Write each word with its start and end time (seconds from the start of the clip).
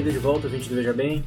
Bem-vindo 0.00 0.18
de 0.18 0.24
volta, 0.24 0.48
gente 0.48 0.66
do 0.66 0.76
Veja 0.76 0.94
Bem. 0.94 1.22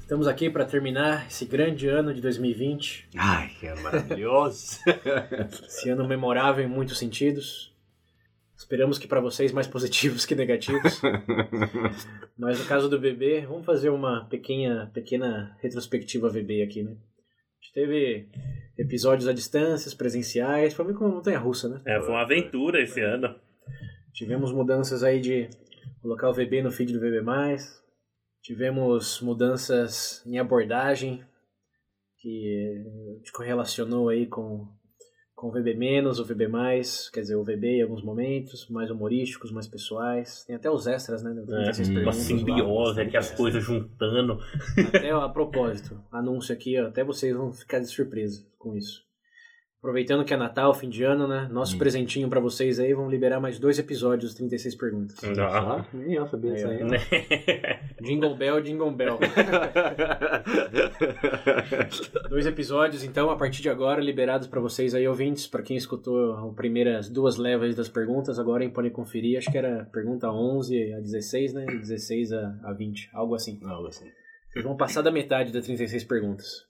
Estamos 0.00 0.28
aqui 0.28 0.50
para 0.50 0.66
terminar 0.66 1.26
esse 1.26 1.46
grande 1.46 1.88
ano 1.88 2.12
de 2.12 2.20
2020. 2.20 3.08
Ai, 3.16 3.48
que 3.58 3.66
ano 3.66 3.80
maravilhoso! 3.80 4.80
esse 5.66 5.88
ano 5.88 6.06
memorável 6.06 6.62
em 6.62 6.68
muitos 6.68 6.98
sentidos. 6.98 7.74
Esperamos 8.54 8.98
que 8.98 9.08
para 9.08 9.18
vocês 9.18 9.50
mais 9.50 9.66
positivos 9.66 10.26
que 10.26 10.34
negativos. 10.34 11.00
Mas 12.36 12.58
no 12.58 12.66
caso 12.66 12.86
do 12.86 12.98
bebê, 12.98 13.46
vamos 13.48 13.64
fazer 13.64 13.88
uma 13.88 14.26
pequena, 14.26 14.90
pequena 14.92 15.56
retrospectiva 15.62 16.28
VB 16.28 16.62
aqui, 16.62 16.82
né? 16.82 16.90
A 16.90 17.64
gente 17.64 17.72
teve 17.72 18.28
episódios 18.76 19.26
à 19.26 19.32
distância, 19.32 19.96
presenciais, 19.96 20.74
foi 20.74 20.84
meio 20.84 20.98
como 20.98 21.08
uma 21.08 21.16
montanha 21.16 21.38
russa, 21.38 21.66
né? 21.66 21.80
É, 21.86 21.98
foi 21.98 22.10
uma 22.10 22.20
aventura 22.20 22.82
esse 22.82 23.00
ano. 23.00 23.34
Tivemos 24.12 24.52
mudanças 24.52 25.02
aí 25.02 25.18
de 25.18 25.48
colocar 26.00 26.28
o 26.28 26.32
VB 26.32 26.62
no 26.62 26.70
feed 26.70 26.92
do 26.92 27.00
VB+, 27.00 27.22
tivemos 28.42 29.20
mudanças 29.20 30.24
em 30.26 30.38
abordagem, 30.38 31.24
que 32.18 32.84
a 33.14 33.16
gente 33.18 33.32
correlacionou 33.32 34.08
aí 34.08 34.26
com, 34.26 34.66
com 35.34 35.48
o 35.48 35.52
VB-, 35.52 36.06
o 36.06 36.24
VB+, 36.24 36.46
quer 37.12 37.20
dizer, 37.20 37.36
o 37.36 37.44
VB 37.44 37.78
em 37.78 37.82
alguns 37.82 38.02
momentos, 38.02 38.68
mais 38.68 38.90
humorísticos, 38.90 39.50
mais 39.50 39.66
pessoais. 39.66 40.44
Tem 40.44 40.56
até 40.56 40.70
os 40.70 40.86
extras, 40.86 41.22
né? 41.22 41.34
É, 41.48 42.02
uma 42.02 42.12
simbiose 42.12 43.00
aqui, 43.00 43.16
as 43.16 43.30
coisas 43.30 43.62
juntando. 43.62 44.38
Até, 44.88 45.10
a 45.10 45.28
propósito, 45.28 46.02
anúncio 46.12 46.54
aqui, 46.54 46.78
ó, 46.78 46.88
até 46.88 47.02
vocês 47.02 47.34
vão 47.34 47.52
ficar 47.52 47.78
de 47.78 47.86
surpresa 47.86 48.46
com 48.58 48.76
isso. 48.76 49.09
Aproveitando 49.80 50.24
que 50.26 50.34
é 50.34 50.36
Natal, 50.36 50.74
fim 50.74 50.90
de 50.90 51.02
ano, 51.04 51.26
né? 51.26 51.48
Nosso 51.50 51.74
hum. 51.74 51.78
presentinho 51.78 52.28
para 52.28 52.38
vocês 52.38 52.78
aí, 52.78 52.92
vão 52.92 53.08
liberar 53.08 53.40
mais 53.40 53.58
dois 53.58 53.78
episódios, 53.78 54.34
36 54.34 54.74
perguntas. 54.74 55.16
Ah, 55.38 55.86
nem 55.94 56.16
eu 56.16 56.26
sabia 56.26 56.52
disso 56.52 56.68
aí. 56.68 56.80
jingle 58.02 58.36
Bell, 58.36 58.60
Jingle 58.60 58.90
Bell. 58.90 59.18
dois 62.28 62.44
episódios, 62.44 63.02
então, 63.02 63.30
a 63.30 63.38
partir 63.38 63.62
de 63.62 63.70
agora, 63.70 64.02
liberados 64.02 64.48
para 64.48 64.60
vocês 64.60 64.94
aí, 64.94 65.08
ouvintes. 65.08 65.46
para 65.46 65.62
quem 65.62 65.78
escutou 65.78 66.34
as 66.34 66.54
primeiras 66.54 67.08
duas 67.08 67.38
levas 67.38 67.74
das 67.74 67.88
perguntas, 67.88 68.38
agora 68.38 68.68
podem 68.68 68.92
conferir. 68.92 69.38
Acho 69.38 69.50
que 69.50 69.56
era 69.56 69.86
pergunta 69.86 70.30
11 70.30 70.92
a 70.92 71.00
16, 71.00 71.54
né? 71.54 71.64
E 71.70 71.78
16 71.78 72.34
a, 72.34 72.54
a 72.64 72.74
20, 72.74 73.08
algo 73.14 73.34
assim. 73.34 73.58
Algo 73.64 73.88
assim. 73.88 74.04
Vocês 74.50 74.62
vão 74.62 74.76
passar 74.76 75.00
da 75.00 75.10
metade 75.10 75.50
das 75.50 75.64
36 75.64 76.04
perguntas. 76.04 76.66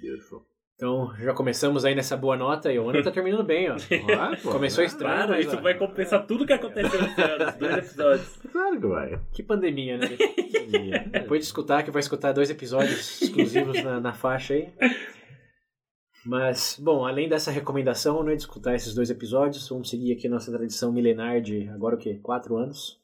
Beautiful. 0.00 0.55
Então, 0.76 1.10
já 1.16 1.32
começamos 1.32 1.86
aí 1.86 1.94
nessa 1.94 2.18
boa 2.18 2.36
nota 2.36 2.70
e 2.70 2.78
o 2.78 2.90
ano 2.90 3.02
tá 3.02 3.10
terminando 3.10 3.42
bem, 3.42 3.70
ó. 3.70 3.76
Ah, 4.20 4.36
pô, 4.42 4.52
Começou 4.52 4.84
estranho. 4.84 5.26
Claro, 5.26 5.40
isso 5.40 5.56
ó. 5.56 5.60
vai 5.62 5.74
compensar 5.74 6.26
tudo 6.26 6.44
que 6.44 6.52
aconteceu 6.52 7.00
nesse 7.00 7.22
ano, 7.22 7.48
os 7.48 7.54
dois 7.54 7.76
episódios. 7.78 8.36
Claro 8.52 8.80
que 8.80 8.86
vai. 8.86 9.20
Que 9.32 9.42
pandemia, 9.42 9.96
né? 9.96 10.08
Depois 11.12 11.40
de 11.40 11.46
escutar, 11.46 11.82
que 11.82 11.90
vai 11.90 12.00
escutar 12.00 12.32
dois 12.32 12.50
episódios 12.50 13.22
exclusivos 13.22 13.82
na, 13.82 14.00
na 14.00 14.12
faixa 14.12 14.52
aí. 14.52 14.70
Mas, 16.26 16.78
bom, 16.78 17.06
além 17.06 17.28
dessa 17.28 17.50
recomendação, 17.50 18.22
né, 18.22 18.34
de 18.34 18.42
escutar 18.42 18.74
esses 18.74 18.94
dois 18.94 19.08
episódios, 19.08 19.66
vamos 19.68 19.88
seguir 19.88 20.12
aqui 20.12 20.26
a 20.26 20.30
nossa 20.30 20.52
tradição 20.52 20.92
milenar 20.92 21.40
de, 21.40 21.68
agora 21.68 21.96
o 21.96 21.98
quê? 21.98 22.18
Quatro 22.22 22.56
anos? 22.56 23.00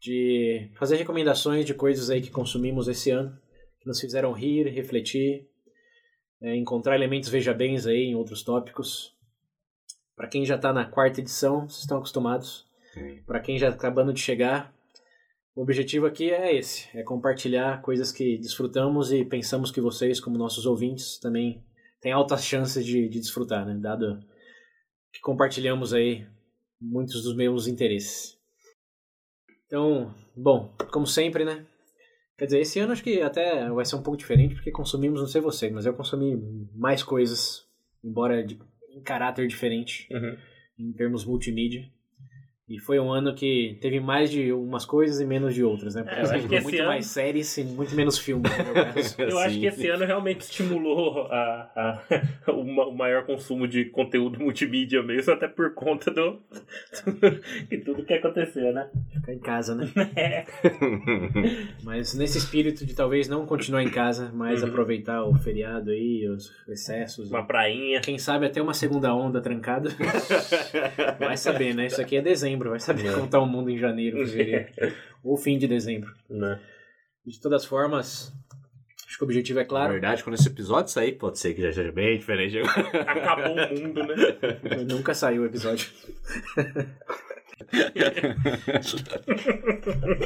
De 0.00 0.70
fazer 0.78 0.96
recomendações 0.96 1.66
de 1.66 1.74
coisas 1.74 2.08
aí 2.08 2.22
que 2.22 2.30
consumimos 2.30 2.88
esse 2.88 3.10
ano, 3.10 3.36
que 3.80 3.86
nos 3.86 4.00
fizeram 4.00 4.32
rir, 4.32 4.68
refletir, 4.68 5.48
é, 6.40 6.56
encontrar 6.56 6.94
elementos 6.94 7.28
veja 7.28 7.54
bens 7.54 7.86
aí 7.86 8.04
em 8.04 8.14
outros 8.14 8.42
tópicos. 8.42 9.14
Para 10.14 10.28
quem 10.28 10.44
já 10.44 10.56
está 10.56 10.72
na 10.72 10.84
quarta 10.84 11.20
edição, 11.20 11.68
vocês 11.68 11.80
estão 11.80 11.98
acostumados. 11.98 12.66
Para 13.26 13.40
quem 13.40 13.58
já 13.58 13.68
está 13.68 13.78
acabando 13.78 14.12
de 14.12 14.20
chegar, 14.20 14.74
o 15.54 15.62
objetivo 15.62 16.06
aqui 16.06 16.30
é 16.30 16.54
esse: 16.54 16.88
é 16.96 17.02
compartilhar 17.02 17.82
coisas 17.82 18.12
que 18.12 18.38
desfrutamos 18.38 19.12
e 19.12 19.24
pensamos 19.24 19.70
que 19.70 19.80
vocês, 19.80 20.20
como 20.20 20.38
nossos 20.38 20.66
ouvintes, 20.66 21.18
também 21.18 21.64
têm 22.00 22.12
altas 22.12 22.44
chances 22.44 22.84
de, 22.84 23.08
de 23.08 23.18
desfrutar, 23.18 23.66
né? 23.66 23.74
Dado 23.78 24.20
que 25.12 25.20
compartilhamos 25.20 25.94
aí 25.94 26.26
muitos 26.80 27.22
dos 27.22 27.34
mesmos 27.34 27.66
interesses. 27.66 28.38
Então, 29.66 30.14
bom, 30.36 30.74
como 30.92 31.06
sempre, 31.06 31.44
né? 31.44 31.66
Quer 32.38 32.44
dizer, 32.46 32.60
esse 32.60 32.78
ano 32.78 32.92
acho 32.92 33.02
que 33.02 33.22
até 33.22 33.68
vai 33.70 33.84
ser 33.84 33.96
um 33.96 34.02
pouco 34.02 34.18
diferente, 34.18 34.54
porque 34.54 34.70
consumimos, 34.70 35.20
não 35.20 35.26
sei 35.26 35.40
você, 35.40 35.70
mas 35.70 35.86
eu 35.86 35.94
consumi 35.94 36.36
mais 36.74 37.02
coisas, 37.02 37.66
embora 38.04 38.44
de, 38.44 38.58
em 38.90 39.00
caráter 39.00 39.46
diferente, 39.48 40.06
uhum. 40.10 40.36
em 40.78 40.92
termos 40.92 41.24
multimídia. 41.24 41.90
E 42.68 42.80
foi 42.80 42.98
um 42.98 43.12
ano 43.12 43.32
que 43.32 43.78
teve 43.80 44.00
mais 44.00 44.28
de 44.28 44.52
umas 44.52 44.84
coisas 44.84 45.20
e 45.20 45.24
menos 45.24 45.54
de 45.54 45.62
outras, 45.62 45.94
né? 45.94 46.02
Por 46.02 46.12
é, 46.12 46.20
exemplo, 46.20 46.62
muito 46.62 46.78
ano... 46.78 46.88
mais 46.88 47.06
séries 47.06 47.56
e 47.58 47.62
muito 47.62 47.94
menos 47.94 48.18
filmes. 48.18 48.50
eu 49.18 49.38
acho 49.38 49.60
que 49.60 49.66
esse 49.66 49.86
ano 49.88 50.04
realmente 50.04 50.40
estimulou 50.40 51.28
a, 51.30 51.70
a, 51.76 52.50
o 52.50 52.92
maior 52.92 53.24
consumo 53.24 53.68
de 53.68 53.84
conteúdo 53.84 54.40
multimídia 54.40 55.00
mesmo, 55.00 55.32
até 55.32 55.46
por 55.46 55.74
conta 55.74 56.10
do, 56.10 56.40
de 57.70 57.78
tudo 57.78 58.04
que 58.04 58.14
aconteceu, 58.14 58.72
né? 58.72 58.90
Ficar 59.12 59.32
em 59.32 59.38
casa, 59.38 59.72
né? 59.76 59.88
É. 60.16 60.44
mas 61.84 62.14
nesse 62.14 62.38
espírito 62.38 62.84
de 62.84 62.96
talvez 62.96 63.28
não 63.28 63.46
continuar 63.46 63.84
em 63.84 63.90
casa, 63.90 64.32
mas 64.34 64.64
uhum. 64.64 64.70
aproveitar 64.70 65.22
o 65.22 65.36
feriado 65.36 65.92
aí, 65.92 66.28
os 66.28 66.52
excessos. 66.66 67.30
Uma 67.30 67.46
prainha. 67.46 68.00
Quem 68.00 68.18
sabe 68.18 68.44
até 68.46 68.60
uma 68.60 68.74
segunda 68.74 69.14
onda 69.14 69.40
trancada. 69.40 69.90
Vai 71.20 71.36
saber, 71.36 71.72
né? 71.72 71.86
Isso 71.86 72.00
aqui 72.00 72.16
é 72.16 72.20
dezembro 72.20 72.55
dezembro, 72.56 72.70
vai 72.70 72.80
saber 72.80 73.12
como 73.14 73.28
tá 73.28 73.38
o 73.38 73.46
mundo 73.46 73.70
em 73.70 73.78
janeiro, 73.78 74.18
fevereiro. 74.26 74.94
ou 75.22 75.36
fim 75.36 75.58
de 75.58 75.68
dezembro. 75.68 76.12
Né? 76.28 76.58
De 77.24 77.40
todas 77.40 77.64
formas, 77.64 78.32
acho 79.06 79.18
que 79.18 79.24
o 79.24 79.26
objetivo 79.26 79.60
é 79.60 79.64
claro. 79.64 79.88
Na 79.88 79.92
verdade, 79.92 80.24
quando 80.24 80.34
esse 80.34 80.48
episódio 80.48 80.90
sair, 80.90 81.12
pode 81.12 81.38
ser 81.38 81.54
que 81.54 81.62
já 81.62 81.72
seja 81.72 81.92
bem 81.92 82.18
diferente. 82.18 82.58
Acabou 82.58 83.52
o 83.52 83.80
mundo, 83.80 84.02
né? 84.04 84.14
Nunca 84.88 85.14
saiu 85.14 85.42
o 85.42 85.46
episódio. 85.46 85.90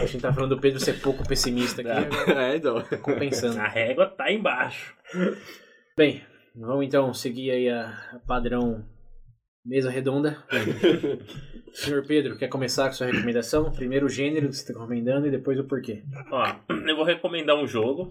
a 0.03 0.07
gente 0.07 0.21
tá 0.21 0.33
falando 0.33 0.57
do 0.57 0.61
Pedro 0.61 0.81
ser 0.81 1.01
pouco 1.01 1.27
pessimista 1.27 1.81
aqui. 1.81 2.33
É, 2.33 2.57
então. 2.57 2.83
Compensando. 3.03 3.59
A 3.59 3.69
régua 3.69 4.07
tá 4.07 4.31
embaixo. 4.31 4.95
Bem, 5.97 6.23
vamos 6.55 6.85
então 6.85 7.15
seguir 7.15 7.51
aí 7.53 7.69
a, 7.71 7.89
a 8.13 8.19
padrão 8.27 8.85
Mesa 9.65 9.91
redonda. 9.91 10.43
Senhor 11.73 12.07
Pedro, 12.07 12.37
quer 12.37 12.49
começar 12.49 12.87
com 12.87 12.93
sua 12.93 13.07
recomendação? 13.07 13.71
Primeiro 13.73 14.07
o 14.07 14.09
gênero 14.09 14.49
que 14.49 14.55
você 14.55 14.63
está 14.63 14.73
recomendando 14.73 15.27
e 15.27 15.31
depois 15.31 15.59
o 15.59 15.65
porquê. 15.65 16.03
Ó, 16.31 16.55
eu 16.69 16.97
vou 16.97 17.05
recomendar 17.05 17.57
um 17.57 17.67
jogo. 17.67 18.11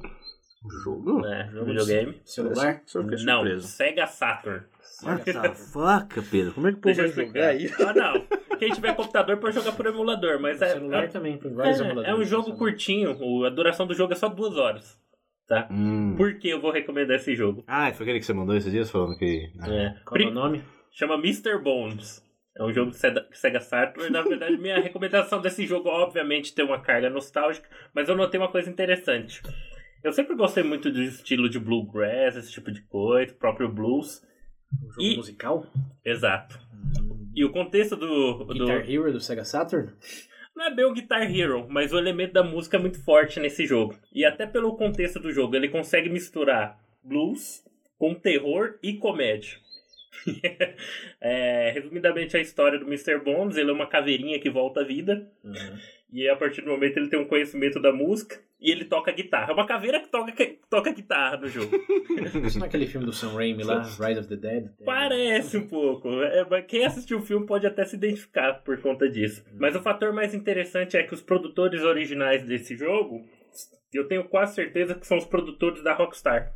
Um 0.66 0.70
jogo? 0.84 1.26
É, 1.26 1.50
um 1.54 1.66
videogame. 1.66 2.22
Celular? 2.26 2.82
Não, 3.24 3.60
Sega 3.62 4.08
Saturn. 4.08 4.66
Sega 4.82 5.54
Faca, 5.54 6.22
Pedro. 6.30 6.54
Como 6.54 6.68
é 6.68 6.72
que 6.72 6.78
o 6.78 6.82
povo 6.82 6.96
vai 6.96 7.08
jogar 7.08 7.48
aí? 7.48 7.70
Ah, 7.80 7.94
não. 7.94 8.58
Quem 8.58 8.72
tiver 8.72 8.94
computador 8.94 9.38
pode 9.38 9.56
jogar 9.56 9.72
por 9.72 9.86
emulador, 9.86 10.40
mas 10.42 10.62
é... 10.62 10.74
celular 10.74 11.06
é, 11.06 11.08
também 11.08 11.38
tem 11.38 11.54
vários 11.54 11.80
é, 11.80 11.84
emuladores. 11.84 12.10
É 12.10 12.16
um 12.16 12.26
jogo 12.26 12.58
curtinho, 12.58 13.46
a 13.46 13.50
duração 13.50 13.88
do 13.88 13.94
jogo 13.94 14.12
é 14.12 14.16
só 14.18 14.28
duas 14.28 14.58
horas. 14.58 15.00
Tá? 15.48 15.68
Hum. 15.72 16.16
Por 16.18 16.38
que 16.38 16.50
eu 16.50 16.62
vou 16.62 16.72
recomendar 16.72 17.16
esse 17.16 17.36
jogo? 17.36 17.64
Ah, 17.66 17.92
foi 17.94 18.04
aquele 18.04 18.20
que 18.20 18.26
você 18.26 18.34
mandou 18.34 18.56
esses 18.56 18.72
dias 18.72 18.92
falando 18.92 19.18
que... 19.18 19.50
É. 19.64 19.96
Qual 20.06 20.22
é 20.22 20.26
o 20.26 20.32
nome? 20.32 20.62
Chama 20.92 21.16
Mr. 21.16 21.58
Bones. 21.58 22.22
É 22.58 22.64
um 22.64 22.74
jogo 22.74 22.92
de 22.92 22.98
Sega 22.98 23.60
Saturn. 23.62 24.10
Na 24.10 24.22
verdade, 24.22 24.58
minha 24.58 24.80
recomendação 24.82 25.42
desse 25.42 25.66
jogo, 25.66 25.90
obviamente, 25.90 26.54
tem 26.54 26.66
uma 26.66 26.82
carga 26.82 27.10
nostálgica, 27.10 27.70
mas 27.94 28.10
eu 28.10 28.16
notei 28.16 28.40
uma 28.40 28.52
coisa 28.52 28.70
interessante. 28.70 29.42
Eu 30.04 30.12
sempre 30.12 30.36
gostei 30.36 30.64
muito 30.64 30.92
do 30.92 31.02
estilo 31.02 31.50
de 31.50 31.60
bluegrass, 31.60 32.36
esse 32.36 32.52
tipo 32.52 32.72
de 32.72 32.82
coisa, 32.84 33.34
próprio 33.34 33.70
blues. 33.70 34.22
Um 34.74 34.92
jogo 34.92 35.02
e... 35.02 35.18
musical? 35.18 35.66
Exato. 36.04 36.60
Hum. 37.02 37.32
E 37.36 37.46
o 37.46 37.52
contexto 37.52 37.96
do, 37.96 38.44
do. 38.46 38.54
Guitar 38.54 38.90
Hero 38.90 39.12
do 39.12 39.20
Sega 39.20 39.46
Saturn? 39.46 39.94
Não 40.56 40.66
é 40.66 40.76
bem 40.76 40.86
o 40.86 40.94
Guitar 40.94 41.24
Hero, 41.24 41.68
mas 41.70 41.94
o 41.94 41.98
elemento 41.98 42.34
da 42.34 42.44
música 42.44 42.76
é 42.76 42.80
muito 42.80 43.02
forte 43.04 43.40
nesse 43.40 43.66
jogo. 43.66 43.96
E 44.14 44.26
até 44.26 44.46
pelo 44.46 44.76
contexto 44.76 45.20
do 45.20 45.32
jogo, 45.32 45.56
ele 45.56 45.70
consegue 45.70 46.10
misturar 46.10 46.78
blues 47.04 47.64
com 47.98 48.14
terror 48.14 48.78
e 48.84 48.94
comédia. 48.96 49.58
é, 51.22 51.72
resumidamente, 51.72 52.38
a 52.38 52.42
história 52.42 52.80
do 52.80 52.86
Mr. 52.86 53.20
Bones, 53.20 53.58
ele 53.58 53.70
é 53.70 53.74
uma 53.74 53.88
caveirinha 53.88 54.40
que 54.40 54.50
volta 54.50 54.82
à 54.82 54.84
vida. 54.84 55.30
Uhum. 55.44 55.78
E 56.12 56.28
a 56.28 56.36
partir 56.36 56.62
do 56.62 56.72
momento 56.72 56.98
ele 56.98 57.08
tem 57.08 57.20
um 57.20 57.26
conhecimento 57.26 57.80
da 57.80 57.94
música 57.94 58.40
e 58.60 58.72
ele 58.72 58.86
toca 58.86 59.12
guitarra. 59.12 59.52
É 59.52 59.54
uma 59.54 59.68
caveira 59.68 60.00
que 60.00 60.10
toca, 60.10 60.32
que 60.32 60.60
toca 60.68 60.92
guitarra 60.92 61.38
no 61.38 61.48
jogo. 61.48 61.72
Isso 62.44 62.58
não 62.58 62.66
é 62.66 62.68
aquele 62.68 62.88
filme 62.88 63.06
do 63.06 63.14
Sam 63.14 63.34
Raimi 63.34 63.64
lá, 63.64 63.82
Rise 63.82 64.20
of 64.20 64.28
the 64.28 64.36
Dead? 64.36 64.70
Parece 64.84 65.58
um 65.58 65.68
pouco. 65.68 66.10
É, 66.24 66.62
quem 66.64 66.84
assistiu 66.84 67.20
o 67.20 67.22
filme 67.22 67.46
pode 67.46 67.68
até 67.68 67.86
se 67.86 67.96
identificar 67.96 68.56
por 68.64 68.82
conta 68.82 69.08
disso. 69.08 69.46
Uhum. 69.52 69.58
Mas 69.60 69.76
o 69.76 69.82
fator 69.82 70.12
mais 70.12 70.34
interessante 70.34 70.98
é 70.98 71.04
que 71.04 71.14
os 71.14 71.22
produtores 71.22 71.84
originais 71.84 72.44
desse 72.44 72.76
jogo, 72.76 73.24
eu 73.94 74.08
tenho 74.08 74.24
quase 74.24 74.56
certeza 74.56 74.96
que 74.96 75.06
são 75.06 75.18
os 75.18 75.26
produtores 75.26 75.84
da 75.84 75.94
Rockstar. 75.94 76.52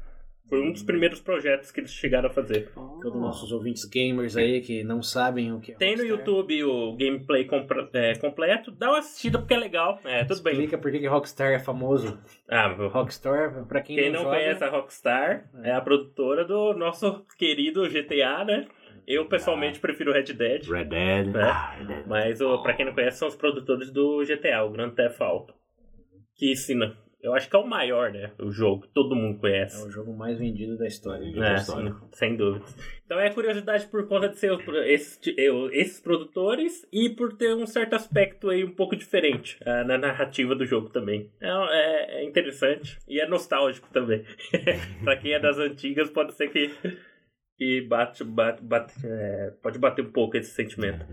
Foi 0.49 0.61
um 0.61 0.71
dos 0.71 0.83
primeiros 0.83 1.19
projetos 1.19 1.71
que 1.71 1.79
eles 1.79 1.91
chegaram 1.91 2.29
a 2.29 2.31
fazer. 2.31 2.69
Oh. 2.75 2.99
Todos 3.01 3.19
nossos 3.19 3.51
ouvintes 3.51 3.85
gamers 3.85 4.35
aí 4.35 4.61
que 4.61 4.83
não 4.83 5.01
sabem 5.01 5.51
o 5.53 5.59
que 5.59 5.71
é 5.71 5.75
Tem 5.75 5.95
no 5.95 6.03
YouTube 6.03 6.63
o 6.65 6.95
gameplay 6.95 7.47
é, 7.93 8.15
completo. 8.15 8.71
Dá 8.71 8.89
uma 8.89 8.99
assistida 8.99 9.39
porque 9.39 9.53
é 9.53 9.57
legal. 9.57 9.99
É, 10.03 10.23
tudo 10.23 10.33
Explica 10.33 10.43
bem. 10.43 10.65
Explica 10.65 10.77
por 10.77 10.91
que 10.91 11.07
Rockstar 11.07 11.53
é 11.53 11.59
famoso. 11.59 12.19
Ah, 12.47 12.67
Rockstar, 12.67 13.65
pra 13.67 13.81
quem, 13.81 13.95
quem 13.95 14.11
não, 14.11 14.19
não 14.19 14.23
joga... 14.25 14.35
conhece 14.37 14.63
a 14.63 14.69
Rockstar, 14.69 15.49
é. 15.63 15.69
é. 15.69 15.73
a 15.73 15.81
produtora 15.81 16.45
do 16.45 16.73
nosso 16.73 17.25
querido 17.37 17.87
GTA, 17.89 18.43
né? 18.43 18.67
Eu 19.07 19.25
pessoalmente 19.27 19.77
ah. 19.77 19.81
prefiro 19.81 20.11
Red 20.11 20.33
Dead. 20.33 20.65
Red 20.65 20.85
Dead. 20.85 21.27
Né? 21.27 21.41
Ah, 21.41 21.75
Red 21.77 21.85
Dead. 21.85 22.07
Mas 22.07 22.41
o, 22.41 22.61
pra 22.61 22.73
quem 22.73 22.85
não 22.85 22.93
conhece, 22.93 23.17
são 23.17 23.27
os 23.27 23.35
produtores 23.35 23.91
do 23.91 24.23
GTA, 24.25 24.63
o 24.63 24.71
Grand 24.71 24.91
Theft 24.91 25.19
Auto. 25.21 25.53
Que 26.35 26.51
ensina 26.51 26.97
eu 27.23 27.33
acho 27.33 27.49
que 27.49 27.55
é 27.55 27.59
o 27.59 27.65
maior, 27.65 28.11
né? 28.11 28.31
O 28.37 28.51
jogo, 28.51 28.85
todo 28.93 29.15
mundo 29.15 29.39
conhece. 29.39 29.81
É 29.81 29.87
o 29.87 29.89
jogo 29.89 30.13
mais 30.13 30.37
vendido 30.37 30.77
da 30.77 30.85
história. 30.85 31.25
É, 31.25 31.31
da 31.31 31.55
história. 31.55 31.91
Sim, 31.93 32.07
sem 32.11 32.35
dúvida. 32.35 32.65
Então 33.05 33.17
é 33.17 33.29
curiosidade 33.29 33.87
por 33.87 34.05
conta 34.09 34.27
de 34.27 34.37
ser 34.37 34.51
esses, 34.87 35.21
esses 35.71 36.01
produtores 36.01 36.85
e 36.91 37.09
por 37.09 37.31
ter 37.37 37.55
um 37.55 37.65
certo 37.65 37.93
aspecto 37.93 38.49
aí 38.49 38.65
um 38.65 38.75
pouco 38.75 38.93
diferente 38.93 39.57
uh, 39.61 39.87
na 39.87 39.97
narrativa 39.97 40.53
do 40.53 40.65
jogo 40.65 40.89
também. 40.89 41.31
É, 41.39 41.47
é, 41.47 42.21
é 42.21 42.25
interessante 42.25 42.99
e 43.07 43.21
é 43.21 43.25
nostálgico 43.25 43.87
também. 43.93 44.25
pra 45.01 45.15
quem 45.15 45.31
é 45.31 45.39
das 45.39 45.57
antigas, 45.57 46.09
pode 46.09 46.33
ser 46.33 46.49
que, 46.49 46.71
que 47.57 47.87
bate, 47.87 48.25
bate, 48.25 48.61
bate 48.61 48.93
é, 49.05 49.53
pode 49.63 49.79
bater 49.79 50.05
um 50.05 50.11
pouco 50.11 50.35
esse 50.35 50.51
sentimento. 50.51 51.05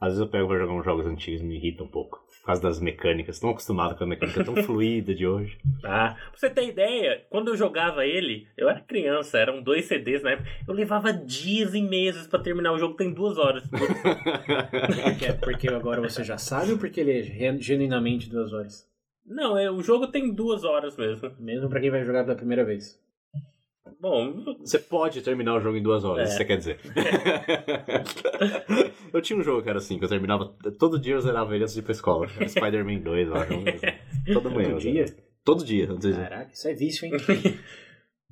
Às 0.00 0.14
vezes 0.14 0.20
eu 0.20 0.30
pego 0.30 0.48
pra 0.48 0.58
jogar 0.58 0.72
uns 0.72 0.84
jogos 0.84 1.06
antigos 1.06 1.42
e 1.42 1.44
me 1.44 1.56
irrita 1.56 1.84
um 1.84 1.90
pouco 1.90 2.20
causa 2.48 2.62
das 2.62 2.80
mecânicas. 2.80 3.38
Tão 3.38 3.50
acostumado 3.50 3.96
com 3.96 4.04
a 4.04 4.06
mecânica 4.06 4.44
tão 4.44 4.56
fluida 4.64 5.14
de 5.14 5.26
hoje. 5.26 5.58
Ah, 5.84 6.16
pra 6.30 6.38
você 6.38 6.50
ter 6.50 6.68
ideia, 6.68 7.24
quando 7.30 7.48
eu 7.48 7.56
jogava 7.56 8.04
ele, 8.04 8.46
eu 8.56 8.68
era 8.68 8.80
criança, 8.80 9.38
eram 9.38 9.62
dois 9.62 9.84
CDs 9.86 10.22
na 10.22 10.32
época. 10.32 10.48
Eu 10.66 10.74
levava 10.74 11.12
dias 11.12 11.74
e 11.74 11.82
meses 11.82 12.26
para 12.26 12.40
terminar 12.40 12.72
o 12.72 12.78
jogo, 12.78 12.94
tem 12.94 13.12
duas 13.12 13.38
horas. 13.38 13.64
é 15.22 15.32
porque 15.32 15.68
agora 15.68 16.00
você 16.00 16.24
já 16.24 16.38
sabe 16.38 16.72
ou 16.72 16.78
porque 16.78 17.00
ele 17.00 17.12
é 17.12 17.56
genuinamente 17.58 18.28
duas 18.28 18.52
horas? 18.52 18.88
Não, 19.24 19.58
é, 19.58 19.70
o 19.70 19.82
jogo 19.82 20.06
tem 20.06 20.32
duas 20.32 20.64
horas 20.64 20.96
mesmo. 20.96 21.30
Mesmo 21.38 21.68
para 21.68 21.80
quem 21.80 21.90
vai 21.90 22.02
jogar 22.02 22.24
pela 22.24 22.36
primeira 22.36 22.64
vez. 22.64 22.98
Bom, 24.00 24.56
você 24.60 24.78
pode 24.78 25.20
terminar 25.22 25.56
o 25.56 25.60
jogo 25.60 25.76
em 25.76 25.82
duas 25.82 26.04
horas, 26.04 26.30
é. 26.30 26.36
você 26.36 26.44
quer 26.44 26.56
dizer. 26.56 26.78
eu 29.12 29.20
tinha 29.20 29.38
um 29.38 29.42
jogo 29.42 29.62
que 29.62 29.68
era 29.68 29.78
assim, 29.78 29.98
que 29.98 30.04
eu 30.04 30.08
terminava. 30.08 30.54
Todo 30.78 30.98
dia 30.98 31.14
eu 31.14 31.20
zerava 31.20 31.54
ele 31.54 31.64
antes 31.64 31.74
de 31.74 31.80
ir 31.80 31.82
pra 31.82 31.92
escola. 31.92 32.28
Spider-Man 32.28 33.00
2, 33.00 33.28
lá. 33.28 33.46
Todo 34.32 34.50
manhã. 34.50 34.76
Todo 35.44 35.64
dia? 35.64 35.86
Todo 35.86 35.98
dia. 35.98 36.14
Caraca, 36.14 36.50
isso 36.52 36.68
é 36.68 36.74
vício, 36.74 37.06
hein? 37.06 37.12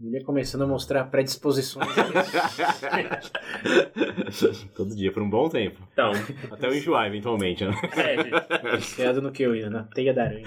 Ele 0.02 0.22
começando 0.22 0.60
a 0.60 0.66
mostrar 0.66 1.04
predisposições. 1.04 1.88
Todo 4.76 4.94
dia, 4.94 5.10
por 5.10 5.22
um 5.22 5.30
bom 5.30 5.48
tempo. 5.48 5.80
Então. 5.90 6.12
Até 6.50 6.66
eu 6.66 6.74
enjoar, 6.74 7.06
eventualmente, 7.06 7.64
né? 7.64 7.72
É, 7.96 8.78
gente. 8.78 9.20
No 9.22 9.32
que 9.32 9.42
eu 9.42 9.56
ia, 9.56 9.70
na 9.70 9.84
teia 9.84 10.12
da 10.12 10.24
aranha. 10.24 10.44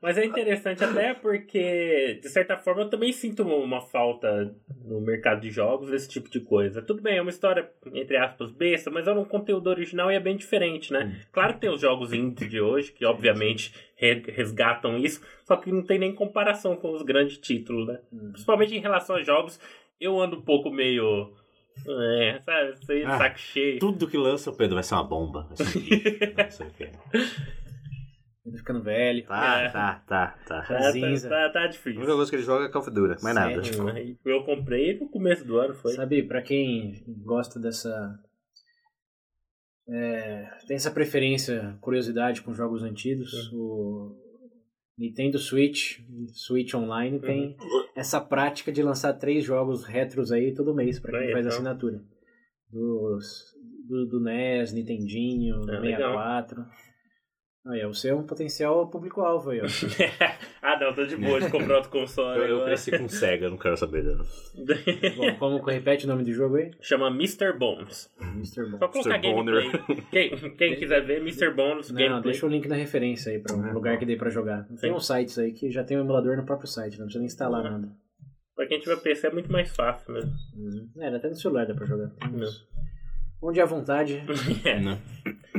Mas 0.00 0.16
é 0.16 0.24
interessante 0.24 0.82
até 0.82 1.12
porque, 1.12 2.18
de 2.22 2.28
certa 2.30 2.56
forma, 2.56 2.82
eu 2.82 2.88
também 2.88 3.12
sinto 3.12 3.42
uma 3.42 3.82
falta 3.82 4.50
no 4.82 5.02
mercado 5.02 5.42
de 5.42 5.50
jogos 5.50 5.90
desse 5.90 6.08
tipo 6.08 6.30
de 6.30 6.40
coisa. 6.40 6.80
Tudo 6.80 7.02
bem, 7.02 7.18
é 7.18 7.22
uma 7.22 7.30
história, 7.30 7.70
entre 7.92 8.16
aspas, 8.16 8.50
besta, 8.50 8.90
mas 8.90 9.06
é 9.06 9.12
um 9.12 9.26
conteúdo 9.26 9.68
original 9.68 10.10
e 10.10 10.14
é 10.14 10.20
bem 10.20 10.38
diferente, 10.38 10.90
né? 10.90 11.04
Hum. 11.04 11.20
Claro 11.30 11.54
que 11.54 11.60
tem 11.60 11.70
os 11.70 11.82
jogos 11.82 12.14
indie 12.14 12.48
de 12.48 12.62
hoje, 12.62 12.92
que 12.92 13.04
obviamente 13.04 13.74
resgatam 14.00 14.96
isso, 14.96 15.20
só 15.44 15.56
que 15.56 15.70
não 15.70 15.82
tem 15.82 15.98
nem 15.98 16.14
comparação 16.14 16.76
com 16.76 16.92
os 16.92 17.02
grandes 17.02 17.38
títulos, 17.38 17.86
né? 17.86 18.00
Hum. 18.12 18.30
Principalmente 18.32 18.74
em 18.74 18.80
relação 18.80 19.16
a 19.16 19.22
jogos, 19.22 19.60
eu 20.00 20.18
ando 20.20 20.38
um 20.38 20.42
pouco 20.42 20.70
meio. 20.70 21.32
É, 21.86 22.40
sabe? 22.44 22.84
Sem 22.84 23.04
ah, 23.04 23.18
saco 23.18 23.38
cheio. 23.38 23.78
Tudo 23.78 24.08
que 24.08 24.16
lança 24.16 24.50
o 24.50 24.56
Pedro 24.56 24.74
vai 24.74 24.82
ser 24.82 24.94
uma 24.94 25.04
bomba. 25.04 25.46
Vai 25.48 25.66
ser 25.66 25.78
um 25.78 25.82
bicho, 25.82 26.34
não 26.36 26.50
sei 26.50 26.66
o 26.66 26.70
quê. 26.70 26.90
Ele 28.44 28.56
ficando 28.56 28.82
velho. 28.82 29.24
Tá, 29.26 29.60
é. 29.60 29.68
tá, 29.68 30.02
tá, 30.06 30.26
tá. 30.46 30.62
Tá, 30.62 30.62
tá, 30.62 31.28
tá, 31.28 31.50
tá 31.50 31.66
difícil. 31.66 32.00
A 32.00 32.02
única 32.02 32.16
coisa 32.16 32.30
que 32.30 32.36
ele 32.36 32.42
joga 32.42 32.64
é 32.64 32.68
Call 32.68 32.82
of 32.82 32.90
Duty, 32.90 33.22
mais 33.22 33.34
nada. 33.34 33.62
Eu 34.24 34.44
comprei 34.44 34.98
no 34.98 35.08
começo 35.08 35.44
do 35.46 35.58
ano, 35.58 35.74
foi. 35.74 35.92
Sabe, 35.92 36.22
pra 36.22 36.42
quem 36.42 37.02
gosta 37.06 37.60
dessa 37.60 38.18
é, 39.92 40.48
tem 40.66 40.76
essa 40.76 40.90
preferência, 40.90 41.76
curiosidade 41.80 42.42
com 42.42 42.54
jogos 42.54 42.82
antigos. 42.82 43.50
O 43.52 44.16
Nintendo 44.96 45.38
Switch, 45.38 45.98
Switch 46.32 46.74
Online, 46.74 47.16
uhum. 47.16 47.22
tem 47.22 47.56
essa 47.96 48.20
prática 48.20 48.70
de 48.70 48.82
lançar 48.82 49.14
três 49.14 49.44
jogos 49.44 49.84
retros 49.84 50.30
aí 50.30 50.54
todo 50.54 50.74
mês 50.74 51.00
para 51.00 51.18
quem 51.18 51.32
faz 51.32 51.46
então. 51.46 51.56
assinatura. 51.56 52.04
Dos, 52.70 53.54
do, 53.88 54.06
do 54.06 54.20
NES, 54.20 54.72
Nintendinho, 54.72 55.56
é, 55.62 55.80
64. 55.80 56.60
Legal. 56.60 56.72
Aí, 57.66 57.84
você 57.86 58.08
é 58.08 58.14
um 58.14 58.22
potencial 58.22 58.88
público-alvo 58.88 59.50
aí, 59.50 59.60
ó. 59.60 59.66
ah, 60.62 60.80
não, 60.80 60.94
tô 60.94 61.04
de 61.04 61.14
boa 61.14 61.38
de 61.38 61.50
comprar 61.50 61.76
outro 61.76 61.90
console. 61.90 62.40
eu, 62.40 62.58
eu 62.58 62.64
cresci 62.64 62.96
com 62.96 63.06
Sega, 63.06 63.50
não 63.50 63.58
quero 63.58 63.76
saber 63.76 64.02
dela. 64.02 64.24
Bom, 65.16 65.38
como 65.38 65.62
repete 65.64 66.06
o 66.06 66.08
nome 66.08 66.24
do 66.24 66.32
jogo 66.32 66.56
aí? 66.56 66.70
Chama 66.80 67.08
Mr. 67.08 67.52
Bones. 67.58 68.10
Mr. 68.18 68.62
Bones. 68.62 68.78
Só 68.78 68.88
colocar 68.88 69.16
Mr. 69.16 69.34
gameplay. 69.34 69.70
Quem, 70.10 70.56
quem 70.56 70.76
quiser 70.76 71.04
ver, 71.04 71.18
Mr. 71.18 71.50
Bones 71.50 71.90
não, 71.90 71.98
gameplay. 71.98 72.32
deixa 72.32 72.46
o 72.46 72.48
link 72.48 72.66
na 72.66 72.76
referência 72.76 73.30
aí 73.30 73.38
pra 73.38 73.54
um 73.54 73.72
lugar 73.74 73.98
que 73.98 74.06
dê 74.06 74.16
pra 74.16 74.30
jogar. 74.30 74.66
Tem 74.80 74.90
uns 74.90 75.06
sites 75.06 75.38
aí 75.38 75.52
que 75.52 75.70
já 75.70 75.84
tem 75.84 75.98
o 75.98 76.00
um 76.00 76.04
emulador 76.04 76.38
no 76.38 76.46
próprio 76.46 76.66
site, 76.66 76.98
não 76.98 77.04
precisa 77.04 77.20
nem 77.20 77.26
instalar 77.26 77.62
uhum. 77.62 77.72
nada. 77.72 77.92
Pra 78.56 78.66
quem 78.66 78.80
tiver 78.80 78.96
PC 78.96 79.26
é 79.26 79.32
muito 79.32 79.52
mais 79.52 79.70
fácil 79.70 80.14
mesmo. 80.14 80.32
Uhum. 80.56 80.90
É, 80.98 81.14
até 81.14 81.28
no 81.28 81.34
celular 81.34 81.66
dá 81.66 81.74
pra 81.74 81.84
jogar. 81.84 82.08
Tem 82.08 82.30
uns... 82.30 82.66
Onde 83.42 83.60
à 83.60 83.66
vontade. 83.66 84.22
é. 84.64 84.78
Não. 84.80 84.98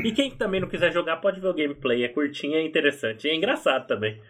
E 0.04 0.12
quem 0.12 0.32
também 0.32 0.62
não 0.62 0.68
quiser 0.68 0.92
jogar 0.92 1.18
pode 1.18 1.40
ver 1.40 1.48
o 1.48 1.54
gameplay. 1.54 2.04
É 2.04 2.10
curtinho, 2.10 2.56
é 2.56 2.66
interessante. 2.66 3.28
E 3.28 3.32
é 3.32 3.36
engraçado 3.36 3.88
também. 3.88 4.22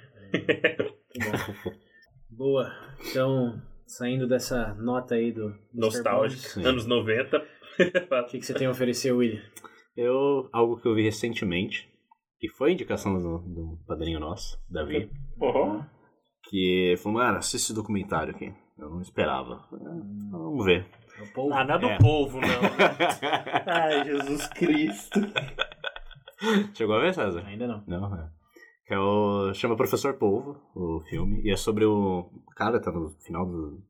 Boa. 2.29 2.71
Então, 3.09 3.61
saindo 3.85 4.27
dessa 4.27 4.73
nota 4.75 5.15
aí 5.15 5.31
do. 5.31 5.53
Nostálgico, 5.73 6.59
anos 6.65 6.85
90. 6.85 7.37
o 7.37 8.25
que, 8.25 8.39
que 8.39 8.45
você 8.45 8.53
tem 8.53 8.67
a 8.67 8.71
oferecer, 8.71 9.11
William? 9.11 9.41
Eu, 9.95 10.49
algo 10.53 10.79
que 10.79 10.87
eu 10.87 10.95
vi 10.95 11.03
recentemente, 11.03 11.89
que 12.39 12.49
foi 12.49 12.71
indicação 12.71 13.17
do, 13.17 13.39
do 13.39 13.77
padrinho 13.85 14.19
nosso, 14.19 14.57
Davi. 14.69 15.09
Uhum. 15.39 15.83
Que 16.49 16.95
falou, 16.97 17.19
mano, 17.19 17.37
assiste 17.37 17.65
esse 17.65 17.73
documentário 17.73 18.33
aqui. 18.33 18.53
Eu 18.77 18.89
não 18.89 19.01
esperava. 19.01 19.67
Vamos 20.31 20.65
ver. 20.65 20.87
Povo? 21.27 21.53
Ah, 21.53 21.63
nada 21.63 21.87
é. 21.87 21.97
do 21.97 22.03
povo, 22.03 22.39
não. 22.39 22.47
Ai, 23.65 24.05
Jesus 24.05 24.47
Cristo. 24.47 25.19
Chegou 26.73 26.95
a 26.95 27.01
ver, 27.01 27.13
César? 27.13 27.45
Ainda 27.45 27.67
não. 27.67 27.83
Não, 27.87 28.15
é. 28.15 28.29
Que 28.85 28.93
é 28.93 28.99
o, 28.99 29.53
chama 29.53 29.75
Professor 29.75 30.17
Polvo, 30.17 30.59
o 30.75 31.01
filme, 31.09 31.41
e 31.43 31.51
é 31.51 31.55
sobre 31.55 31.85
o. 31.85 32.29
O 32.47 32.55
cara 32.55 32.81
tá 32.81 32.91
no 32.91 33.09
final 33.21 33.45
do, 33.45 33.81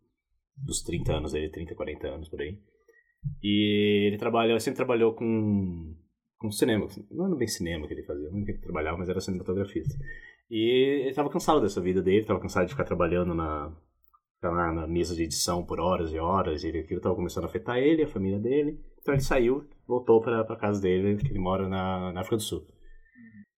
dos 0.57 0.81
30 0.83 1.13
anos 1.13 1.31
dele, 1.31 1.49
30, 1.49 1.75
40 1.75 2.07
anos 2.07 2.29
por 2.29 2.41
aí. 2.41 2.59
E 3.41 4.07
ele 4.07 4.17
trabalha, 4.17 4.59
sempre 4.59 4.77
trabalhou 4.77 5.13
com, 5.13 5.95
com 6.37 6.51
cinema. 6.51 6.87
Não 7.09 7.27
era 7.27 7.35
bem 7.35 7.47
cinema 7.47 7.87
que 7.87 7.93
ele 7.93 8.03
fazia, 8.03 8.29
não 8.31 8.43
que 8.43 8.51
ele 8.51 8.61
trabalhava, 8.61 8.97
mas 8.97 9.09
era 9.09 9.19
cinematografista. 9.19 9.95
E 10.49 11.05
ele 11.05 11.13
tava 11.13 11.29
cansado 11.29 11.61
dessa 11.61 11.81
vida 11.81 12.01
dele, 12.01 12.25
tava 12.25 12.39
cansado 12.39 12.65
de 12.65 12.71
ficar 12.71 12.83
trabalhando 12.83 13.33
na, 13.33 13.73
ficar 14.41 14.73
na 14.73 14.87
mesa 14.87 15.15
de 15.15 15.23
edição 15.23 15.63
por 15.63 15.79
horas 15.79 16.11
e 16.11 16.17
horas, 16.17 16.63
e 16.63 16.69
aquilo 16.69 16.97
estava 16.97 17.15
começando 17.15 17.43
a 17.43 17.47
afetar 17.47 17.77
ele, 17.77 18.03
a 18.03 18.07
família 18.07 18.39
dele. 18.39 18.79
Então 18.99 19.13
ele 19.13 19.21
saiu, 19.21 19.69
voltou 19.87 20.19
para 20.19 20.41
a 20.41 20.55
casa 20.55 20.81
dele, 20.81 21.17
que 21.17 21.27
ele 21.27 21.39
mora 21.39 21.69
na, 21.69 22.11
na 22.11 22.21
África 22.21 22.37
do 22.37 22.41
Sul. 22.41 22.65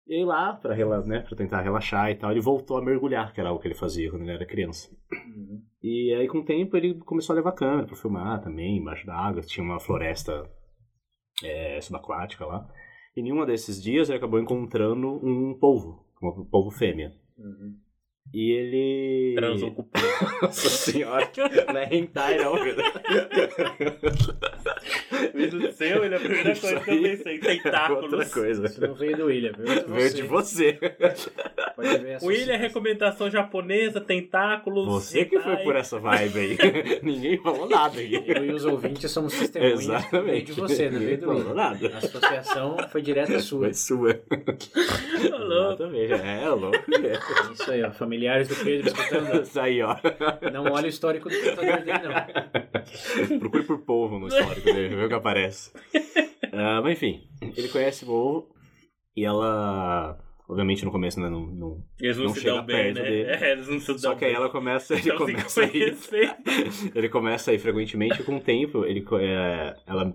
E 0.09 0.17
aí 0.17 0.25
lá, 0.25 0.53
para 0.55 0.75
né, 1.05 1.25
tentar 1.37 1.63
relaxar 1.63 2.11
e 2.11 2.17
tal, 2.17 2.33
ele 2.33 2.41
voltou 2.41 2.77
a 2.77 2.85
mergulhar, 2.85 3.33
que 3.33 3.41
era 3.41 3.49
algo 3.49 3.63
que 3.63 3.69
ele 3.69 3.75
fazia 3.77 4.11
quando 4.11 4.23
ele 4.23 4.33
era 4.33 4.45
criança. 4.45 4.91
Uhum. 5.13 5.63
E 5.81 6.13
aí 6.15 6.27
com 6.27 6.39
o 6.39 6.45
tempo 6.45 6.77
ele 6.77 6.99
começou 7.01 7.33
a 7.33 7.37
levar 7.37 7.53
câmera 7.53 7.87
para 7.87 7.97
filmar 7.97 8.43
também, 8.43 8.77
embaixo 8.77 9.07
da 9.07 9.15
água, 9.15 9.41
tinha 9.43 9.65
uma 9.65 9.79
floresta 9.79 10.51
é, 11.45 11.81
subaquática 11.81 12.45
lá. 12.45 12.69
E 13.17 13.21
em 13.21 13.33
um 13.33 13.47
desses 13.47 13.81
dias 13.81 14.09
ele 14.09 14.19
acabou 14.19 14.41
encontrando 14.41 15.09
um 15.25 15.57
polvo, 15.59 16.05
um 16.21 16.45
polvo 16.45 16.71
fêmea. 16.71 17.13
Uhum. 17.39 17.77
E 18.35 18.51
ele. 18.51 19.35
Transou 19.37 19.73
com 19.73 19.83
o. 19.93 20.43
Nossa 20.43 20.69
senhora, 20.71 21.31
não 21.69 21.77
é 21.81 21.89
hentai 21.95 22.39
não, 22.39 22.55
Pedro. 22.55 22.83
Vindo 25.35 25.61
do 25.61 25.73
seu, 25.73 26.05
ele 26.05 26.15
é 26.15 26.17
a 26.17 26.21
primeira 26.21 26.53
Isso 26.53 26.61
coisa 26.63 26.81
que 26.81 26.91
eu 26.91 26.95
aí 26.95 27.03
pensei. 27.17 27.39
Tentáculos. 27.39 28.13
Outra 28.13 28.27
coisa. 28.29 28.67
Isso 28.67 28.81
não 28.81 28.95
veio 28.95 29.17
do 29.17 29.27
William, 29.27 29.53
veio 29.57 29.85
de 29.85 29.93
Veio 29.93 30.11
você. 30.11 30.15
de 30.15 30.23
você. 30.23 30.73
Pode 31.77 31.99
ver 31.99 32.11
essa 32.13 32.27
William 32.27 32.55
é 32.55 32.57
recomendação 32.57 33.31
japonesa, 33.31 34.01
tentáculos. 34.01 34.87
Você 34.87 35.25
que 35.25 35.39
foi 35.39 35.53
hentai. 35.53 35.65
por 35.65 35.77
essa 35.77 35.99
vibe 36.01 36.39
aí. 36.39 36.59
Ninguém 37.03 37.39
falou 37.39 37.69
nada 37.69 38.01
aqui. 38.01 38.23
Eu 38.27 38.45
e 38.47 38.53
os 38.53 38.65
ouvintes 38.65 39.11
somos 39.11 39.39
testemunhas. 39.39 39.81
Exatamente. 39.81 40.31
Veio 40.33 40.45
de 40.45 40.53
você, 40.53 40.91
não 40.91 40.99
veio 40.99 41.19
do 41.19 41.27
Não 41.27 41.35
William. 41.35 41.49
falou 41.49 41.63
nada. 41.63 41.91
A 41.95 41.99
associação 41.99 42.77
foi 42.91 43.03
direta 43.03 43.39
sua. 43.41 43.61
Foi 43.61 43.75
sua. 43.75 44.21
Exatamente. 45.23 46.13
É, 46.15 46.49
louco. 46.49 46.77
É 46.77 47.53
Isso 47.53 47.71
aí, 47.71 47.83
ó. 47.85 47.93
Familiares 48.13 48.49
do 48.49 48.57
Pedro 48.57 48.89
escutando. 48.89 49.43
Isso 49.43 49.59
aí, 49.61 49.81
ó. 49.83 49.97
Não 50.53 50.65
olha 50.71 50.85
o 50.85 50.89
histórico 50.89 51.29
do 51.31 51.35
computador 51.35 51.79
dele, 51.83 51.99
não. 52.03 53.39
Procure 53.41 53.63
por 53.65 53.79
polvo 53.85 54.19
no 54.19 54.29
histórico 54.29 54.67
dele, 54.73 54.95
vê 54.97 55.05
o 55.05 55.09
que 55.09 55.15
aparece. 55.15 55.73
Ah, 56.53 56.81
mas 56.83 56.93
enfim, 56.99 57.23
ele 57.57 57.69
conhece 57.69 58.05
polvo 58.05 58.49
e 59.17 59.25
ela, 59.25 60.19
obviamente 60.47 60.85
no 60.85 60.91
começo 60.91 61.19
né, 61.21 61.31
não, 61.31 61.47
não- 61.47 61.79
Eles 61.99 62.19
não, 62.19 62.25
Não 62.27 62.35
se 62.35 62.41
chega 62.43 62.57
dão 62.57 62.67
bem, 62.67 62.77
perto 62.93 62.97
né? 63.03 63.03
dele. 63.11 63.31
É, 63.31 63.53
eles 63.53 63.69
não 63.69 63.81
se 63.81 63.87
dão 63.89 63.99
Só 63.99 64.15
que 64.15 64.25
aí 64.27 64.35
ela 64.35 64.51
começa, 64.51 64.95
ele 64.95 65.13
começa 65.13 65.63
a 65.63 65.65
ir, 65.65 65.97
ele 66.95 67.09
começa 67.09 67.51
a 67.51 67.55
ir 67.55 67.59
frequentemente 67.59 68.21
e 68.21 68.25
com 68.25 68.37
o 68.37 68.41
tempo, 68.41 68.85
ele, 68.85 69.03
é, 69.21 69.75
ela 69.87 70.13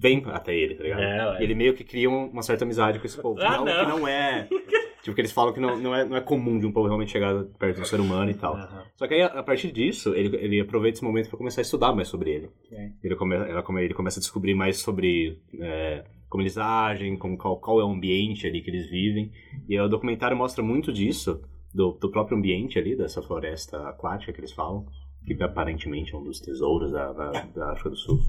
vem 0.00 0.22
até 0.26 0.54
ele, 0.54 0.74
tá 0.74 0.82
ligado? 0.82 1.00
É. 1.02 1.40
E 1.40 1.44
ele 1.44 1.54
meio 1.54 1.72
que 1.72 1.82
cria 1.84 2.10
um- 2.10 2.26
uma 2.26 2.42
certa 2.42 2.64
amizade 2.66 2.98
com 2.98 3.06
esse 3.06 3.20
povo. 3.20 3.40
Ah, 3.40 3.56
não, 3.56 3.64
não. 3.64 3.80
que 3.84 3.86
não 3.90 4.06
é. 4.08 4.46
Tipo, 5.08 5.14
que 5.14 5.20
eles 5.22 5.32
falam 5.32 5.54
que 5.54 5.60
não, 5.60 5.78
não, 5.78 5.94
é, 5.94 6.04
não 6.04 6.16
é 6.16 6.20
comum 6.20 6.58
de 6.58 6.66
um 6.66 6.72
povo 6.72 6.86
realmente 6.86 7.12
chegar 7.12 7.42
perto 7.58 7.80
do 7.80 7.86
ser 7.86 7.98
humano 7.98 8.30
e 8.30 8.34
tal. 8.34 8.54
Aham. 8.54 8.84
Só 8.94 9.06
que 9.06 9.14
aí, 9.14 9.22
a 9.22 9.42
partir 9.42 9.72
disso, 9.72 10.14
ele, 10.14 10.36
ele 10.36 10.60
aproveita 10.60 10.98
esse 10.98 11.04
momento 11.04 11.30
para 11.30 11.38
começar 11.38 11.60
a 11.60 11.62
estudar 11.62 11.94
mais 11.94 12.08
sobre 12.08 12.30
ele. 12.30 12.50
É. 12.70 12.90
Ele, 13.02 13.16
come, 13.16 13.34
ela 13.34 13.64
ele 13.80 13.94
começa 13.94 14.18
a 14.18 14.20
descobrir 14.20 14.54
mais 14.54 14.80
sobre 14.80 15.40
é, 15.58 16.04
como 16.28 16.42
eles 16.42 16.58
agem, 16.58 17.16
como, 17.16 17.38
qual, 17.38 17.58
qual 17.58 17.80
é 17.80 17.84
o 17.84 17.88
ambiente 17.90 18.46
ali 18.46 18.60
que 18.60 18.68
eles 18.68 18.90
vivem. 18.90 19.32
E 19.66 19.80
o 19.80 19.88
documentário 19.88 20.36
mostra 20.36 20.62
muito 20.62 20.92
disso, 20.92 21.40
do, 21.72 21.92
do 21.92 22.10
próprio 22.10 22.36
ambiente 22.36 22.78
ali, 22.78 22.94
dessa 22.94 23.22
floresta 23.22 23.88
aquática 23.88 24.30
que 24.30 24.40
eles 24.40 24.52
falam, 24.52 24.84
que 25.26 25.42
aparentemente 25.42 26.14
é 26.14 26.18
um 26.18 26.22
dos 26.22 26.38
tesouros 26.38 26.92
da, 26.92 27.12
da, 27.14 27.30
da 27.54 27.72
África 27.72 27.88
do 27.88 27.96
Sul. 27.96 28.20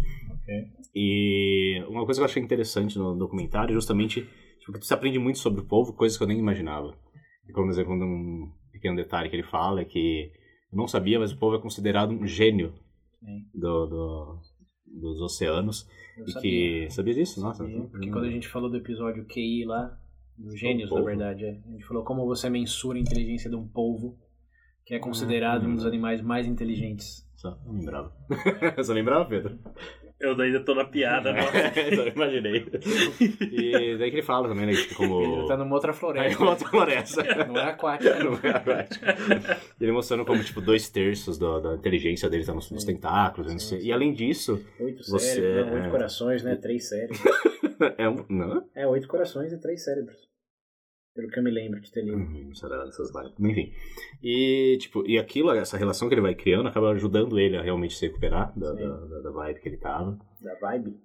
E 0.96 1.84
uma 1.90 2.06
coisa 2.06 2.22
que 2.22 2.24
eu 2.24 2.26
achei 2.26 2.42
interessante 2.42 2.98
no 2.98 3.16
documentário 3.18 3.72
é 3.72 3.74
justamente 3.74 4.26
tipo, 4.72 4.80
que 4.80 4.86
você 4.88 4.94
aprende 4.94 5.20
muito 5.20 5.40
sobre 5.40 5.62
o 5.62 5.66
povo, 5.66 5.94
coisas 5.94 6.18
que 6.18 6.24
eu 6.24 6.28
nem 6.28 6.38
imaginava. 6.40 6.96
E, 7.48 7.52
Como 7.52 7.70
exemplo, 7.70 7.94
um 7.94 8.52
pequeno 8.72 8.96
detalhe 8.96 9.30
que 9.30 9.36
ele 9.36 9.44
fala 9.44 9.82
é 9.82 9.86
que 9.86 10.32
eu 10.72 10.78
não 10.78 10.88
sabia, 10.88 11.20
mas 11.20 11.32
o 11.32 11.38
povo 11.38 11.56
é 11.56 11.62
considerado 11.62 12.12
um 12.12 12.26
gênio 12.28 12.74
do, 13.54 13.86
do- 13.88 14.40
dos 14.86 15.22
oceanos. 15.22 15.88
Eu 16.18 16.26
e 16.26 16.32
sabia. 16.32 16.42
que. 16.86 16.90
Sabia 16.92 17.14
disso? 17.14 17.42
Nossa. 17.42 17.64
Sabia, 17.64 17.82
Porque 17.84 18.10
quando 18.12 18.26
a 18.26 18.32
gente 18.32 18.48
falou 18.48 18.70
do 18.70 18.78
episódio 18.78 19.26
QI 19.26 19.66
lá, 19.66 19.98
do 20.38 20.56
Gênios, 20.56 20.90
na 20.90 20.96
povo. 20.96 21.06
verdade, 21.08 21.46
é. 21.46 21.52
a 21.52 21.72
gente 21.72 21.86
falou 21.86 22.04
como 22.04 22.26
você 22.26 22.50
mensura 22.50 22.98
a 22.98 23.02
inteligência 23.02 23.50
de 23.50 23.56
um 23.56 23.68
polvo, 23.68 24.18
que 24.86 24.94
é 24.96 25.00
considerado 25.00 25.66
um 25.68 25.76
dos 25.76 25.86
animais 25.86 26.22
mais 26.22 26.48
inteligentes. 26.48 27.28
Só 27.40 27.58
não 27.66 27.74
lembrava. 27.74 28.12
Só 28.84 28.92
lembrava, 28.94 29.24
Pedro? 29.26 29.58
Eu 30.20 30.38
ainda 30.42 30.60
tô 30.66 30.76
na 30.76 30.84
piada, 30.84 31.32
nossa. 31.34 31.52
Só 31.96 32.08
imaginei. 32.08 32.66
E 33.50 33.98
daí 33.98 34.10
que 34.12 34.18
ele 34.18 34.22
fala 34.22 34.50
também, 34.50 34.66
né? 34.66 34.74
que 34.74 34.94
como. 34.94 35.22
Ele 35.40 35.48
tá 35.48 35.56
numa 35.56 35.74
outra 35.74 35.92
Aí 35.94 35.98
floresta, 35.98 36.44
outra 36.44 36.68
floresta. 36.68 37.46
não 37.46 37.56
é 37.58 37.64
aquática. 37.70 38.22
Não 38.22 38.34
é 38.44 38.50
aquática. 38.50 39.16
Ele 39.80 39.92
mostrando 39.94 40.26
como, 40.26 40.44
tipo, 40.44 40.60
dois 40.60 40.90
terços 40.90 41.38
do- 41.38 41.62
da 41.62 41.76
inteligência 41.76 42.30
dele 42.30 42.44
tá 42.46 42.54
nos, 42.54 42.70
nos 42.70 42.84
tentáculos. 42.84 43.50
não 43.54 43.60
sei. 43.60 43.80
E 43.84 43.94
além 43.94 44.12
disso, 44.12 44.62
Oito 44.78 45.10
Você 45.10 45.36
cérebros, 45.36 45.68
não, 45.68 45.74
oito 45.76 45.88
é- 45.88 45.90
corações, 45.90 46.44
né? 46.44 46.56
Três 46.58 46.90
cérebros. 46.90 47.22
é 47.98 48.10
um. 48.10 48.26
Não? 48.28 48.66
É, 48.76 48.86
oito 48.86 49.08
corações 49.08 49.54
e 49.54 49.58
três 49.62 49.86
cérebros. 49.86 50.18
Pelo 51.20 51.32
que 51.32 51.40
eu 51.40 51.44
me 51.44 51.52
lembro 51.52 51.80
de 51.82 51.92
ter 51.92 52.02
lido. 52.04 52.18
Hum, 52.18 52.52
Não. 52.62 52.90
Mas, 53.14 53.34
Enfim. 53.40 53.74
E, 54.24 54.78
tipo, 54.80 55.04
e 55.06 55.18
aquilo, 55.20 55.52
essa 55.52 55.78
relação 55.78 56.08
que 56.08 56.14
ele 56.14 56.22
vai 56.22 56.34
criando, 56.36 56.68
acaba 56.70 56.92
ajudando 56.92 57.38
ele 57.40 57.58
a 57.58 57.62
realmente 57.62 57.96
se 57.96 58.06
recuperar 58.08 58.54
da, 58.58 58.72
da, 58.74 58.96
da- 59.22 59.32
vibe 59.32 59.60
que 59.60 59.68
ele 59.70 59.78
tava. 59.78 60.18
Da 60.42 60.56
vibe. 60.62 60.96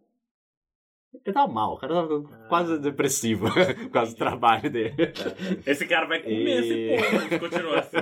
Ele 1.24 1.32
tava 1.32 1.52
mal, 1.52 1.74
o 1.74 1.78
cara 1.78 1.94
tava 1.94 2.24
Ah. 2.32 2.46
quase 2.48 2.78
depressivo 2.80 3.46
por 3.52 3.90
causa 3.90 4.12
do 4.12 4.18
trabalho 4.18 4.68
dele. 4.70 4.94
Esse 5.64 5.86
cara 5.86 6.06
vai 6.06 6.20
comer 6.22 6.36
E- 6.36 6.94
esse 6.94 7.10
povo 7.10 7.28
se 7.28 7.38
continuar 7.38 7.78
assim. 7.80 7.96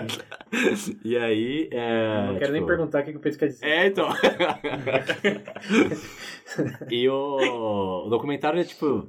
E 1.04 1.16
aí. 1.16 1.68
É, 1.70 2.26
não 2.26 2.38
quero 2.38 2.52
nem 2.52 2.60
tipo, 2.62 2.66
perguntar 2.68 3.02
o 3.02 3.04
que 3.04 3.10
que 3.12 3.18
o 3.18 3.20
Pedro 3.20 3.38
quer 3.38 3.46
dizer. 3.48 3.66
É, 3.66 3.86
então. 3.86 4.08
e 6.90 7.08
o, 7.08 8.06
o 8.06 8.08
documentário 8.08 8.60
é, 8.60 8.64
tipo. 8.64 9.08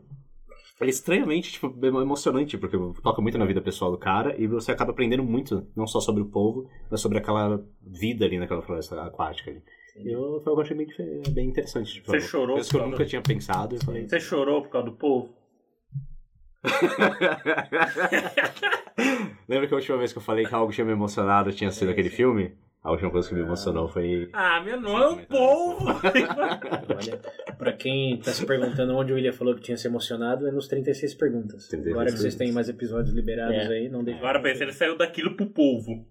É 0.81 0.87
estranhamente, 0.87 1.51
tipo, 1.51 1.67
emocionante, 1.85 2.57
porque 2.57 2.77
toca 3.01 3.21
muito 3.21 3.37
na 3.37 3.45
vida 3.45 3.61
pessoal 3.61 3.91
do 3.91 3.97
cara 3.97 4.35
e 4.41 4.47
você 4.47 4.71
acaba 4.71 4.91
aprendendo 4.91 5.23
muito, 5.23 5.67
não 5.75 5.85
só 5.85 5.99
sobre 5.99 6.23
o 6.23 6.25
povo, 6.25 6.67
mas 6.89 6.99
sobre 6.99 7.19
aquela 7.19 7.63
vida 7.81 8.25
ali 8.25 8.39
naquela 8.39 8.61
floresta 8.61 9.01
aquática 9.03 9.51
ali. 9.51 9.61
E 9.97 10.11
eu, 10.11 10.41
foi 10.43 10.51
algo 10.51 10.63
que 10.63 10.73
eu 10.73 10.75
achei 10.75 10.77
bem, 10.77 10.87
bem 11.33 11.49
interessante. 11.49 11.93
Tipo, 11.93 12.07
Você 12.11 12.21
chorou 12.21 12.55
Coisas 12.55 12.71
que 12.71 12.75
eu 12.77 12.81
nunca 12.81 12.97
causa- 12.97 13.09
tinha 13.09 13.21
pensado. 13.21 13.75
Eu 13.75 13.81
falei, 13.81 14.07
Você 14.09 14.19
chorou 14.19 14.63
por 14.63 14.69
causa 14.69 14.89
do 14.89 14.95
povo? 14.95 15.35
Lembra 19.47 19.67
que 19.67 19.73
a 19.73 19.77
última 19.77 19.97
vez 19.97 20.11
que 20.11 20.17
eu 20.17 20.21
falei 20.23 20.45
que 20.45 20.55
algo 20.55 20.71
tinha 20.71 20.85
me 20.85 20.91
emocionado 20.93 21.51
tinha 21.51 21.71
sido 21.71 21.91
aquele 21.91 22.09
filme? 22.09 22.55
A 22.83 22.91
última 22.91 23.09
coisa 23.11 23.29
que 23.29 23.33
me 23.35 23.41
emocionou 23.41 23.87
foi. 23.87 24.29
Ah, 24.33 24.61
meu 24.61 24.79
não 24.81 24.97
é 24.97 25.07
um 25.09 25.17
povo! 25.25 25.85
Olha, 25.87 27.55
pra 27.57 27.71
quem 27.73 28.19
tá 28.19 28.31
se 28.31 28.45
perguntando 28.45 28.93
onde 28.95 29.11
o 29.13 29.15
William 29.15 29.31
falou 29.31 29.55
que 29.55 29.61
tinha 29.61 29.77
se 29.77 29.87
emocionado, 29.87 30.45
é 30.47 30.51
nos 30.51 30.67
36 30.67 31.13
perguntas. 31.15 31.67
36 31.69 31.95
Agora 31.95 32.11
que 32.11 32.17
vocês 32.17 32.35
têm 32.35 32.51
mais 32.51 32.67
episódios 32.67 33.13
liberados 33.15 33.55
É. 33.55 33.67
aí, 33.67 33.89
não 33.89 34.03
deixa. 34.03 34.19
Agora 34.19 34.41
pensa, 34.41 34.63
ele 34.63 34.73
saiu 34.73 34.97
daquilo 34.97 35.35
pro 35.35 35.45
povo. 35.45 36.05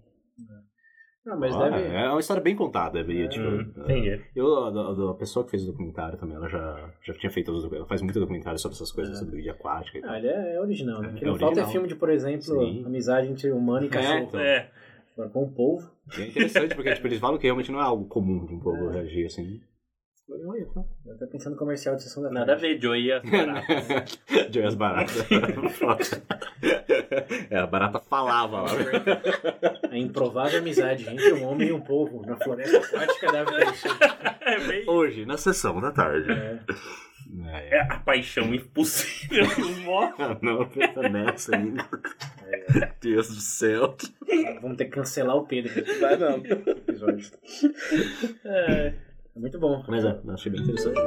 Não, 1.25 1.39
mas 1.39 1.55
Ah, 1.55 1.69
deve. 1.69 1.87
É 1.95 2.09
uma 2.09 2.19
história 2.19 2.43
bem 2.43 2.53
contada. 2.55 2.99
E, 2.99 3.29
tipo, 3.29 3.45
Hum, 3.45 3.71
entendi. 3.77 4.19
Eu, 4.35 4.47
a, 4.65 4.67
a- 4.69 5.11
a 5.11 5.13
pessoa 5.13 5.45
que 5.45 5.51
fez 5.51 5.63
o 5.63 5.67
documentário 5.67 6.17
também, 6.17 6.35
ela 6.35 6.49
já, 6.49 6.91
já 7.05 7.13
tinha 7.13 7.31
feito 7.31 7.49
os 7.51 7.71
ela 7.71 7.85
faz 7.87 8.01
muito 8.01 8.19
documentário 8.19 8.59
sobre 8.59 8.75
essas 8.75 8.91
coisas, 8.91 9.15
É. 9.15 9.19
sobre 9.19 9.37
vida 9.37 9.51
aquática 9.51 9.99
e 9.99 10.01
tal. 10.01 10.09
Ah, 10.11 10.17
ele 10.17 10.27
é, 10.27 10.55
é 10.55 10.59
original, 10.59 11.01
né? 11.01 11.09
O 11.09 11.13
que 11.13 11.23
É 11.23 11.27
não 11.27 11.33
falta 11.35 11.45
é 11.45 11.47
original. 11.63 11.71
filme 11.71 11.87
de, 11.87 11.95
por 11.95 12.09
exemplo, 12.09 12.41
Sim. 12.43 12.83
amizade 12.85 13.27
entre 13.29 13.51
humano 13.51 13.85
e 13.85 13.89
cachorro. 13.89 14.17
então. 14.27 14.39
É, 14.39 14.69
Agora, 15.13 15.29
Com 15.29 15.43
o 15.43 15.51
povo. 15.51 15.89
E 16.17 16.21
é 16.21 16.27
interessante 16.27 16.75
porque 16.75 16.93
tipo, 16.93 17.07
eles 17.07 17.19
falam 17.19 17.37
que 17.37 17.47
realmente 17.47 17.71
não 17.71 17.79
é 17.79 17.83
algo 17.83 18.05
comum 18.05 18.45
de 18.45 18.53
um 18.53 18.59
povo 18.59 18.89
É. 18.89 18.93
reagir 18.93 19.25
assim. 19.27 19.61
Olha 20.29 20.65
só. 20.73 20.83
Eu 21.05 21.17
tô 21.19 21.27
pensando 21.27 21.53
no 21.53 21.59
comercial 21.59 21.95
de 21.95 22.03
sessão 22.03 22.23
da 22.23 22.29
nada 22.31 22.53
a 22.53 22.55
tarde. 22.55 22.73
ver, 22.75 22.81
Joey 22.81 23.03
e 23.05 23.11
as 23.11 23.21
baratas. 23.23 24.17
Joey 24.51 24.65
as 24.65 24.75
baratas. 24.75 25.25
é, 27.51 27.57
a 27.57 27.67
barata 27.67 27.99
falava 27.99 28.61
lá. 28.61 28.69
A 29.91 29.97
improvável 29.97 30.59
amizade 30.59 31.07
entre 31.07 31.33
um 31.33 31.45
homem 31.47 31.67
e 31.67 31.71
um 31.73 31.81
povo 31.81 32.25
na 32.25 32.35
floresta 32.37 32.77
aquática 32.77 33.31
da 33.31 33.43
África 33.43 33.71
do 33.71 33.77
Sul. 33.77 33.91
É 34.41 34.59
bem... 34.67 34.89
Hoje, 34.89 35.25
na 35.25 35.37
sessão 35.37 35.79
da 35.79 35.91
tarde. 35.91 36.31
É. 36.31 36.59
É, 37.47 37.77
É 37.77 37.81
a 37.81 37.99
paixão 37.99 38.53
impossível 38.53 39.47
que 39.55 39.61
mortos. 39.81 40.19
Ah, 40.19 40.37
não, 40.41 40.67
pensa 40.67 41.09
nessa 41.09 41.55
ainda. 41.55 41.87
Deus 43.01 43.27
do 43.29 43.41
céu. 43.41 43.95
Vamos 44.61 44.77
ter 44.77 44.85
que 44.85 44.91
cancelar 44.91 45.35
o 45.35 45.45
Pedro. 45.45 45.71
Vai 45.99 46.17
não. 46.17 46.37
Episódio. 46.45 47.31
É. 48.45 48.93
É 49.35 49.39
muito 49.39 49.59
bom. 49.59 49.83
Mas 49.87 50.05
é, 50.05 50.19
achei 50.29 50.51
bem 50.51 50.61
interessante. 50.61 50.99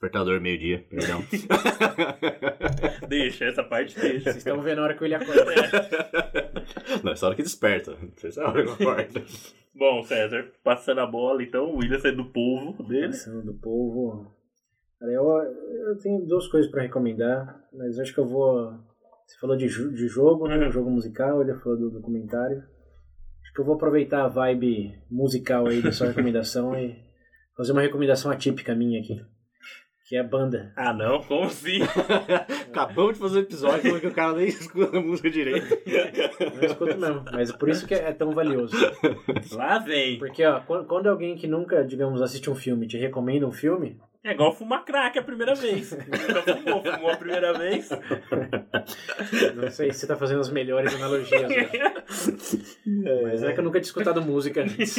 Despertador, 0.00 0.40
meio-dia, 0.40 0.82
perdão. 0.88 1.20
Deixa, 3.06 3.44
essa 3.44 3.62
parte 3.62 4.00
deixa. 4.00 4.24
Vocês 4.32 4.36
estão 4.36 4.62
vendo 4.62 4.78
a 4.78 4.84
hora 4.84 4.96
que 4.96 5.04
ele 5.04 5.14
acorda. 5.14 5.44
Não, 7.04 7.12
essa 7.12 7.26
hora 7.26 7.34
que 7.34 7.42
desperta. 7.42 7.94
Essa 8.24 8.46
hora 8.46 8.64
que 8.64 8.82
acorda. 8.82 9.22
Bom, 9.74 10.02
César, 10.02 10.50
passando 10.64 11.02
a 11.02 11.06
bola, 11.06 11.42
então, 11.42 11.66
o 11.66 11.76
William 11.76 11.98
saiu 11.98 12.16
do 12.16 12.32
povo 12.32 12.82
dele. 12.84 13.08
Pensando 13.08 13.42
do 13.42 13.52
povo. 13.60 14.34
Cara, 14.98 15.12
eu, 15.12 15.22
eu 15.22 15.98
tenho 15.98 16.24
duas 16.26 16.48
coisas 16.48 16.70
pra 16.70 16.80
recomendar, 16.80 17.62
mas 17.70 17.98
acho 17.98 18.14
que 18.14 18.20
eu 18.20 18.26
vou. 18.26 18.72
Você 19.26 19.38
falou 19.38 19.54
de, 19.54 19.66
de 19.66 20.08
jogo, 20.08 20.48
né? 20.48 20.66
Um 20.66 20.72
jogo 20.72 20.88
musical, 20.88 21.42
ele 21.42 21.52
falou 21.56 21.78
do 21.78 21.90
documentário. 21.90 22.56
Acho 22.56 23.52
que 23.52 23.60
eu 23.60 23.66
vou 23.66 23.74
aproveitar 23.74 24.24
a 24.24 24.28
vibe 24.28 24.94
musical 25.10 25.66
aí 25.66 25.82
da 25.82 25.92
sua 25.92 26.08
recomendação 26.08 26.74
e 26.74 26.96
fazer 27.54 27.72
uma 27.72 27.82
recomendação 27.82 28.30
atípica 28.30 28.74
minha 28.74 28.98
aqui. 28.98 29.20
Que 30.10 30.16
é 30.16 30.18
a 30.18 30.24
banda. 30.24 30.72
Ah, 30.74 30.92
não? 30.92 31.22
Como 31.22 31.44
assim? 31.44 31.78
Acabamos 32.68 33.14
de 33.14 33.20
fazer 33.20 33.38
um 33.38 33.42
episódio 33.42 33.82
falando 33.82 34.00
que 34.00 34.06
o 34.08 34.12
cara 34.12 34.32
nem 34.32 34.48
escuta 34.48 34.98
a 34.98 35.00
música 35.00 35.30
direito. 35.30 35.68
Não 36.56 36.64
escuto 36.64 36.98
mesmo, 36.98 37.24
mas 37.32 37.52
por 37.52 37.68
isso 37.68 37.86
que 37.86 37.94
é 37.94 38.12
tão 38.12 38.32
valioso. 38.32 38.74
Lá 39.52 39.78
vem. 39.78 40.18
Porque, 40.18 40.44
ó, 40.44 40.58
quando, 40.62 40.88
quando 40.88 41.06
alguém 41.08 41.36
que 41.36 41.46
nunca, 41.46 41.84
digamos, 41.84 42.20
assiste 42.22 42.50
um 42.50 42.56
filme 42.56 42.88
te 42.88 42.98
recomenda 42.98 43.46
um 43.46 43.52
filme, 43.52 44.00
É 44.24 44.32
igual 44.32 44.52
fumar 44.52 44.84
crack 44.84 45.16
a 45.16 45.22
primeira 45.22 45.54
vez. 45.54 45.92
Nunca 45.96 46.56
fumou, 46.56 46.82
fumou 46.82 47.10
a 47.12 47.16
primeira 47.16 47.56
vez. 47.56 47.88
Não 49.54 49.70
sei 49.70 49.92
se 49.92 50.00
você 50.00 50.06
tá 50.08 50.16
fazendo 50.16 50.40
as 50.40 50.50
melhores 50.50 50.92
analogias. 50.92 51.48
né? 51.48 51.70
Mas 53.22 53.44
é 53.44 53.52
que 53.52 53.60
eu 53.60 53.64
nunca 53.64 53.78
tinha 53.80 53.88
escutado 53.88 54.20
música 54.20 54.62
antes. 54.62 54.96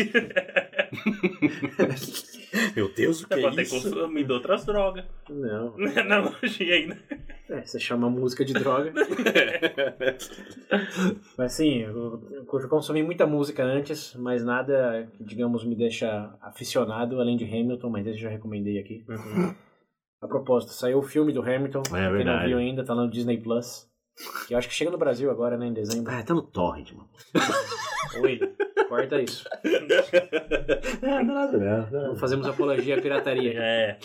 Meu 2.75 2.93
Deus, 2.93 3.21
o 3.21 3.27
que 3.27 3.33
é 3.33 3.41
pode 3.41 3.55
ter 3.55 3.62
isso? 3.63 3.81
consumido 3.89 4.33
outras 4.33 4.65
drogas. 4.65 5.05
Não. 5.29 5.74
É 5.95 6.00
analogia 6.01 6.75
ainda. 6.75 6.98
É, 7.50 7.62
você 7.63 7.79
chama 7.79 8.10
música 8.10 8.45
de 8.45 8.53
droga. 8.53 8.93
Mas 11.38 11.53
assim, 11.53 11.79
eu, 11.79 12.21
eu 12.31 12.45
consumi 12.69 13.03
muita 13.03 13.25
música 13.27 13.63
antes, 13.63 14.15
mas 14.15 14.43
nada 14.43 15.10
que, 15.13 15.24
digamos, 15.24 15.65
me 15.65 15.75
deixa 15.75 16.33
aficionado, 16.41 17.19
além 17.19 17.36
de 17.36 17.43
Hamilton, 17.45 17.89
mas 17.89 18.07
esse 18.07 18.17
eu 18.17 18.24
já 18.24 18.29
recomendei 18.29 18.79
aqui. 18.79 19.05
A 20.21 20.27
propósito, 20.27 20.71
saiu 20.74 21.00
o 21.00 21.03
filme 21.03 21.33
do 21.33 21.41
Hamilton, 21.41 21.81
pra 21.83 22.15
quem 22.15 22.25
não 22.25 22.45
viu 22.45 22.57
ainda, 22.57 22.86
tá 22.86 22.93
lá 22.93 23.03
no 23.03 23.12
Disney 23.12 23.38
Plus. 23.38 23.89
Que 24.48 24.53
eu 24.53 24.57
acho 24.57 24.67
que 24.67 24.74
chega 24.74 24.91
no 24.91 24.98
Brasil 24.98 25.29
agora, 25.31 25.57
né, 25.57 25.67
em 25.67 25.74
dezembro. 25.74 26.12
Ah, 26.13 26.24
tá 26.24 26.33
no 26.33 26.41
torrent, 26.43 26.93
mano. 26.93 27.10
Oi, 28.21 28.39
corta 28.91 29.21
isso. 29.21 29.45
Ah, 29.51 29.62
não 31.01 31.19
é 31.19 31.24
nada, 31.24 31.89
não. 31.91 32.07
Não 32.10 32.15
fazemos 32.17 32.45
apologia 32.48 32.98
à 32.98 33.01
pirataria. 33.01 33.53
É. 33.57 33.98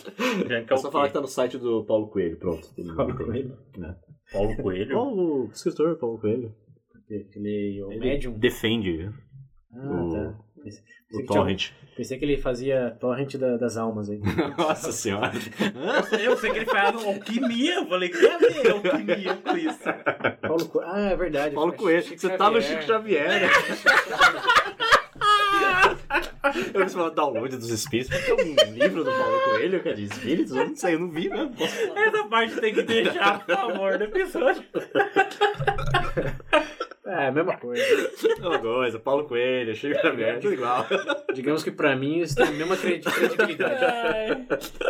É 0.49 0.64
É 0.69 0.75
o 0.75 0.76
só 0.78 0.88
quê? 0.88 0.93
falar 0.93 1.09
que 1.09 1.14
tá 1.14 1.21
no 1.21 1.26
site 1.26 1.59
do 1.59 1.85
Paulo 1.85 2.09
Coelho, 2.09 2.37
pronto. 2.38 2.69
Paulo 2.97 3.16
Coelho. 3.16 3.57
Paulo 4.33 4.57
Coelho. 4.62 4.95
Paulo, 4.95 5.45
o 5.47 5.50
escritor 5.52 5.97
Paulo 5.99 6.19
Coelho. 6.21 6.55
Aquele, 7.05 7.83
o 7.83 7.90
Ele 7.93 8.00
Medium. 8.00 8.33
defende 8.38 9.11
Ah, 9.75 10.02
o- 10.05 10.11
tá. 10.12 10.35
Pensei, 10.62 10.81
o 10.81 10.85
pensei 11.09 11.21
que 11.21 11.26
tinha- 11.26 11.26
torrent. 11.40 11.71
pensei 11.97 12.19
que 12.19 12.25
ele 12.25 12.37
fazia 12.38 12.97
torrent 12.99 13.37
da- 13.37 13.57
das 13.57 13.76
almas 13.76 14.11
aí. 14.11 14.19
Nossa 14.59 14.90
senhora. 14.90 15.31
Eu 16.25 16.37
sei 16.37 16.50
que 16.50 16.57
ele 16.59 16.66
faz 16.66 16.97
alquimia. 17.05 17.75
Eu 17.76 17.87
falei, 17.87 18.09
que 18.09 18.16
ver 18.16 18.71
alquimia 18.73 19.35
com 19.37 19.57
isso? 19.57 19.78
Paulo. 20.43 20.81
Ah, 20.83 21.11
é 21.12 21.16
verdade. 21.16 21.55
Paulo 21.55 21.73
Coelho. 21.75 22.02
Chico 22.02 22.21
Você 22.21 22.37
tá 22.37 22.50
no 22.50 22.61
Xavier. 22.61 22.81
Chico 22.83 22.93
Xavier. 22.93 23.50
Eu 26.75 26.85
disse 26.85 26.97
falar 26.97 27.11
download 27.11 27.57
dos 27.57 27.71
espíritos, 27.71 28.17
porque 28.17 28.31
é 28.31 28.35
um 28.67 28.73
livro 28.73 29.05
do 29.05 29.11
Paulo 29.11 29.41
Coelho 29.45 29.81
que 29.83 29.88
é 29.88 29.93
de 29.93 30.05
espíritos. 30.05 30.55
Eu 30.55 30.69
não 30.69 30.76
sei, 30.76 30.95
eu 30.95 30.99
não 31.00 31.11
vi, 31.11 31.29
né? 31.29 31.50
Posso 31.57 31.75
falar. 31.88 32.07
Essa 32.07 32.25
parte 32.29 32.61
tem 32.61 32.75
que 32.75 32.83
deixar, 32.83 33.45
por 33.47 33.55
favor, 33.57 33.99
no 33.99 34.05
episódio. 34.05 34.62
É, 37.07 37.29
a 37.29 37.33
mesma 37.33 37.57
coisa. 37.57 37.83
Mesma 38.41 38.59
coisa, 38.59 38.99
Paulo 38.99 39.25
Coelho, 39.26 39.75
Chico 39.76 40.00
Xavier, 40.00 40.41
tudo 40.41 40.55
igual. 40.55 40.85
Digamos 41.33 41.62
que 41.62 41.71
pra 41.71 41.95
mim 41.95 42.19
isso 42.21 42.35
tem 42.35 42.47
a 42.47 42.50
mesma 42.50 42.76
credi- 42.76 43.09
credibilidade. 43.09 43.85
Ai, 43.85 44.47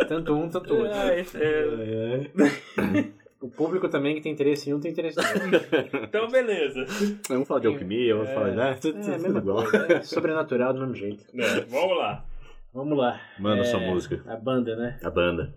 Tanto 0.07 0.33
um, 0.35 0.49
tanto 0.49 0.73
outro. 0.75 0.91
ai, 0.93 1.23
é. 1.35 3.26
O 3.39 3.49
público 3.49 3.87
também 3.87 4.15
que 4.15 4.21
tem 4.21 4.31
interesse 4.31 4.69
em 4.69 4.73
um 4.73 4.79
tem 4.79 4.91
interesse 4.91 5.19
em 5.19 5.23
outro. 5.23 5.99
Então, 6.03 6.27
beleza. 6.27 6.85
Vamos 7.29 7.47
falar 7.47 7.59
de 7.59 7.67
alquimia, 7.67 8.15
vamos 8.15 8.31
falar 8.31 8.49
de. 8.49 8.55
né? 8.55 8.73
Tudo, 8.81 8.97
É, 8.99 9.17
tudo 9.17 9.37
igual. 9.37 9.63
coisa. 9.69 9.93
É 9.93 10.01
sobrenatural 10.01 10.73
do 10.73 10.79
mesmo 10.79 10.95
jeito. 10.95 11.23
É, 11.39 11.61
vamos 11.61 11.97
lá. 11.97 12.25
Vamos 12.73 12.97
lá. 12.97 13.21
Manda 13.39 13.61
É, 13.61 13.65
sua 13.65 13.79
música. 13.79 14.23
A 14.27 14.35
banda, 14.35 14.75
né? 14.75 14.99
A 15.03 15.09
banda. 15.09 15.53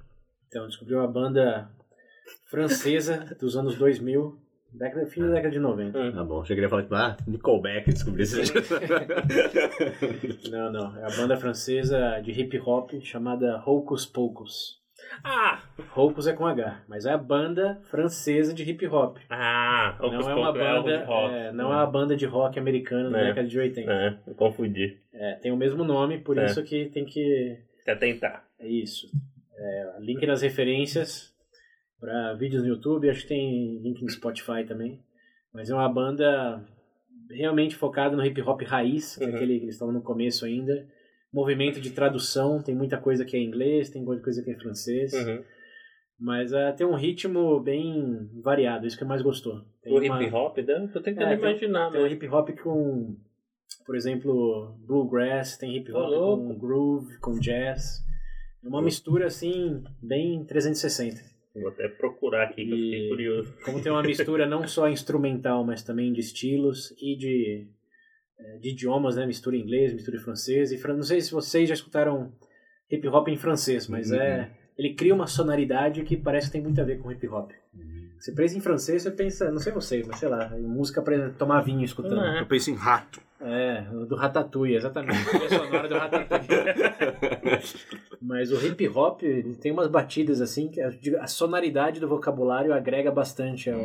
Então, 0.49 0.67
descobri 0.67 0.95
uma 0.95 1.09
banda 1.09 1.71
francesa 2.51 3.35
dos 3.41 3.57
anos 3.57 3.77
2000, 3.77 4.37
década, 4.73 5.07
fim 5.07 5.23
da 5.23 5.29
década 5.29 5.51
de 5.51 5.59
90. 5.59 6.13
Tá 6.13 6.25
bom, 6.25 6.43
achei 6.43 6.55
que 6.55 6.61
ele 6.61 6.67
ia 6.67 6.71
falar, 6.71 6.83
tipo, 6.83 6.95
ah, 6.95 7.17
Nickelback, 7.27 7.91
descobri 7.93 8.23
esse 8.25 8.41
Não, 10.51 10.73
não. 10.73 10.97
É 10.99 11.05
a 11.13 11.17
banda 11.17 11.37
francesa 11.37 12.21
de 12.23 12.31
hip 12.33 12.59
hop 12.61 12.91
chamada 13.03 13.63
Hocus 13.65 14.07
Pocus. 14.07 14.79
Ah, 15.25 15.61
Hocus 15.97 16.27
é 16.27 16.33
com 16.33 16.47
H, 16.47 16.83
mas 16.89 17.05
é 17.07 17.11
a 17.13 17.19
banda 17.19 17.81
francesa 17.91 18.55
de 18.55 18.63
hip 18.69 18.87
hop. 18.87 19.19
ah, 19.29 19.97
Não 20.01 20.31
é 20.31 20.35
uma 20.35 20.53
banda, 20.53 20.91
é, 21.33 21.53
não 21.53 21.73
é 21.73 21.77
uma 21.77 21.87
banda 21.87 22.17
de 22.17 22.27
rock 22.27 22.59
americana 22.59 23.11
da 23.11 23.19
É. 23.21 23.25
década 23.27 23.49
de 23.49 23.59
80. 23.59 23.91
É, 23.93 24.19
eu 24.27 24.35
confundi. 24.35 24.99
É, 25.13 25.35
tem 25.35 25.51
o 25.53 25.57
mesmo 25.57 25.85
nome, 25.85 26.19
por 26.19 26.39
É. 26.39 26.47
isso 26.47 26.63
que 26.63 26.87
tem 26.87 27.05
que 27.05 27.59
Quer 27.85 27.99
tentar. 27.99 28.45
é 28.59 28.69
isso. 28.69 29.09
É, 29.57 29.97
link 30.01 30.25
nas 30.27 30.43
referências 30.43 31.35
para 32.01 32.33
vídeos 32.35 32.63
no 32.63 32.69
YouTube, 32.69 33.11
acho 33.11 33.23
que 33.23 33.29
tem 33.29 33.79
link 33.83 34.01
no 34.03 34.09
Spotify 34.11 34.65
também. 34.67 35.01
Mas 35.53 35.69
é 35.71 35.75
uma 35.75 35.89
banda 35.89 36.65
realmente 37.31 37.77
focada 37.77 38.17
no 38.17 38.25
hip 38.25 38.41
hop 38.43 38.63
raiz, 38.63 39.17
que 39.17 39.25
é 39.25 39.27
Uhum. 39.29 39.35
aquele 39.35 39.59
que 39.59 39.65
eles 39.65 39.75
estavam 39.75 39.93
no 39.93 40.03
começo 40.03 40.45
ainda. 40.45 40.87
Movimento 41.33 41.81
de 41.81 41.91
tradução, 41.91 42.61
tem 42.63 42.75
muita 42.75 42.99
coisa 42.99 43.25
que 43.25 43.37
é 43.37 43.41
inglês, 43.41 43.89
tem 43.91 44.03
muita 44.03 44.23
coisa 44.23 44.43
que 44.43 44.51
é 44.51 44.57
francês. 44.57 45.13
Uhum. 45.13 45.43
Mas 46.19 46.53
é, 46.53 46.73
tem 46.73 46.87
um 46.87 46.95
ritmo 46.97 47.61
bem 47.61 48.29
variado, 48.43 48.87
isso 48.87 48.97
que 48.99 49.05
eu 49.05 49.09
mais 49.09 49.23
gostou. 49.23 49.63
Tem 49.83 49.93
O 49.93 49.97
uma- 50.03 50.23
hip 50.23 50.35
hop, 50.35 50.59
né? 50.59 50.91
Tô 50.93 51.01
tentando 51.01 51.29
É, 51.29 51.37
tem- 51.37 51.39
imaginar, 51.39 51.91
tem 51.91 52.01
um 52.01 52.03
mas. 52.05 52.13
hip 52.13 52.29
hop 52.29 52.51
com, 52.63 53.17
por 53.87 53.97
exemplo, 53.97 54.77
bluegrass, 54.87 55.57
tem 55.57 55.77
hip 55.77 55.91
hop 55.93 56.13
com 56.13 56.59
groove, 56.59 57.19
com 57.21 57.39
jazz. 57.39 58.05
É 58.63 58.69
uma 58.69 58.83
mistura 58.83 59.27
assim, 59.27 59.83
bem 60.03 60.45
360. 60.45 61.21
Vou 61.55 61.69
até 61.69 61.89
procurar 61.89 62.45
aqui 62.45 62.65
que 62.67 62.71
eu 62.71 62.77
fiquei 62.77 63.07
E- 63.07 63.09
curioso. 63.09 63.55
Como 63.65 63.83
tem 63.83 63.91
uma 63.91 64.03
mistura 64.03 64.45
não 64.47 64.67
só 64.69 64.89
instrumental, 64.89 65.65
mas 65.65 65.83
também 65.83 66.13
de 66.13 66.21
estilos 66.21 66.91
e 67.01 67.17
de, 67.17 67.67
de 68.61 68.71
idiomas, 68.71 69.17
né? 69.17 69.27
Mistura 69.27 69.57
inglês, 69.57 69.93
mistura 69.93 70.19
francês. 70.21 70.71
E 70.73 70.79
fran- 70.79 70.95
não 70.95 71.03
sei 71.03 71.21
se 71.21 71.33
vocês 71.33 71.69
já 71.69 71.75
escutaram 71.75 72.33
hip 72.91 73.07
hop 73.09 73.29
em 73.29 73.37
francês, 73.37 73.87
mas 73.89 74.11
Uhum. 74.11 74.17
é 74.21 74.51
ele 74.79 74.95
cria 74.95 75.15
uma 75.15 75.27
sonoridade 75.27 76.03
que 76.03 76.17
parece 76.17 76.47
que 76.47 76.53
tem 76.55 76.63
muito 76.63 76.81
a 76.81 76.85
ver 76.85 76.99
com 77.01 77.11
hip 77.13 77.27
hop. 77.29 77.51
Você 78.19 78.33
pensa 78.33 78.57
em 78.57 78.61
francês, 78.61 79.03
você 79.03 79.11
pensa, 79.11 79.51
não 79.51 79.59
sei 79.59 79.73
vocês, 79.73 80.07
mas 80.07 80.19
sei 80.19 80.29
lá, 80.29 80.51
em 80.59 80.63
música 80.63 81.01
pra 81.01 81.31
tomar 81.31 81.61
vinho 81.63 81.83
escutando. 81.85 82.21
Ah, 82.21 82.39
Eu 82.41 82.47
penso 82.47 82.71
em 82.71 82.75
rato. 82.75 83.21
É, 83.43 83.81
do 84.07 84.15
Ratatouille, 84.17 84.77
exatamente. 84.77 85.17
A 85.19 85.49
sonora 85.49 85.89
do 85.89 85.95
Ratatouille. 85.95 86.47
Mas 88.21 88.53
o 88.53 88.67
hip 88.67 88.87
hop, 88.89 89.23
ele 89.23 89.55
tem 89.57 89.73
umas 89.73 89.89
batidas 89.89 90.41
assim, 90.43 90.69
que 90.69 90.81
a, 90.81 90.91
a 91.21 91.27
sonoridade 91.27 92.01
do 92.01 92.07
vocabulário 92.09 92.73
agrega 92.75 93.11
bastante 93.11 93.71
ao, 93.71 93.81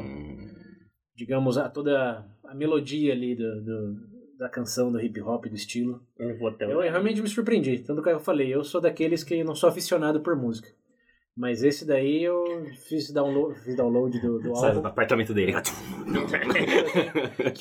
digamos, 1.16 1.58
a 1.58 1.70
toda 1.70 2.26
a 2.46 2.54
melodia 2.54 3.14
ali 3.14 3.36
do, 3.36 3.62
do- 3.64 4.15
da 4.38 4.50
canção 4.50 4.92
do 4.92 5.00
hip 5.02 5.22
hop, 5.22 5.46
do 5.46 5.56
estilo. 5.56 6.02
Eu 6.18 6.38
vou 6.38 6.50
até 6.50 6.66
Eu, 6.66 6.72
eu 6.84 6.92
realmente 6.92 7.22
me 7.22 7.28
surpreendi, 7.28 7.80
tanto 7.80 8.02
que 8.02 8.10
eu 8.10 8.20
falei, 8.20 8.54
eu 8.54 8.64
sou 8.64 8.82
daqueles 8.82 9.24
que 9.24 9.44
não 9.44 9.56
sou 9.56 9.70
aficionado 9.70 10.22
por 10.22 10.36
música. 10.36 10.68
Mas 11.38 11.64
esse 11.64 11.86
daí 11.86 12.24
eu 12.24 12.46
fiz 12.88 13.12
download, 13.12 13.60
fiz 13.60 13.76
download 13.76 14.18
do, 14.22 14.40
do 14.40 14.56
Sai 14.56 14.72
do 14.72 14.78
álbum. 14.78 14.88
apartamento 14.88 15.34
dele. 15.34 15.52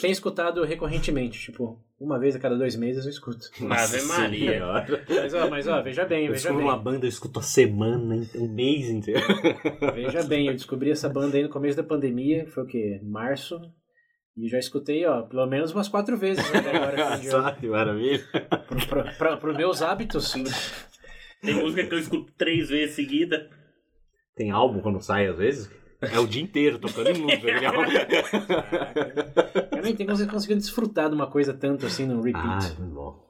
Tenho 0.00 0.12
escutado 0.12 0.62
recorrentemente, 0.64 1.40
tipo, 1.40 1.78
uma 1.98 2.18
vez 2.18 2.36
a 2.36 2.38
cada 2.38 2.56
dois 2.56 2.76
meses 2.76 3.04
eu 3.04 3.10
escuto. 3.10 3.50
Ave 3.68 4.02
Maria. 4.02 4.60
Mas 5.08 5.34
ó, 5.34 5.48
mas, 5.50 5.66
ó 5.66 5.82
veja 5.82 6.04
bem, 6.04 6.26
Eu 6.26 6.32
veja 6.32 6.52
bem. 6.52 6.62
uma 6.62 6.76
banda, 6.76 7.04
eu 7.04 7.08
escuto 7.08 7.40
a 7.40 7.42
semana, 7.42 8.24
um 8.36 8.48
mês 8.48 8.88
inteiro. 8.88 9.20
Veja 9.92 10.22
bem, 10.22 10.46
eu 10.46 10.52
descobri 10.54 10.90
essa 10.92 11.08
banda 11.08 11.36
aí 11.36 11.42
no 11.42 11.48
começo 11.48 11.76
da 11.76 11.82
pandemia, 11.82 12.46
foi 12.48 12.62
o 12.62 12.66
quê? 12.66 13.00
Março. 13.02 13.60
E 14.36 14.48
já 14.48 14.58
escutei, 14.58 15.06
ó, 15.06 15.22
pelo 15.22 15.46
menos 15.46 15.72
umas 15.72 15.88
quatro 15.88 16.16
vezes 16.16 16.44
até 16.52 16.76
agora. 16.76 17.52
que 17.60 17.68
maravilha. 17.68 18.24
Pra, 19.16 19.36
pros 19.36 19.56
meus 19.56 19.80
hábitos. 19.80 20.32
Tem 21.40 21.54
música 21.54 21.86
que 21.86 21.94
eu 21.94 21.98
escuto 21.98 22.32
três 22.36 22.68
vezes 22.68 22.96
seguida. 22.96 23.48
Tem 24.34 24.50
álbum 24.50 24.80
quando 24.80 25.00
sai, 25.00 25.26
às 25.28 25.38
vezes? 25.38 25.70
É 26.00 26.18
o 26.18 26.26
dia 26.26 26.42
inteiro 26.42 26.78
tocando 26.78 27.10
em 27.10 27.18
música. 27.18 27.46
Eu 29.76 29.82
nem 29.82 29.94
tenho 29.94 30.08
cons- 30.08 30.26
conseguido 30.26 30.60
desfrutar 30.60 31.08
de 31.08 31.14
uma 31.14 31.30
coisa 31.30 31.54
tanto 31.54 31.86
assim 31.86 32.04
no 32.06 32.20
repeat. 32.20 32.44
ah, 32.44 32.74
muito 32.80 32.94
bom. 32.94 33.24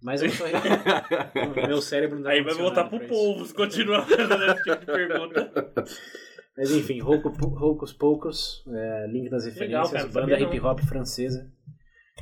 Mas 0.00 0.22
eu 0.22 0.30
sou. 0.30 0.46
o 0.46 1.66
meu 1.66 1.82
cérebro 1.82 2.16
não 2.18 2.22
tá 2.24 2.30
Aí 2.30 2.42
vai 2.42 2.54
voltar 2.54 2.84
pro 2.84 3.00
povo 3.00 3.44
se 3.44 3.52
continuar 3.52 4.06
fazendo 4.06 4.44
esse 4.44 4.62
tipo 4.62 4.78
de 4.78 4.86
pergunta. 4.86 5.72
Mas 6.58 6.72
enfim, 6.72 6.98
Rouco- 6.98 7.28
Roucos 7.30 7.92
Poucos, 7.92 8.64
é, 8.68 9.06
link 9.06 9.30
nas 9.30 9.44
Legal, 9.44 9.84
referências, 9.84 9.90
cara, 9.92 10.04
não 10.06 10.12
banda 10.12 10.40
hip 10.56 10.60
hop 10.66 10.80
francesa. 10.80 11.48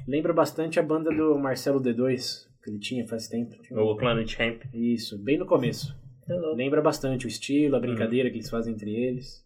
Lembra 0.06 0.34
bastante 0.34 0.78
a 0.78 0.82
banda 0.82 1.10
do 1.10 1.38
Marcelo 1.38 1.80
D2, 1.80 2.46
que 2.62 2.70
ele 2.70 2.78
tinha 2.78 3.08
faz 3.08 3.28
tempo. 3.28 3.56
Tinha 3.62 3.80
um- 3.80 3.82
O 3.84 3.96
Planet 3.96 4.38
Hemp. 4.38 4.62
Isso, 4.74 5.16
bem 5.18 5.38
no 5.38 5.46
começo. 5.46 5.96
Lembra 6.54 6.82
bastante 6.82 7.24
o 7.24 7.28
estilo, 7.28 7.76
a 7.76 7.80
brincadeira 7.80 8.28
que 8.28 8.36
eles 8.36 8.50
fazem 8.50 8.74
entre 8.74 8.90
eles. 8.94 9.42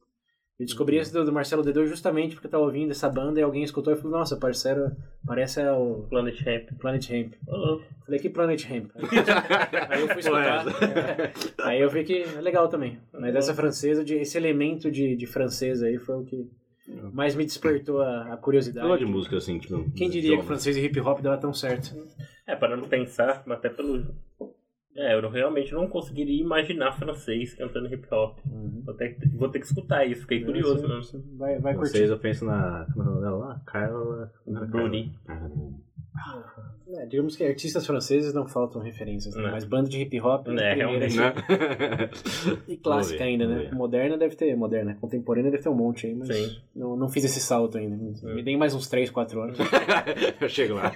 Eu 0.61 0.67
descobri 0.67 0.99
esse 0.99 1.11
do, 1.11 1.25
do 1.25 1.33
Marcelo 1.33 1.63
D2 1.65 1.87
justamente 1.87 2.35
porque 2.35 2.47
eu 2.47 2.51
tava 2.51 2.65
ouvindo 2.65 2.91
essa 2.91 3.09
banda 3.09 3.41
e 3.41 3.43
alguém 3.43 3.63
escutou 3.63 3.95
e 3.95 3.97
falou, 3.97 4.19
nossa, 4.19 4.37
parceiro, 4.37 4.93
parece 5.27 5.59
é 5.61 5.73
o 5.73 6.05
Planet 6.11 6.39
Hemp. 6.47 6.69
Planet. 6.79 7.11
Ô, 7.47 7.57
louco. 7.57 7.85
Falei, 8.05 8.21
que 8.21 8.29
Planet 8.29 8.63
Hemp? 8.71 8.91
Aí 9.89 10.03
eu 10.03 10.09
fui 10.09 10.19
escutar. 10.21 10.65
aí 11.63 11.81
eu 11.81 11.89
vi 11.89 12.05
que 12.05 12.23
é 12.25 12.41
legal 12.43 12.69
também. 12.69 12.99
Mas 13.13 13.35
essa 13.35 13.55
francesa, 13.55 14.05
de- 14.05 14.17
esse 14.17 14.37
elemento 14.37 14.91
de, 14.91 15.17
de 15.17 15.27
francês 15.27 15.83
aí 15.83 15.97
foi 15.99 16.17
o 16.17 16.25
que 16.25 16.51
mais 17.13 17.35
me 17.35 17.45
despertou 17.45 18.03
a, 18.03 18.35
a 18.35 18.37
curiosidade. 18.37 18.87
Gosto 18.87 19.07
de 19.07 19.11
música 19.11 19.37
assim, 19.39 19.59
tipo. 19.59 19.91
Quem 19.93 20.11
diria 20.11 20.37
que 20.39 20.45
francês 20.45 20.77
e 20.77 20.81
hip 20.85 21.01
hop 21.01 21.21
dava 21.21 21.39
tão 21.39 21.55
certo? 21.55 21.97
É, 22.47 22.55
para 22.55 22.77
não 22.77 22.87
pensar, 22.89 23.43
mas 23.47 23.59
até 23.59 23.69
pelo. 23.71 24.05
É, 24.97 25.15
eu 25.15 25.31
realmente 25.31 25.73
não 25.73 25.87
conseguiria 25.87 26.41
imaginar 26.41 26.93
francês 26.93 27.55
cantando 27.55 27.93
hip 27.93 28.07
hop. 28.13 28.39
Uhum. 28.45 28.83
Vou 28.85 28.95
ter, 28.95 29.15
que- 29.15 29.29
vou 29.29 29.49
ter 29.49 29.61
que 29.61 29.67
escutar 29.67 30.05
isso, 30.05 30.23
fiquei 30.23 30.45
curioso. 30.45 30.87
né? 30.87 30.97
Você- 30.97 31.17
você 31.19 31.25
Vai, 31.37 31.59
vai 31.61 31.75
Vocês, 31.75 31.93
curtir. 31.93 32.11
eu 32.13 32.19
penso 32.19 32.45
na. 32.45 32.87
Como 32.93 33.25
é 33.25 33.31
lá? 33.31 33.61
Carla. 33.67 34.33
é 34.49 34.67
Bruni. 34.67 35.13
É, 36.93 37.07
digamos 37.07 37.37
que 37.37 37.45
artistas 37.45 37.87
franceses 37.87 38.35
não 38.35 38.49
faltam 38.49 38.83
referências, 38.83 39.33
né? 39.37 39.43
Não. 39.45 39.53
mas 39.53 39.65
banda 39.65 39.89
de 39.89 40.03
hip 40.03 40.21
hop 40.21 40.41
É, 40.41 40.45
primeira 40.45 40.75
realmente. 40.75 41.17
Né? 41.17 41.33
e 42.67 42.77
clássica 42.77 43.19
ver, 43.19 43.25
ainda, 43.25 43.47
né? 43.47 43.71
Moderna 43.73 44.19
deve 44.19 44.35
ter, 44.35 44.57
moderna, 44.57 44.97
contemporânea 45.01 45.53
deve 45.53 45.63
ter 45.63 45.69
um 45.69 45.75
monte 45.75 46.09
aí, 46.09 46.15
mas 46.17 46.27
Sim. 46.29 46.57
não, 46.75 46.97
não 46.97 47.09
fiz 47.09 47.23
esse 47.25 47.39
salto 47.39 47.79
ainda. 47.79 47.97
Me 48.25 48.43
deem 48.43 48.57
mais 48.57 48.75
uns 48.75 48.89
3, 48.89 49.09
4 49.09 49.41
anos. 49.41 49.57
eu 50.41 50.49
chego 50.49 50.75
lá. 50.75 50.91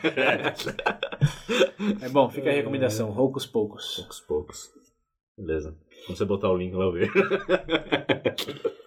É 2.00 2.08
bom, 2.08 2.28
fica 2.30 2.50
a 2.50 2.52
recomendação, 2.52 3.10
Roucos 3.10 3.46
Poucos. 3.46 3.96
Poucos, 3.96 4.20
poucos. 4.20 4.70
Beleza. 5.36 5.76
Quando 6.06 6.18
você 6.18 6.24
botar 6.24 6.50
o 6.50 6.56
link 6.56 6.74
lá, 6.74 6.84
eu 6.84 6.92
vejo. 6.92 7.12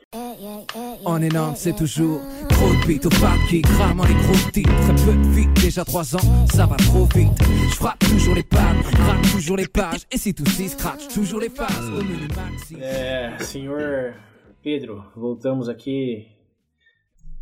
En 1.05 1.21
énorme, 1.21 1.55
c'est 1.55 1.75
toujours 1.75 2.21
trop 2.49 2.69
de 2.69 2.87
beats 2.87 3.05
au 3.05 3.09
fat 3.09 3.37
qui 3.49 3.61
crament 3.61 4.05
les 4.05 4.13
gros 4.13 4.51
titres. 4.51 4.73
Très 4.81 4.95
peu 5.05 5.13
de 5.13 5.27
vie, 5.27 5.47
déjà 5.61 5.83
3 5.83 6.15
ans, 6.15 6.47
ça 6.47 6.65
va 6.65 6.75
trop 6.77 7.05
vite. 7.13 7.31
Je 7.69 7.75
frappe 7.75 7.99
toujours 7.99 8.35
les 8.35 8.43
pattes, 8.43 8.77
gratte 8.93 9.31
toujours 9.31 9.57
les 9.57 9.67
pages. 9.67 10.05
Et 10.11 10.17
si 10.17 10.33
tout 10.33 10.45
s'y 10.45 10.69
scratch, 10.69 11.07
toujours 11.13 11.39
les 11.39 11.49
phases 11.49 11.89
au 11.89 12.03
menu 12.03 12.27
maxi. 12.35 12.77
É, 12.79 13.37
senhor 13.39 14.13
Pedro, 14.63 15.03
voltamos 15.15 15.69
aqui 15.69 16.27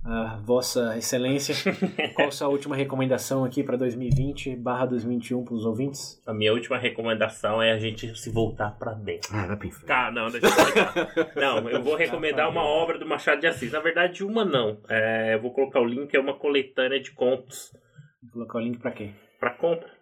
a 0.05 0.37
Vossa 0.43 0.95
Excelência. 0.97 1.55
Qual 2.13 2.27
a 2.27 2.31
sua 2.31 2.47
última 2.47 2.75
recomendação 2.75 3.43
aqui 3.43 3.63
para 3.63 3.75
2020 3.75 4.55
barra 4.55 4.85
2021 4.85 5.43
para 5.43 5.53
os 5.55 5.65
ouvintes? 5.65 6.21
A 6.25 6.33
minha 6.33 6.53
última 6.53 6.77
recomendação 6.77 7.61
é 7.61 7.71
a 7.71 7.79
gente 7.79 8.15
se 8.17 8.29
voltar 8.29 8.71
pra 8.77 8.93
dentro. 8.93 9.35
Ah, 9.35 9.47
vai 9.47 9.57
pro 9.57 9.67
inferno. 9.67 9.87
Tá, 9.87 10.11
não, 10.11 10.29
deixa 10.29 10.45
eu 10.45 10.51
explicar. 10.51 11.31
Não, 11.35 11.69
eu 11.69 11.81
vou 11.81 11.95
recomendar 11.95 12.49
uma 12.49 12.63
obra 12.63 12.99
do 12.99 13.05
Machado 13.05 13.41
de 13.41 13.47
Assis. 13.47 13.71
Na 13.71 13.79
verdade, 13.79 14.23
uma 14.23 14.45
não. 14.45 14.77
É, 14.87 15.33
eu 15.33 15.41
vou 15.41 15.51
colocar 15.51 15.79
o 15.79 15.85
link, 15.85 16.13
é 16.15 16.19
uma 16.19 16.35
coletânea 16.35 16.99
de 16.99 17.11
contos 17.11 17.73
Vou 18.21 18.31
colocar 18.33 18.59
o 18.59 18.61
link 18.61 18.79
para 18.79 18.91
quê? 18.91 19.11
pra 19.39 19.51
compra. 19.51 19.94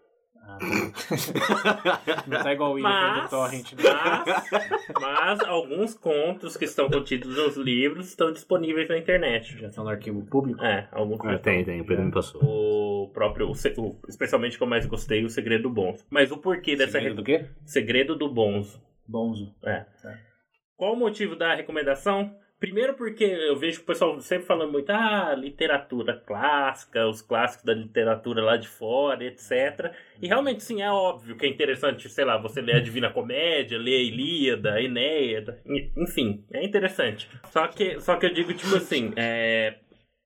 Ah, 0.46 0.58
tá. 0.58 2.24
Não 2.28 2.44
tá 2.44 2.54
igual 2.54 2.72
o 2.72 2.74
William 2.74 2.90
Mas, 2.90 3.24
do 3.24 3.30
Torrent. 3.30 3.74
né? 3.74 3.84
mas, 3.84 5.00
mas 5.02 5.40
alguns 5.42 5.94
contos 5.94 6.58
que 6.58 6.66
estão 6.66 6.90
contidos 6.90 7.36
nos 7.38 7.56
livros 7.58 8.10
estão 8.10 8.32
disponíveis 8.32 8.90
na 8.90 8.98
internet. 8.98 9.58
Já 9.60 9.68
estão 9.68 9.84
no 9.84 9.90
arquivo 9.90 10.22
público. 10.26 10.64
É, 10.64 10.88
alguns 10.92 11.20
Ah, 11.26 11.38
tem, 11.40 11.64
tem. 11.64 11.82
O 11.82 11.86
Pedro 11.86 12.06
me 12.06 12.12
passou. 12.12 12.42
O 12.44 13.10
próprio, 13.14 13.50
o 13.50 14.00
especialmente 14.10 14.58
que 14.58 14.64
eu 14.64 14.68
mais 14.68 14.86
gostei, 14.86 15.24
o 15.24 15.30
Segredo 15.30 15.64
do 15.64 15.70
Bonzo. 15.70 16.06
Mas 16.10 16.32
o 16.32 16.38
porquê 16.38 16.76
dessa 16.76 16.94
Segredo 16.94 17.12
re- 17.12 17.22
do 17.22 17.24
quê? 17.24 17.46
Segredo 17.66 18.16
do 18.16 18.30
Bonzo. 18.30 18.82
Bonzo. 19.08 19.54
É. 19.66 19.86
Qual 20.76 20.94
o 20.94 20.98
motivo 20.98 21.36
da 21.36 21.54
recomendação? 21.56 22.36
Primeiro 22.60 22.94
porque 22.94 23.26
eu 23.26 23.58
vejo 23.58 23.82
o 23.82 23.84
pessoal 23.84 24.18
sempre 24.22 24.46
falando 24.48 24.72
muito, 24.72 24.90
ah, 24.90 25.36
literatura 25.38 26.14
clássica, 26.26 27.06
os 27.08 27.22
clássicos 27.22 27.66
da 27.66 27.74
literatura 27.74 28.42
lá 28.42 28.56
de 28.56 28.70
fora, 28.70 29.24
etc. 29.26 29.92
E 30.22 30.28
realmente, 30.28 30.64
sim, 30.64 30.82
é 30.82 30.90
óbvio 30.90 31.36
que 31.36 31.46
é 31.46 31.50
interessante, 31.50 32.08
sei 32.08 32.24
lá, 32.24 32.38
você 32.38 32.62
ler 32.62 32.76
a 32.76 32.80
Divina 32.80 33.10
Comédia, 33.10 33.78
ler 33.78 33.98
a 33.98 34.02
Ilíada, 34.04 34.74
a 34.76 34.82
Enéida, 34.82 35.60
en- 35.66 35.92
enfim, 35.98 36.46
é 36.54 36.64
interessante. 36.64 37.30
Só 37.52 37.68
que, 37.68 38.00
só 38.00 38.16
que 38.16 38.28
eu 38.28 38.34
digo, 38.34 38.54
tipo 38.54 38.76
assim, 38.78 39.12
é... 39.18 39.80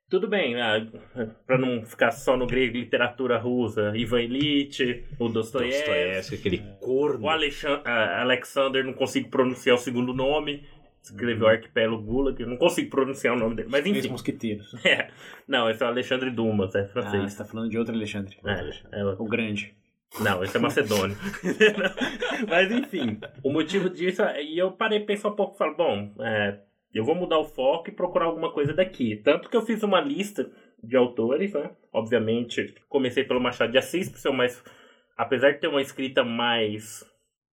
Tudo 0.09 0.25
bem, 0.25 0.55
ah, 0.61 0.85
pra 1.45 1.57
não 1.57 1.83
ficar 1.85 2.11
só 2.11 2.37
no 2.37 2.47
grego, 2.47 2.77
literatura 2.77 3.37
russa, 3.37 3.91
Ivan 3.93 4.21
Ilitch, 4.21 4.79
o 5.19 5.27
Dostoiévski, 5.27 6.35
aquele 6.35 6.59
corno. 6.79 7.25
o 7.25 7.29
Alexan- 7.29 7.81
ah, 7.83 8.21
Alexander, 8.21 8.85
não 8.85 8.93
consigo 8.93 9.27
pronunciar 9.29 9.75
o 9.75 9.79
segundo 9.79 10.13
nome. 10.13 10.63
Escreveu 11.11 11.47
Arquipélago 11.47 12.01
Gulag, 12.01 12.41
eu 12.41 12.47
não 12.47 12.57
consigo 12.57 12.89
pronunciar 12.89 13.35
o 13.35 13.39
nome 13.39 13.55
dele. 13.55 13.69
Mas 13.71 13.81
Três 13.83 13.97
enfim. 13.97 14.09
mosqueteiros. 14.09 14.73
É. 14.85 15.09
Não, 15.47 15.69
esse 15.69 15.81
é 15.83 15.85
o 15.85 15.89
Alexandre 15.89 16.29
Dumas, 16.31 16.73
é 16.75 16.81
Ah, 16.81 16.87
francês. 16.87 17.31
você 17.33 17.37
tá 17.37 17.45
falando 17.45 17.69
de 17.69 17.77
outro 17.77 17.93
Alexandre. 17.93 18.37
É, 18.45 18.99
é 18.99 19.05
o- 19.05 19.21
O 19.21 19.25
grande. 19.25 19.73
não, 20.19 20.43
esse 20.43 20.55
é 20.55 20.59
macedônio. 20.59 21.15
Mas 22.47 22.71
enfim, 22.71 23.19
o 23.43 23.51
motivo 23.51 23.89
disso. 23.89 24.21
é- 24.23 24.43
E 24.43 24.57
eu 24.57 24.71
parei 24.71 24.99
pensar 25.01 25.29
um 25.29 25.35
pouco 25.35 25.55
e 25.55 25.57
falei, 25.57 25.75
bom, 25.75 26.13
é, 26.19 26.59
eu 26.93 27.03
vou 27.03 27.15
mudar 27.15 27.37
o 27.39 27.45
foco 27.45 27.89
e 27.89 27.93
procurar 27.93 28.25
alguma 28.25 28.51
coisa 28.51 28.73
daqui. 28.73 29.15
Tanto 29.17 29.49
que 29.49 29.57
eu 29.57 29.61
fiz 29.61 29.83
uma 29.83 29.99
lista 30.01 30.49
de 30.83 30.95
autores, 30.95 31.53
né? 31.53 31.71
Obviamente, 31.91 32.73
comecei 32.87 33.23
pelo 33.23 33.39
Machado 33.41 33.71
de 33.71 33.77
Assis, 33.77 34.09
por 34.09 34.17
ser 34.19 34.31
mais. 34.31 34.63
Apesar 35.17 35.51
de 35.51 35.59
ter 35.59 35.67
uma 35.67 35.81
escrita 35.81 36.23
mais. 36.23 37.03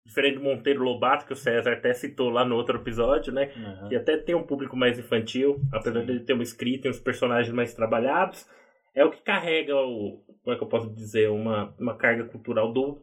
Diferente 0.05 0.35
do 0.39 0.43
Monteiro 0.43 0.83
Lobato, 0.83 1.25
que 1.27 1.33
o 1.33 1.37
César 1.37 1.73
até 1.75 1.93
citou 1.95 2.29
lá 2.29 2.45
no 2.45 2.57
outro 2.57 2.77
episódio, 2.79 3.33
né? 3.33 3.53
Aham. 3.57 3.89
que 3.89 3.97
até 3.97 4.17
tem 4.17 4.35
um 4.35 4.43
público 4.43 4.77
mais 4.77 4.99
infantil, 4.99 5.61
apesar 5.73 6.05
dele 6.05 6.21
ter 6.21 6.33
uma 6.33 6.43
escrita 6.43 6.89
e 6.89 6.91
uns 6.91 6.99
personagens 7.01 7.55
mais 7.55 7.73
trabalhados, 7.73 8.47
é 8.95 9.05
o 9.05 9.11
que 9.11 9.23
carrega 9.23 9.75
o, 9.77 10.23
como 10.43 10.55
é 10.55 10.57
que 10.59 10.63
eu 10.65 10.69
posso 10.69 10.93
dizer, 10.93 11.31
uma, 11.31 11.75
uma 11.79 11.97
carga 11.97 12.25
cultural 12.25 12.73
do 12.73 13.01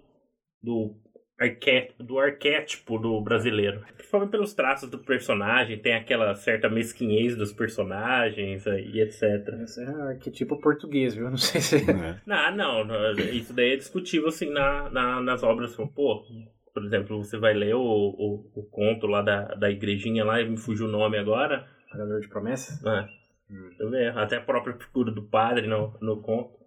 do, 0.61 0.93
arqué, 1.39 1.91
do 1.97 2.19
arquétipo 2.19 2.99
do 2.99 3.21
brasileiro. 3.21 3.79
Principalmente 3.95 4.31
pelos 4.31 4.53
traços 4.53 4.89
do 4.89 4.99
personagem, 4.99 5.79
tem 5.79 5.93
aquela 5.93 6.35
certa 6.35 6.67
mesquinhez 6.69 7.37
dos 7.37 7.53
personagens 7.53 8.65
e 8.65 8.99
etc. 8.99 9.23
Esse 9.63 9.81
é 9.81 9.87
arquetipo 9.89 10.59
português, 10.59 11.15
viu? 11.15 11.29
Não 11.29 11.37
sei 11.37 11.61
se. 11.61 11.75
É. 11.77 12.19
Não, 12.25 12.51
não, 12.83 12.83
não, 12.83 13.11
isso 13.13 13.53
daí 13.53 13.71
é 13.71 13.77
discutível 13.77 14.27
assim 14.27 14.49
na, 14.51 14.89
na- 14.89 15.21
nas 15.21 15.41
obras. 15.41 15.73
Pô, 15.95 16.25
por 16.73 16.83
exemplo, 16.83 17.23
você 17.23 17.37
vai 17.37 17.53
ler 17.53 17.75
o, 17.75 17.81
o, 17.81 18.51
o 18.55 18.63
conto 18.63 19.07
lá 19.07 19.21
da, 19.21 19.55
da 19.55 19.69
igrejinha 19.69 20.23
lá, 20.23 20.43
me 20.43 20.57
fugiu 20.57 20.87
o 20.87 20.91
nome 20.91 21.17
agora. 21.17 21.67
Pagador 21.91 22.19
de 22.19 22.27
promessas? 22.27 22.83
É. 22.85 23.07
Deixa 23.49 23.83
eu 23.83 23.89
ver. 23.89 24.17
Até 24.17 24.37
a 24.37 24.41
própria 24.41 24.75
figura 24.75 25.11
do 25.11 25.23
padre 25.23 25.67
no, 25.67 25.97
no 26.01 26.21
conto. 26.21 26.59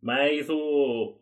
Mas 0.00 0.48
o 0.50 1.18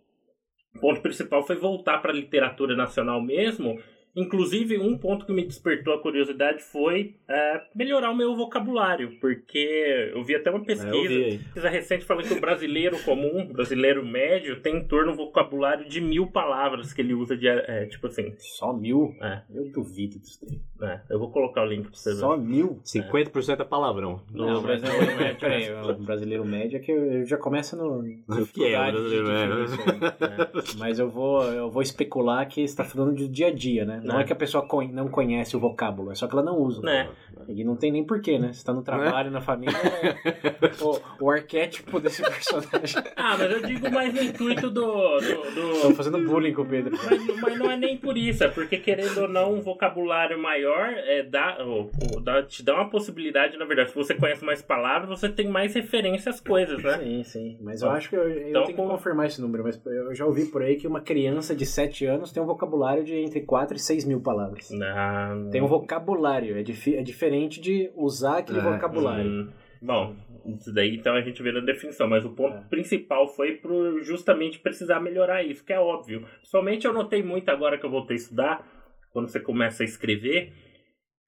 ponto 0.81 1.01
principal 1.01 1.47
foi 1.47 1.57
voltar 1.57 1.99
para 1.99 2.11
a 2.11 2.15
literatura 2.15 2.77
nacional 2.77 3.23
mesmo. 3.23 3.81
Inclusive, 4.17 4.79
um 4.79 4.97
ponto 4.97 5.27
que 5.27 5.33
me 5.33 5.45
despertou 5.45 5.93
a 5.95 6.01
curiosidade 6.01 6.63
foi 6.63 7.15
é, 7.29 7.61
melhorar 7.75 8.11
o 8.11 8.17
meu 8.17 8.35
vocabulário, 8.35 9.13
porque 9.21 10.11
eu 10.15 10.25
vi 10.25 10.35
até 10.35 10.51
uma 10.51 10.61
É, 10.63 10.65
pesquisa, 10.65 11.15
aí. 11.15 11.39
pesquisa 11.39 11.69
recente 11.69 12.05
falando 12.05 12.27
que 12.29 12.35
o 12.35 12.41
brasileiro 12.41 12.99
comum, 13.05 13.43
o 13.51 13.53
brasileiro 13.53 14.05
médio, 14.05 14.61
tem 14.61 14.77
em 14.77 14.85
torno 14.85 15.13
um 15.13 15.17
vocabulário 15.17 15.87
de 15.89 16.01
mil 16.01 16.27
palavras 16.29 16.93
que 16.93 17.01
ele 17.03 17.13
usa 17.15 17.37
de, 17.37 17.47
é, 17.47 17.87
tipo 17.87 18.07
assim. 18.07 18.35
Só 18.39 18.73
mil? 18.73 19.15
É. 19.21 19.43
Eu 19.55 19.71
duvido 19.71 20.19
disso 20.19 20.41
daí. 20.47 20.61
É, 20.91 21.01
eu 21.11 21.19
vou 21.19 21.31
colocar 21.31 21.63
o 21.63 21.67
link 21.67 21.83
pra 21.89 21.95
você 21.95 22.11
ver. 22.11 22.17
Só 22.17 22.37
mil? 22.37 22.81
50% 22.85 23.61
é 23.61 23.65
palavrão. 23.65 24.23
Não, 24.33 24.59
o 24.59 24.63
brasileiro 24.63 25.17
médio. 25.17 25.41
Peraí, 25.41 25.71
o 25.73 25.95
brasileiro 26.05 26.45
médio 26.45 26.77
é 26.77 26.81
que 26.81 26.91
eu 26.93 27.25
já 27.27 27.37
começa 27.37 27.77
no. 27.77 28.03
na 28.27 28.37
O 28.41 28.47
que 28.47 28.65
é 28.65 28.79
o 28.81 28.93
dificuldade 28.93 28.97
de 28.97 29.23
brasileiro 29.23 29.55
médio? 29.57 29.65
isso 29.65 29.81
aí. 29.83 30.77
Mas 30.79 30.99
eu 30.99 31.09
vou, 31.11 31.43
eu 31.45 31.71
vou 31.71 31.83
especular 31.83 32.47
que 32.49 32.55
você 32.57 32.65
está 32.65 32.85
falando 32.85 33.15
de 33.15 33.29
dia 33.29 33.49
a 33.49 33.53
dia, 33.53 33.85
né? 33.85 34.01
Não 34.07 34.19
É. 34.19 34.23
é 34.23 34.25
que 34.25 34.33
a 34.33 34.37
pessoa 34.37 34.67
não 34.93 35.09
conhece 35.09 35.57
o 35.57 35.61
vocábulo, 35.61 36.13
é 36.13 36.15
só 36.15 36.27
que 36.27 36.33
ela 36.35 36.43
não 36.43 36.57
usa. 36.59 36.89
É. 36.89 37.09
E 37.49 37.63
não 37.65 37.77
tem 37.77 37.91
nem 37.93 38.05
porquê, 38.05 38.39
né? 38.39 38.53
Você 38.53 38.65
tá 38.65 38.73
no 38.73 38.83
trabalho, 38.83 39.31
na 39.31 39.41
família, 39.41 39.75
o, 40.81 41.25
o 41.27 41.31
arquétipo 41.31 42.01
desse 42.01 42.23
personagem. 42.23 43.03
Ah, 43.17 43.37
mas 43.39 43.51
eu 43.51 43.63
digo 43.63 43.91
mais 43.91 44.13
no 44.15 44.23
intuito 44.23 44.71
do- 44.71 45.19
do- 45.21 45.55
do, 45.55 45.81
Tô 45.83 45.95
fazendo 45.95 46.19
bullying 46.25 46.53
com 46.53 46.63
o 46.63 46.67
Pedro. 46.67 46.97
Mas, 47.05 47.41
mas 47.41 47.59
não 47.59 47.71
é 47.71 47.77
nem 47.77 47.97
por 47.97 48.17
isso, 48.17 48.45
é 48.45 48.49
porque 48.49 48.77
querendo 48.79 49.23
ou 49.23 49.29
não, 49.29 49.55
um 49.55 49.61
vocabulário 49.61 50.39
maior 50.41 50.89
é, 50.93 51.23
dá, 51.23 51.57
ou- 51.61 51.91
ou 52.15 52.21
dá- 52.21 52.43
te 52.43 52.63
dá 52.63 52.75
uma 52.75 52.89
possibilidade, 52.91 53.57
na 53.57 53.65
verdade, 53.65 53.91
se 53.91 53.95
você 53.97 54.15
conhece 54.15 54.45
mais 54.45 54.63
palavras, 54.63 55.09
você 55.09 55.29
tem 55.29 55.49
mais 55.49 55.75
referência 55.75 56.31
às 56.31 56.41
coisas, 56.41 56.83
né? 56.83 56.99
Sim, 56.99 57.25
sim. 57.25 57.57
Mas 57.61 57.83
eu 57.83 57.91
acho 57.91 58.09
que 58.11 58.17
eu, 58.17 58.29
eu 58.29 58.49
Então, 58.51 58.65
tenho 58.65 58.77
com- 58.77 58.85
que 58.85 58.91
confirmar 58.91 59.27
esse 59.27 59.41
número. 59.41 59.65
Mas 59.65 59.81
eu 59.87 60.15
já 60.15 60.25
ouvi 60.27 60.47
por 60.47 60.63
aí 60.63 60.77
que 60.77 60.87
uma 60.87 61.01
criança 61.01 61.55
de 61.55 61.65
7 61.67 62.05
anos 62.07 62.31
tem 62.31 62.43
um 62.43 62.47
vocabulário 62.47 63.03
de 63.05 63.15
entre 63.17 63.41
4 63.41 63.77
e 63.77 63.81
6 63.81 63.96
mil 64.05 64.21
palavras. 64.21 64.71
Não. 64.71 65.51
Tem 65.51 65.63
um 65.63 65.67
vocabulário. 65.67 66.57
É, 66.59 66.63
difi- 66.63 66.97
é 66.97 67.03
diferente 67.03 67.61
de 67.61 67.91
usar 67.95 68.39
aquele 68.39 68.59
É, 68.59 68.63
vocabulário. 68.63 69.31
Hum, 69.31 69.49
bom, 69.83 70.17
isso 70.59 70.73
daí 70.73 70.97
então 70.97 71.15
a 71.15 71.21
gente 71.23 71.43
vê 71.43 71.53
na 71.53 71.61
definição, 71.61 72.09
mas 72.09 72.25
o 72.25 72.31
ponto 72.31 72.57
É. 72.57 72.61
principal 72.69 73.27
foi 73.29 73.53
pro 73.57 74.03
justamente 74.03 74.59
precisar 74.59 75.01
melhorar 75.01 75.43
isso, 75.43 75.65
que 75.65 75.73
é 75.73 75.81
óbvio. 75.81 76.27
Somente 76.43 76.87
eu 76.87 76.93
notei 76.93 77.23
muito 77.23 77.49
agora 77.51 77.79
que 77.79 77.87
eu 77.87 77.91
voltei 77.91 78.17
a 78.17 78.21
estudar, 78.21 78.67
quando 79.13 79.29
você 79.29 79.41
começa 79.41 79.83
a 79.83 79.87
escrever, 79.87 80.53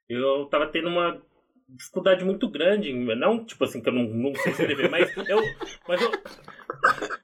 eu 0.09 0.47
tava 0.47 0.67
tendo 0.67 0.89
uma 0.89 1.21
dificuldade 1.69 2.25
muito 2.25 2.49
grande, 2.49 2.93
não 2.93 3.45
tipo 3.45 3.65
assim 3.65 3.81
que 3.81 3.89
eu 3.89 3.93
não, 3.93 4.05
não 4.05 4.35
sei 4.35 4.53
escrever, 4.53 4.89
mas 4.91 5.15
eu, 5.29 5.43
mas 5.87 6.01
eu 6.01 6.11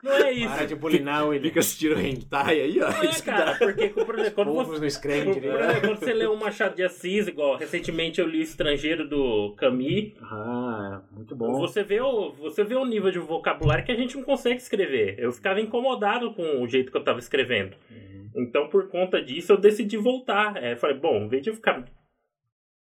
não 0.03 0.13
é 0.13 0.33
isso. 0.33 0.55
Para 0.55 0.67
de 0.67 0.75
bulinar 0.75 1.27
o 1.27 1.33
ele. 1.33 1.49
Fica 1.49 1.61
assistindo 1.61 1.99
hentai 1.99 2.61
aí, 2.61 2.81
ó. 2.81 2.91
Não 2.91 3.03
é, 3.03 3.21
cara, 3.23 3.55
porque 3.57 3.89
por 3.89 4.15
exemplo, 4.19 4.35
quando 4.35 4.49
Povos 4.49 4.67
você 4.67 4.81
não 4.81 4.87
escrevem 4.87 5.33
por 5.33 5.41
direito. 5.41 5.59
exemplo, 5.65 5.81
quando 5.89 5.99
você 5.99 6.13
lê 6.13 6.27
um 6.27 6.37
Machado 6.37 6.77
de 6.77 6.83
Assis, 6.83 7.27
igual 7.29 7.57
recentemente 7.57 8.21
eu 8.21 8.27
li 8.27 8.43
Estrangeiro 8.43 9.09
do 9.09 9.55
Camus, 9.57 10.13
Ah, 10.21 11.03
muito 11.13 11.35
bom. 11.35 11.53
Você 11.61 11.83
vê, 11.83 12.01
o, 12.01 12.33
você 12.33 12.65
vê 12.65 12.75
o 12.75 12.85
nível 12.85 13.11
de 13.11 13.19
vocabulário 13.19 13.85
que 13.85 13.93
a 13.93 13.97
gente 13.97 14.17
não 14.17 14.25
consegue 14.25 14.57
escrever. 14.57 15.17
Eu 15.19 15.33
ficava 15.33 15.61
incomodado 15.61 16.35
com 16.35 16.63
o 16.63 16.69
jeito 16.69 16.91
que 16.91 16.97
eu 16.97 17.05
tava 17.05 17.19
escrevendo. 17.19 17.77
Uhum. 17.91 18.31
Então, 18.37 18.69
por 18.69 18.89
conta 18.89 19.23
disso, 19.23 19.53
eu 19.53 19.57
decidi 19.57 19.97
voltar. 19.97 20.63
É, 20.63 20.77
falei, 20.77 20.99
bom, 20.99 21.17
em 21.25 21.29
vez 21.29 21.43
de 21.43 21.51
eu 21.51 21.55
ficar. 21.55 21.85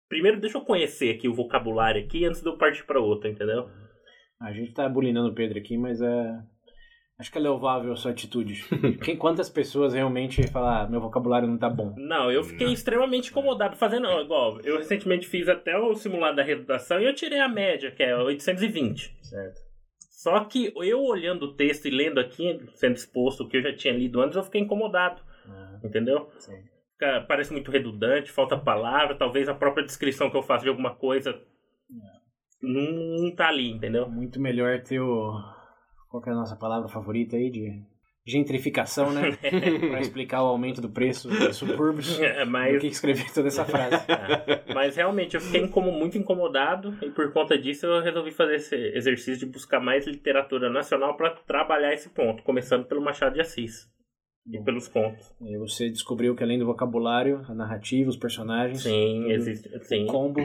Primeiro, 0.09 0.41
deixa 0.41 0.59
eu 0.59 0.63
conhecer 0.63 1.15
aqui 1.15 1.29
o 1.29 1.35
vocabulário 1.35 2.03
aqui 2.03 2.25
antes 2.25 2.41
de 2.41 2.49
eu 2.49 2.57
partir 2.57 2.85
pra 2.85 3.01
outra, 3.01 3.29
entendeu? 3.29 3.69
A 4.41 4.53
gente 4.53 4.73
tá 4.73 4.89
bulinando 4.89 5.29
o 5.29 5.35
Pedro 5.35 5.59
aqui, 5.59 5.77
mas 5.77 6.01
é. 6.01 6.39
Acho 7.19 7.33
que 7.33 7.39
é 7.39 7.41
louvável 7.41 7.93
a 7.93 7.97
sua 7.97 8.13
atitude. 8.13 8.65
Quem, 9.03 9.17
quantas 9.17 9.51
pessoas 9.51 9.93
realmente 9.93 10.47
falam, 10.47 10.71
ah, 10.71 10.89
meu 10.89 11.01
vocabulário 11.01 11.49
não 11.49 11.59
tá 11.59 11.69
bom? 11.69 11.93
Não, 11.99 12.31
eu 12.31 12.45
fiquei 12.45 12.73
extremamente 12.73 13.31
incomodado 13.31 13.77
fazendo. 13.77 14.07
Igual, 14.21 14.61
eu 14.61 14.79
recentemente 14.79 15.27
fiz 15.27 15.49
até 15.49 15.77
o 15.77 15.95
simulado 15.97 16.37
da 16.37 16.45
redação 16.45 17.01
e 17.01 17.05
eu 17.05 17.15
tirei 17.15 17.41
a 17.41 17.49
média, 17.49 17.91
que 17.91 18.05
é 18.05 18.17
820. 18.17 19.17
Certo. 19.21 19.61
Só 19.99 20.45
que 20.45 20.73
eu 20.77 21.03
olhando 21.03 21.47
o 21.47 21.55
texto 21.55 21.87
e 21.87 21.91
lendo 21.91 22.21
aqui, 22.21 22.61
sendo 22.75 22.95
exposto 22.95 23.43
o 23.43 23.49
que 23.49 23.57
eu 23.57 23.63
já 23.63 23.75
tinha 23.75 23.95
lido 23.95 24.21
antes, 24.21 24.37
eu 24.37 24.45
fiquei 24.45 24.61
incomodado. 24.61 25.21
Ah, 25.49 25.81
Entendeu? 25.83 26.31
sim. 26.39 26.57
Fica- 26.99 27.25
Parece 27.29 27.53
muito 27.53 27.71
redundante, 27.71 28.33
falta 28.33 28.59
palavra, 28.59 29.15
talvez 29.15 29.49
a 29.49 29.55
própria 29.55 29.85
descrição 29.87 30.29
que 30.31 30.37
eu 30.37 30.43
faço 30.43 30.65
de 30.65 30.69
alguma 30.71 30.95
coisa 30.97 31.41
não, 32.61 33.23
não 33.23 33.35
tá 33.35 33.49
ali, 33.49 33.71
entendeu? 33.71 34.09
Muito 34.09 34.41
melhor 34.41 34.83
ter 34.83 35.01
o. 35.01 35.33
Qual 36.11 36.23
é 36.27 36.31
a 36.31 36.35
nossa 36.35 36.57
palavra 36.57 36.89
favorita 36.89 37.37
aí? 37.37 37.51
De 37.51 37.85
gentrificação, 38.27 39.13
né? 39.13 39.37
pra 39.91 40.01
explicar 40.01 40.43
o 40.43 40.47
aumento 40.47 40.81
do 40.81 40.91
preço 40.91 41.29
dos 41.29 41.57
subúrbios. 41.57 42.19
É, 42.21 42.45
Do 42.45 42.51
mas, 42.51 42.81
que 42.81 42.89
escrever 42.89 43.33
toda 43.33 43.47
essa 43.49 43.65
frase. 43.65 44.05
mas 44.75 44.97
realmente 44.97 45.35
eu 45.35 45.41
fiquei 45.41 45.69
como 45.69 45.93
muito 45.93 46.19
incomodado 46.19 46.97
e 47.01 47.11
por 47.11 47.33
conta 47.33 47.57
disso 47.57 47.87
eu 47.87 48.03
resolvi 48.03 48.33
fazer 48.33 48.57
esse 48.57 48.75
exercício 48.75 49.39
de 49.39 49.47
buscar 49.47 49.81
mais 49.81 50.07
literatura 50.07 50.69
nacional 50.69 51.17
para 51.17 51.31
trabalhar 51.31 51.95
esse 51.95 52.09
ponto, 52.11 52.43
começando 52.43 52.87
pelo 52.87 53.01
Machado 53.01 53.35
de 53.35 53.41
Assis 53.41 53.89
e 54.51 54.59
pelos 54.61 54.89
contos. 54.89 55.33
E 55.41 55.57
você 55.57 55.89
descobriu 55.91 56.35
que 56.35 56.43
além 56.43 56.59
do 56.59 56.67
vocabulário, 56.67 57.45
a 57.49 57.55
narrativa, 57.55 58.09
os 58.09 58.17
personagens, 58.17 58.83
Sim, 58.83 59.31
existe. 59.31 59.69
Sim. 59.85 60.07
combo. 60.07 60.41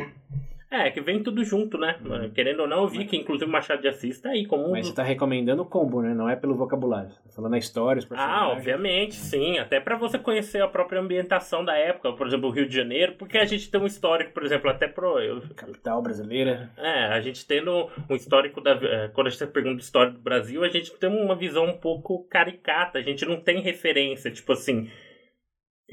É, 0.75 0.89
que 0.89 0.99
vem 0.99 1.21
tudo 1.21 1.43
junto, 1.43 1.77
né? 1.77 1.95
Querendo 2.33 2.61
ou 2.61 2.67
não, 2.67 2.81
eu 2.81 2.87
vi 2.87 3.05
que 3.05 3.15
inclusive 3.15 3.47
o 3.47 3.51
Machado 3.53 3.81
de 3.83 3.87
Assis 3.87 4.19
tá 4.19 4.29
aí 4.29 4.45
como 4.47 4.71
Mas 4.71 4.87
você 4.87 4.95
tá 4.95 5.03
recomendando 5.03 5.61
o 5.61 5.65
combo, 5.65 6.01
né? 6.01 6.15
Não 6.15 6.27
é 6.27 6.35
pelo 6.35 6.55
vocabulário. 6.55 7.09
Tá 7.09 7.29
falando 7.35 7.53
a 7.53 7.57
história, 7.59 7.99
os 7.99 8.05
personagens. 8.05 8.41
Ah, 8.41 8.47
obviamente, 8.49 9.13
sim. 9.13 9.59
Até 9.59 9.79
pra 9.79 9.95
você 9.95 10.17
conhecer 10.17 10.63
a 10.63 10.67
própria 10.67 10.99
ambientação 10.99 11.63
da 11.63 11.77
época, 11.77 12.13
por 12.13 12.25
exemplo, 12.25 12.49
o 12.49 12.51
Rio 12.51 12.67
de 12.67 12.75
Janeiro, 12.75 13.13
porque 13.19 13.37
a 13.37 13.45
gente 13.45 13.69
tem 13.69 13.79
um 13.79 13.85
histórico, 13.85 14.31
por 14.33 14.43
exemplo, 14.43 14.67
até 14.69 14.87
pro. 14.87 15.19
eu- 15.19 15.43
Capital 15.55 16.01
brasileira. 16.01 16.71
é, 16.77 17.05
a 17.05 17.21
gente 17.21 17.45
tendo 17.45 17.87
um 18.09 18.15
histórico 18.15 18.59
da. 18.59 18.71
é, 18.71 19.09
Quando 19.13 19.27
a 19.27 19.29
gente 19.29 19.45
pergunta 19.47 19.79
história 19.81 20.11
do 20.11 20.19
Brasil, 20.19 20.63
a 20.63 20.69
gente 20.69 20.91
tem 20.97 21.07
uma 21.09 21.35
visão 21.35 21.65
um 21.65 21.77
pouco 21.77 22.23
caricata, 22.29 22.97
a 22.97 23.01
gente 23.03 23.25
não 23.25 23.39
tem 23.39 23.61
referência, 23.61 24.31
tipo 24.31 24.51
assim. 24.53 24.89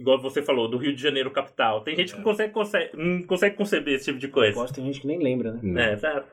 Igual 0.01 0.21
você 0.21 0.43
falou, 0.43 0.69
do 0.69 0.79
Rio 0.79 0.95
de 0.95 1.03
Janeiro 1.03 1.31
capital. 1.31 1.83
Tem 1.83 1.95
gente 1.95 2.13
que 2.13 2.19
não 2.19 2.25
consegue, 2.25 2.53
consegue, 2.53 2.97
não 2.97 3.23
consegue 3.25 3.57
conceber 3.57 3.95
esse 3.95 4.07
tipo 4.07 4.19
de 4.19 4.29
coisa. 4.29 4.55
Gosto, 4.55 4.75
tem 4.75 4.85
gente 4.85 5.01
que 5.01 5.07
nem 5.07 5.19
lembra, 5.19 5.53
né? 5.63 5.91
É, 5.91 5.93
exato. 5.93 6.27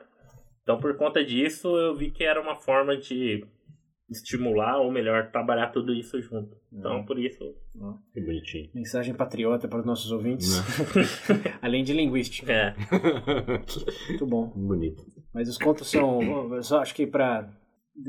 Então, 0.62 0.78
por 0.78 0.96
conta 0.96 1.24
disso, 1.24 1.76
eu 1.76 1.94
vi 1.94 2.10
que 2.10 2.24
era 2.24 2.40
uma 2.40 2.56
forma 2.56 2.96
de 2.96 3.44
estimular, 4.10 4.78
ou 4.78 4.90
melhor, 4.90 5.30
trabalhar 5.30 5.68
tudo 5.68 5.92
isso 5.92 6.20
junto. 6.22 6.56
Então, 6.72 7.04
por 7.04 7.18
isso. 7.18 7.38
Que 8.12 8.20
bonitinho. 8.20 8.70
Mensagem 8.74 9.14
patriota 9.14 9.68
para 9.68 9.80
os 9.80 9.86
nossos 9.86 10.10
ouvintes. 10.10 10.58
Né? 10.58 10.64
Além 11.60 11.84
de 11.84 11.92
linguística. 11.92 12.50
É. 12.50 12.74
Muito 14.08 14.26
bom. 14.26 14.48
Bonito. 14.56 15.04
Mas 15.32 15.48
os 15.48 15.58
contos 15.58 15.90
são. 15.90 16.54
eu 16.54 16.62
só 16.62 16.80
acho 16.80 16.94
que 16.94 17.06
para 17.06 17.50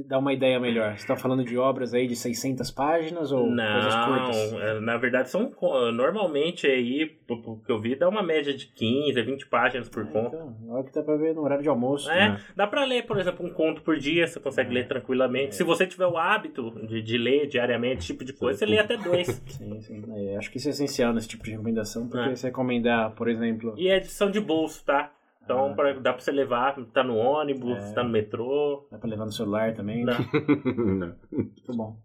dar 0.06 0.20
uma 0.20 0.32
ideia 0.34 0.60
melhor, 0.60 0.98
você 0.98 1.08
tá 1.08 1.16
falando 1.16 1.44
de 1.44 1.58
obras 1.58 1.94
aí 1.94 2.06
de 2.08 2.16
600 2.16 2.70
páginas 2.72 3.32
ou 3.32 3.48
coisas 3.48 3.96
curtas? 4.06 4.52
Não, 4.52 4.62
é, 4.62 4.80
na 4.80 4.98
verdade 4.98 5.30
são 5.30 5.52
normalmente 5.94 6.68
aí, 6.68 7.06
p- 7.06 7.36
que 7.66 7.72
eu 7.72 7.80
vi, 7.82 7.96
dá 7.96 8.08
uma 8.08 8.22
média 8.22 8.54
de 8.54 8.68
15 8.68 9.20
a 9.20 9.24
20 9.24 9.48
páginas 9.48 9.90
por 9.90 10.06
conto. 10.12 10.36
Então, 10.36 10.56
olha 10.70 10.84
que 10.84 10.94
dá 10.94 11.02
pra 11.04 11.16
ver 11.16 11.34
no 11.34 11.42
horário 11.42 11.64
de 11.64 11.70
almoço. 11.70 12.10
É, 12.12 12.30
né? 12.30 12.40
dá 12.56 12.68
pra 12.68 12.84
ler, 12.86 13.06
por 13.06 13.20
exemplo, 13.20 13.46
um 13.46 13.50
conto 13.50 13.82
por 13.82 13.98
dia, 13.98 14.28
você 14.28 14.40
consegue 14.40 14.74
ler 14.74 14.88
tranquilamente. 14.88 15.56
Se 15.56 15.64
você 15.64 15.88
tiver 15.88 16.06
o 16.08 16.18
hábito 16.18 16.72
de, 16.88 17.02
de 17.02 17.18
ler 17.18 17.48
diariamente, 17.48 17.98
esse 18.00 18.08
tipo 18.08 18.24
de 18.24 18.34
coisa, 18.34 18.60
você 18.60 18.66
lê 18.66 18.78
até 18.80 18.96
dois. 18.98 19.28
Sim, 19.48 19.82
sim. 19.82 20.04
É, 20.16 20.38
acho 20.38 20.50
que 20.52 20.58
isso 20.58 20.68
é 20.68 20.72
essencial 20.72 21.14
nesse 21.14 21.28
tipo 21.28 21.44
de 21.44 21.52
recomendação, 21.52 22.08
porque 22.08 22.30
É. 22.30 22.36
se 22.36 22.46
recomendar, 22.46 23.12
por 23.16 23.28
exemplo, 23.28 23.74
E 23.78 23.88
é 23.90 23.98
edição 23.98 24.30
de 24.32 24.40
bolso, 24.40 24.84
tá? 24.86 25.12
Então 25.50 25.72
Ah. 25.72 25.76
pra- 25.76 25.94
dá 25.94 26.14
pra 26.14 26.22
você 26.22 26.32
levar, 26.32 26.76
tá 26.94 27.04
no 27.04 27.16
ônibus, 27.18 27.76
É. 27.76 27.94
tá 27.94 28.04
no 28.04 28.10
metrô. 28.12 28.88
dá 28.92 29.00
pra 29.00 29.10
levar 29.10 29.26
no 29.26 29.32
celular 29.32 29.74
também. 29.74 30.06
né? 30.06 30.14
Não. 30.78 31.16
Muito 31.32 31.76
bom. 31.76 32.00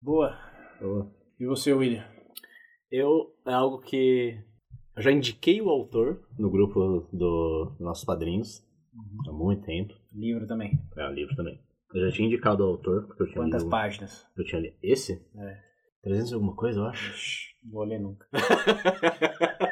Boa. 0.00 0.38
Boa. 0.80 1.12
E 1.40 1.46
você, 1.46 1.72
William? 1.72 2.04
Eu, 2.92 3.34
é 3.44 3.52
algo 3.52 3.80
que 3.80 4.38
eu 4.96 5.02
já 5.02 5.10
indiquei 5.10 5.60
o 5.60 5.68
autor 5.68 6.22
no 6.38 6.48
grupo 6.48 7.08
do 7.12 7.64
dos 7.72 7.80
nossos 7.80 8.04
padrinhos 8.04 8.62
há 9.28 9.32
muito 9.32 9.64
tempo. 9.64 9.92
Livro 10.12 10.46
também. 10.46 10.78
É, 10.96 11.10
livro 11.12 11.34
também. 11.34 11.60
Eu 11.92 12.06
já 12.06 12.12
tinha 12.16 12.28
indicado 12.28 12.62
o 12.64 12.68
autor, 12.68 13.06
porque 13.08 13.22
eu 13.24 13.26
tinha 13.26 13.42
Quantas 13.44 13.62
lido... 13.62 13.70
páginas? 13.70 14.26
Eu 14.36 14.44
tinha 14.44 14.60
lido... 14.60 14.76
Esse? 14.80 15.14
É. 15.36 15.58
300 16.04 16.30
e 16.30 16.34
alguma 16.34 16.54
coisa, 16.54 16.78
eu 16.80 16.84
acho. 16.86 17.50
Vou 17.68 17.82
ler 17.84 17.98
nunca. 18.00 18.26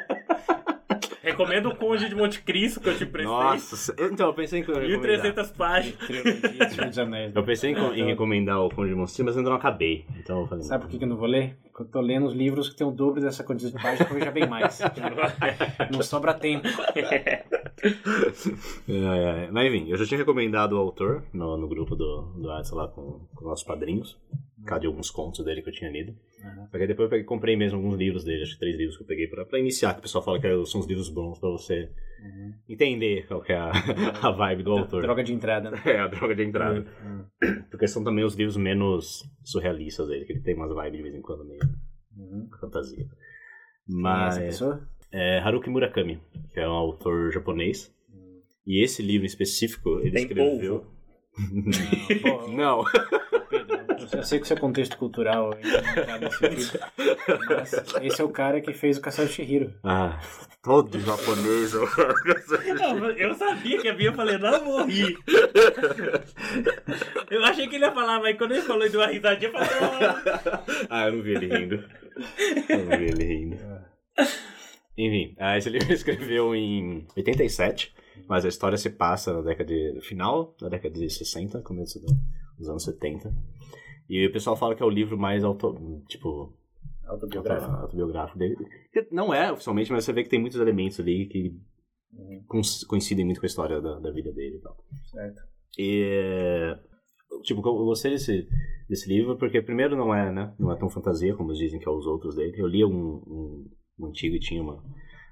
Recomendo 1.39 1.69
o 1.69 1.75
Conde 1.75 2.09
de 2.09 2.15
Monte 2.15 2.41
Cristo 2.41 2.79
que 2.81 2.89
eu 2.89 2.97
te 2.97 3.05
prestei. 3.05 3.33
Nossa, 3.33 3.93
eu- 3.97 4.11
então 4.11 4.27
eu 4.27 4.33
pensei 4.33 4.59
em 4.59 4.63
recomendar. 4.63 5.23
1.300 5.33 5.51
páginas. 5.55 5.97
Eu 7.35 7.43
pensei 7.43 7.71
em, 7.71 7.75
em 7.99 8.05
recomendar 8.05 8.59
o 8.59 8.69
Conde 8.69 8.89
de 8.89 8.95
Monstro, 8.95 9.25
mas 9.25 9.37
ainda 9.37 9.49
não 9.49 9.57
acabei. 9.57 10.05
Então 10.19 10.41
eu 10.41 10.47
falei. 10.47 10.63
Sabe 10.65 10.83
por 10.83 10.89
que 10.91 10.97
que 10.97 11.03
eu 11.03 11.07
não 11.07 11.15
vou 11.17 11.27
ler? 11.27 11.55
Porque 11.63 11.83
eu 11.83 11.85
tô 11.87 12.01
lendo 12.01 12.25
os 12.27 12.33
livros 12.33 12.67
que 12.69 12.75
tem 12.75 12.85
o 12.85 12.91
dobro 12.91 13.21
dessa 13.21 13.41
quantidade 13.43 13.75
de 13.77 13.81
páginas, 13.81 14.07
porque 14.07 14.25
já 14.25 14.31
bem 14.31 14.47
mais. 14.47 14.79
Não 15.91 16.01
sobra 16.01 16.33
tempo. 16.33 16.67
É, 18.87 18.93
é, 18.93 19.45
é. 19.45 19.51
Mas 19.51 19.67
enfim, 19.73 19.89
eu 19.89 19.97
já 19.97 20.05
tinha 20.05 20.17
recomendado 20.17 20.73
o 20.73 20.77
autor 20.77 21.23
no, 21.33 21.57
no 21.57 21.67
grupo 21.67 21.95
do, 21.95 22.21
do 22.33 22.47
WhatsApp 22.47 22.75
lá 22.77 22.87
com, 22.87 23.27
com 23.35 23.45
nossos 23.45 23.65
padrinhos. 23.65 24.17
Por 24.57 24.65
causa 24.65 24.81
de 24.81 24.87
alguns 24.87 25.09
contos 25.09 25.43
dele 25.45 25.61
que 25.61 25.69
eu 25.69 25.73
tinha 25.73 25.89
lido. 25.89 26.11
Uhum. 26.43 26.65
Só 26.65 26.71
que 26.71 26.77
aí 26.83 26.87
depois 26.87 27.05
eu 27.05 27.09
peguei, 27.09 27.23
comprei 27.25 27.55
mesmo 27.55 27.77
alguns 27.77 27.97
livros 27.97 28.25
dele, 28.25 28.43
acho 28.43 28.53
que 28.53 28.59
três 28.59 28.77
livros 28.77 28.97
que 28.97 29.03
eu 29.03 29.07
peguei 29.07 29.27
pra, 29.27 29.45
pra 29.45 29.57
iniciar, 29.57 29.93
que 29.93 29.99
o 29.99 30.01
pessoal 30.01 30.23
fala 30.23 30.39
que 30.39 30.47
são 30.65 30.81
os 30.81 30.87
livros 30.87 31.09
bons 31.09 31.39
pra 31.39 31.49
você 31.49 31.89
Uhum. 32.21 32.53
entender 32.67 33.25
qual 33.27 33.41
que 33.41 33.53
é 33.53 33.57
a, 33.57 33.71
a 34.21 34.31
vibe 34.31 34.63
do 34.63 34.73
autor. 34.73 35.01
Droga 35.01 35.23
de 35.23 35.31
entrada, 35.33 35.71
né? 35.71 35.81
É, 35.85 35.99
a 35.99 36.07
droga 36.07 36.35
de 36.35 36.43
entrada. 36.43 36.85
Uhum. 37.01 37.25
Porque 37.71 37.87
são 37.87 38.03
também 38.03 38.25
os 38.25 38.35
livros 38.35 38.57
menos 38.57 39.23
surrealistas 39.45 40.09
dele, 40.09 40.25
que 40.25 40.33
ele 40.33 40.41
tem 40.41 40.53
umas 40.55 40.69
vibes 40.75 40.97
de 40.97 41.01
vez 41.03 41.15
em 41.15 41.21
quando 41.21 41.45
meio 41.45 41.61
Uhum. 42.17 42.49
fantasia. 42.59 43.05
É 43.05 43.07
Mas 43.87 44.35
essa 44.37 44.45
pessoa? 44.45 44.89
É 45.11 45.39
Haruki 45.39 45.69
Murakami, 45.69 46.19
que 46.53 46.59
é 46.59 46.67
um 46.67 46.73
autor 46.73 47.31
japonês. 47.31 47.93
E 48.65 48.83
esse 48.83 49.01
livro 49.01 49.25
em 49.25 49.27
específico, 49.29 49.99
ele 50.01 50.11
Tem 50.11 50.23
escreveu. 50.23 50.85
Pô, 52.21 52.47
Não. 52.49 52.83
Pedro, 53.49 53.79
eu 54.13 54.23
sei 54.23 54.39
que 54.39 54.45
o 54.45 54.47
seu 54.47 54.57
contexto 54.57 54.97
cultural 54.97 55.53
é 55.53 55.81
tá 56.05 56.19
mas 56.19 57.73
esse 58.03 58.21
é 58.21 58.23
o 58.23 58.29
cara 58.29 58.61
que 58.61 58.73
fez 58.73 58.97
o 58.97 59.01
de 59.01 59.27
Shihiro. 59.27 59.73
Ah, 59.83 60.19
todo 60.61 60.99
japonês. 60.99 61.73
Não, 61.73 63.09
eu 63.11 63.33
sabia 63.35 63.79
que 63.79 63.87
havia, 63.87 64.09
eu 64.09 64.13
falei, 64.13 64.37
não 64.37 64.63
vou 64.63 64.85
rir. 64.85 65.17
Eu 67.31 67.43
achei 67.45 67.67
que 67.67 67.75
ele 67.75 67.85
ia 67.85 67.91
falar, 67.91 68.19
mas 68.19 68.37
quando 68.37 68.51
ele 68.51 68.61
falou 68.61 68.87
de 68.87 68.97
uma 68.97 69.07
risadinha, 69.07 69.51
eu 69.51 69.53
falei, 69.53 70.07
"Ah". 70.07 70.63
ah, 70.89 71.07
eu 71.07 71.13
não 71.13 71.21
vi 71.23 71.31
ele 71.31 71.47
rindo. 71.47 71.83
Eu 72.69 72.85
não 72.85 72.97
vi 72.97 73.05
ele 73.05 73.23
rindo. 73.23 73.57
Enfim, 75.01 75.35
esse 75.57 75.69
livro 75.71 75.87
ele 75.87 75.93
escreveu 75.93 76.53
em 76.55 77.05
87, 77.15 77.93
mas 78.27 78.43
a 78.43 78.49
história 78.49 78.77
se 78.77 78.89
passa 78.89 79.33
na 79.33 79.41
década 79.41 79.73
de. 79.73 79.93
no 79.93 80.01
final 80.01 80.55
da 80.59 80.67
década 80.69 80.93
de 80.99 81.09
60, 81.09 81.61
começo 81.61 81.99
do- 81.99 82.07
dos 82.57 82.67
anos 82.69 82.83
70. 82.83 83.33
E 84.09 84.25
o 84.25 84.31
pessoal 84.31 84.57
fala 84.57 84.75
que 84.75 84.83
é 84.83 84.85
o 84.85 84.89
livro 84.89 85.17
mais 85.17 85.43
auto, 85.43 86.01
tipo, 86.07 86.53
Autobiográfico. 87.05 87.71
autobiográfico 87.71 88.37
dele. 88.39 88.55
Não 89.11 89.33
é 89.33 89.51
oficialmente, 89.51 89.91
mas 89.91 90.03
você 90.03 90.11
vê 90.13 90.23
que 90.23 90.29
tem 90.29 90.39
muitos 90.39 90.59
elementos 90.59 90.99
ali 90.99 91.27
que 91.27 91.55
cons- 92.47 92.83
coincidem 92.83 93.23
muito 93.25 93.39
com 93.39 93.45
a 93.45 93.47
história 93.47 93.79
da, 93.81 93.99
da 93.99 94.11
vida 94.11 94.31
dele 94.33 94.57
e 94.57 94.61
tal. 94.61 94.75
Certo. 95.11 95.41
E, 95.77 96.75
tipo, 97.43 97.59
eu 97.67 97.85
gostei 97.85 98.11
desse, 98.11 98.47
desse 98.89 99.07
livro 99.07 99.37
porque, 99.37 99.61
primeiro, 99.61 99.95
não 99.95 100.13
é, 100.13 100.31
né? 100.31 100.53
Não 100.59 100.71
é 100.71 100.75
tão 100.75 100.89
fantasia 100.89 101.35
como 101.35 101.53
dizem 101.53 101.79
que 101.79 101.87
é 101.87 101.91
os 101.91 102.05
outros 102.05 102.35
dele. 102.35 102.59
Eu 102.59 102.67
li 102.67 102.83
um, 102.83 102.91
um 102.91 103.65
antigo 104.07 104.35
e 104.35 104.39
tinha 104.39 104.61
uma, 104.61 104.83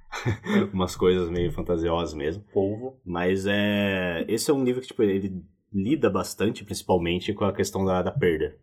umas 0.74 0.96
coisas 0.96 1.30
meio 1.30 1.52
fantasiosas 1.52 2.14
mesmo. 2.14 2.44
Polvo. 2.54 3.00
Mas 3.06 3.46
é, 3.46 4.26
esse 4.28 4.50
é 4.50 4.54
um 4.54 4.64
livro 4.64 4.82
que, 4.82 4.88
tipo, 4.88 5.04
ele 5.04 5.44
lida 5.74 6.10
bastante, 6.10 6.64
principalmente, 6.64 7.34
com 7.34 7.46
a 7.46 7.54
questão 7.54 7.86
da, 7.86 8.02
da 8.02 8.12
perda. 8.12 8.56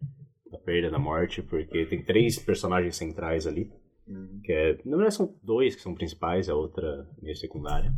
Da 0.50 0.58
perda, 0.58 0.90
da 0.90 0.98
morte, 0.98 1.42
porque 1.42 1.86
tem 1.86 2.02
três 2.02 2.38
personagens 2.38 2.96
centrais 2.96 3.46
ali. 3.46 3.70
Que 4.42 4.52
é, 4.52 4.78
na 4.84 4.96
verdade, 4.96 5.14
são 5.14 5.34
dois 5.42 5.74
que 5.74 5.82
são 5.82 5.94
principais, 5.94 6.48
a 6.48 6.54
outra 6.54 7.08
meio 7.22 7.36
secundária. 7.36 7.92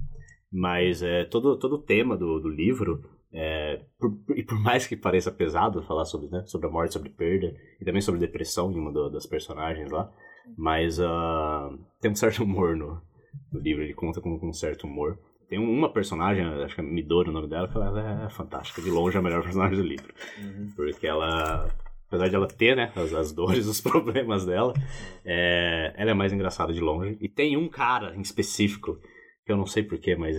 Mas 0.50 1.02
é, 1.02 1.24
todo, 1.24 1.58
todo 1.58 1.74
o 1.74 1.82
tema 1.82 2.16
do, 2.16 2.38
do 2.38 2.48
livro 2.48 3.02
É, 3.38 3.80
por- 3.98 4.16
e 4.34 4.42
por 4.42 4.58
mais 4.58 4.86
que 4.86 4.96
pareça 4.96 5.30
pesado 5.30 5.82
falar 5.82 6.06
sobre, 6.06 6.28
né, 6.30 6.42
sobre 6.46 6.66
a 6.68 6.70
morte, 6.70 6.94
sobre 6.94 7.10
perda, 7.10 7.54
e 7.78 7.84
também 7.84 8.00
sobre 8.00 8.18
depressão 8.18 8.72
em 8.72 8.78
uma 8.78 8.90
do- 8.90 9.10
das 9.10 9.26
personagens 9.26 9.90
lá, 9.90 10.10
mas 10.56 10.98
ah, 10.98 11.68
tem 12.00 12.10
um 12.10 12.14
certo 12.14 12.42
humor 12.42 12.74
no, 12.74 12.98
no 13.52 13.60
livro, 13.60 13.82
ele 13.82 13.92
conta 13.92 14.20
com, 14.22 14.38
com 14.38 14.48
um 14.48 14.52
certo 14.54 14.84
humor. 14.86 15.18
Tem 15.50 15.58
um- 15.58 15.70
uma 15.70 15.92
personagem, 15.92 16.44
acho 16.64 16.74
que 16.74 16.80
é 16.80 16.84
Midori 16.84 17.28
o 17.28 17.32
nome 17.32 17.46
dela, 17.46 17.68
que 17.68 17.76
ela 17.76 18.24
é 18.24 18.30
fantástica, 18.30 18.80
de 18.80 18.90
longe 18.90 19.16
é 19.16 19.20
a 19.20 19.22
melhor 19.22 19.42
personagem 19.42 19.76
do 19.76 19.84
livro. 19.84 20.14
Porque 20.74 21.06
ela, 21.06 21.68
apesar 22.08 22.28
de 22.28 22.34
ela 22.36 22.48
ter, 22.48 22.74
né, 22.74 22.90
as, 22.96 23.12
as 23.12 23.32
dores, 23.32 23.66
os 23.68 23.82
problemas 23.82 24.46
dela, 24.46 24.72
é, 25.24 25.92
ela 25.94 26.10
é 26.10 26.14
mais 26.14 26.32
engraçada 26.32 26.72
de 26.72 26.80
longe. 26.80 27.18
E 27.20 27.28
tem 27.28 27.54
um 27.56 27.68
cara 27.68 28.16
em 28.16 28.20
específico, 28.22 28.98
que 29.44 29.52
eu 29.52 29.56
não 29.58 29.66
sei 29.66 29.82
porquê, 29.82 30.16
mas 30.16 30.36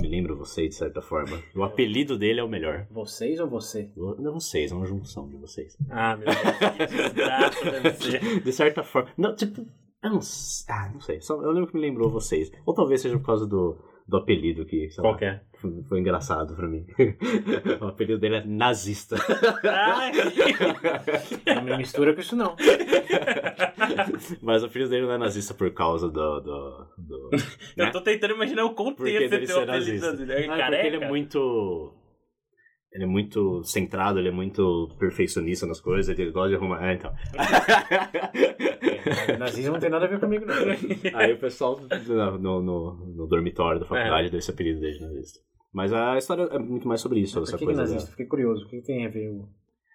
me 0.00 0.08
lembra 0.08 0.34
você 0.34 0.68
de 0.68 0.74
certa 0.74 1.00
forma. 1.00 1.40
O 1.54 1.62
apelido 1.62 2.18
dele 2.18 2.40
é 2.40 2.44
o 2.44 2.48
melhor. 2.48 2.86
Vocês 2.90 3.38
ou 3.40 3.48
você? 3.48 3.90
Não 3.96 4.32
vocês, 4.32 4.72
é 4.72 4.74
uma 4.74 4.86
junção 4.86 5.28
de 5.28 5.36
vocês. 5.36 5.76
Ah, 5.90 6.16
meu 6.16 6.26
Deus. 6.26 8.34
De 8.44 8.52
certa 8.52 8.82
forma. 8.82 9.10
Não, 9.16 9.34
tipo. 9.34 9.66
Eu 10.02 10.10
não, 10.10 10.20
ah, 10.68 10.90
não 10.92 11.00
sei. 11.00 11.20
Só, 11.20 11.42
eu 11.42 11.50
lembro 11.50 11.70
que 11.70 11.74
me 11.74 11.80
lembrou 11.80 12.10
vocês. 12.10 12.52
Ou 12.66 12.74
talvez 12.74 13.00
seja 13.00 13.18
por 13.18 13.24
causa 13.24 13.46
do, 13.46 13.78
do 14.06 14.18
apelido 14.18 14.66
que. 14.66 14.90
sei 14.90 15.02
lá, 15.02 15.10
Qual 15.10 15.16
que 15.18 15.24
é? 15.24 15.40
Foi, 15.60 15.70
foi 15.88 16.00
engraçado 16.00 16.54
pra 16.54 16.68
mim. 16.68 16.84
o 17.80 17.86
apelido 17.86 18.18
dele 18.18 18.36
é 18.36 18.44
nazista. 18.44 19.16
Ai, 19.64 20.12
Não 21.56 21.62
me 21.62 21.76
mistura 21.78 22.12
com 22.12 22.20
isso, 22.20 22.36
não. 22.36 22.54
Mas 24.42 24.62
o 24.62 24.66
apelido 24.66 24.90
dele 24.90 25.06
não 25.06 25.12
é 25.12 25.18
nazista 25.18 25.54
por 25.54 25.70
causa 25.72 26.08
do. 26.08 26.40
do, 26.40 26.86
do 26.98 27.30
né? 27.76 27.86
eu 27.88 27.92
tô 27.92 28.00
tentando 28.02 28.34
imaginar 28.34 28.64
o 28.66 28.74
contexto 28.74 29.30
dele 29.30 29.46
ser 29.46 29.52
apelido. 29.54 29.72
nazista. 29.72 30.22
Ele 30.22 30.32
Ah, 30.50 30.58
é 30.58 30.60
é 30.60 30.70
porque 30.70 30.86
ele 30.86 31.04
é 31.04 31.08
muito. 31.08 31.94
Ele 32.92 33.04
é 33.04 33.06
muito 33.08 33.64
centrado, 33.64 34.20
ele 34.20 34.28
é 34.28 34.32
muito 34.32 34.88
perfeccionista 35.00 35.66
nas 35.66 35.80
coisas, 35.80 36.16
ele 36.16 36.30
gosta 36.30 36.50
de 36.50 36.54
arrumar. 36.54 36.84
É, 36.88 36.94
então. 36.94 37.12
Nazismo 39.38 39.72
não 39.72 39.80
tem 39.80 39.90
nada 39.90 40.04
a 40.04 40.08
ver 40.08 40.20
comigo, 40.20 40.44
não. 40.46 40.54
Aí 41.18 41.32
o 41.32 41.38
pessoal 41.38 41.80
no, 42.38 42.38
no, 42.62 42.94
no- 43.06 43.26
dormitório 43.26 43.80
da 43.80 43.86
faculdade 43.86 44.30
deu 44.30 44.38
esse 44.38 44.50
apelido 44.50 44.80
dele 44.80 44.98
de 44.98 45.02
nazista. 45.04 45.40
Mas 45.72 45.92
a 45.92 46.16
história 46.16 46.42
é 46.52 46.58
muito 46.58 46.86
mais 46.86 47.00
sobre 47.00 47.20
isso, 47.20 47.34
Por 47.34 47.42
essa 47.42 47.52
que, 47.52 47.58
que 47.58 47.64
coisa. 47.64 47.80
nazista? 47.82 48.10
Fiquei 48.10 48.26
curioso. 48.26 48.64
O 48.64 48.68
que, 48.68 48.80
que 48.80 48.86
tem 48.86 49.04
a 49.06 49.08
ver 49.08 49.28
o, 49.30 49.48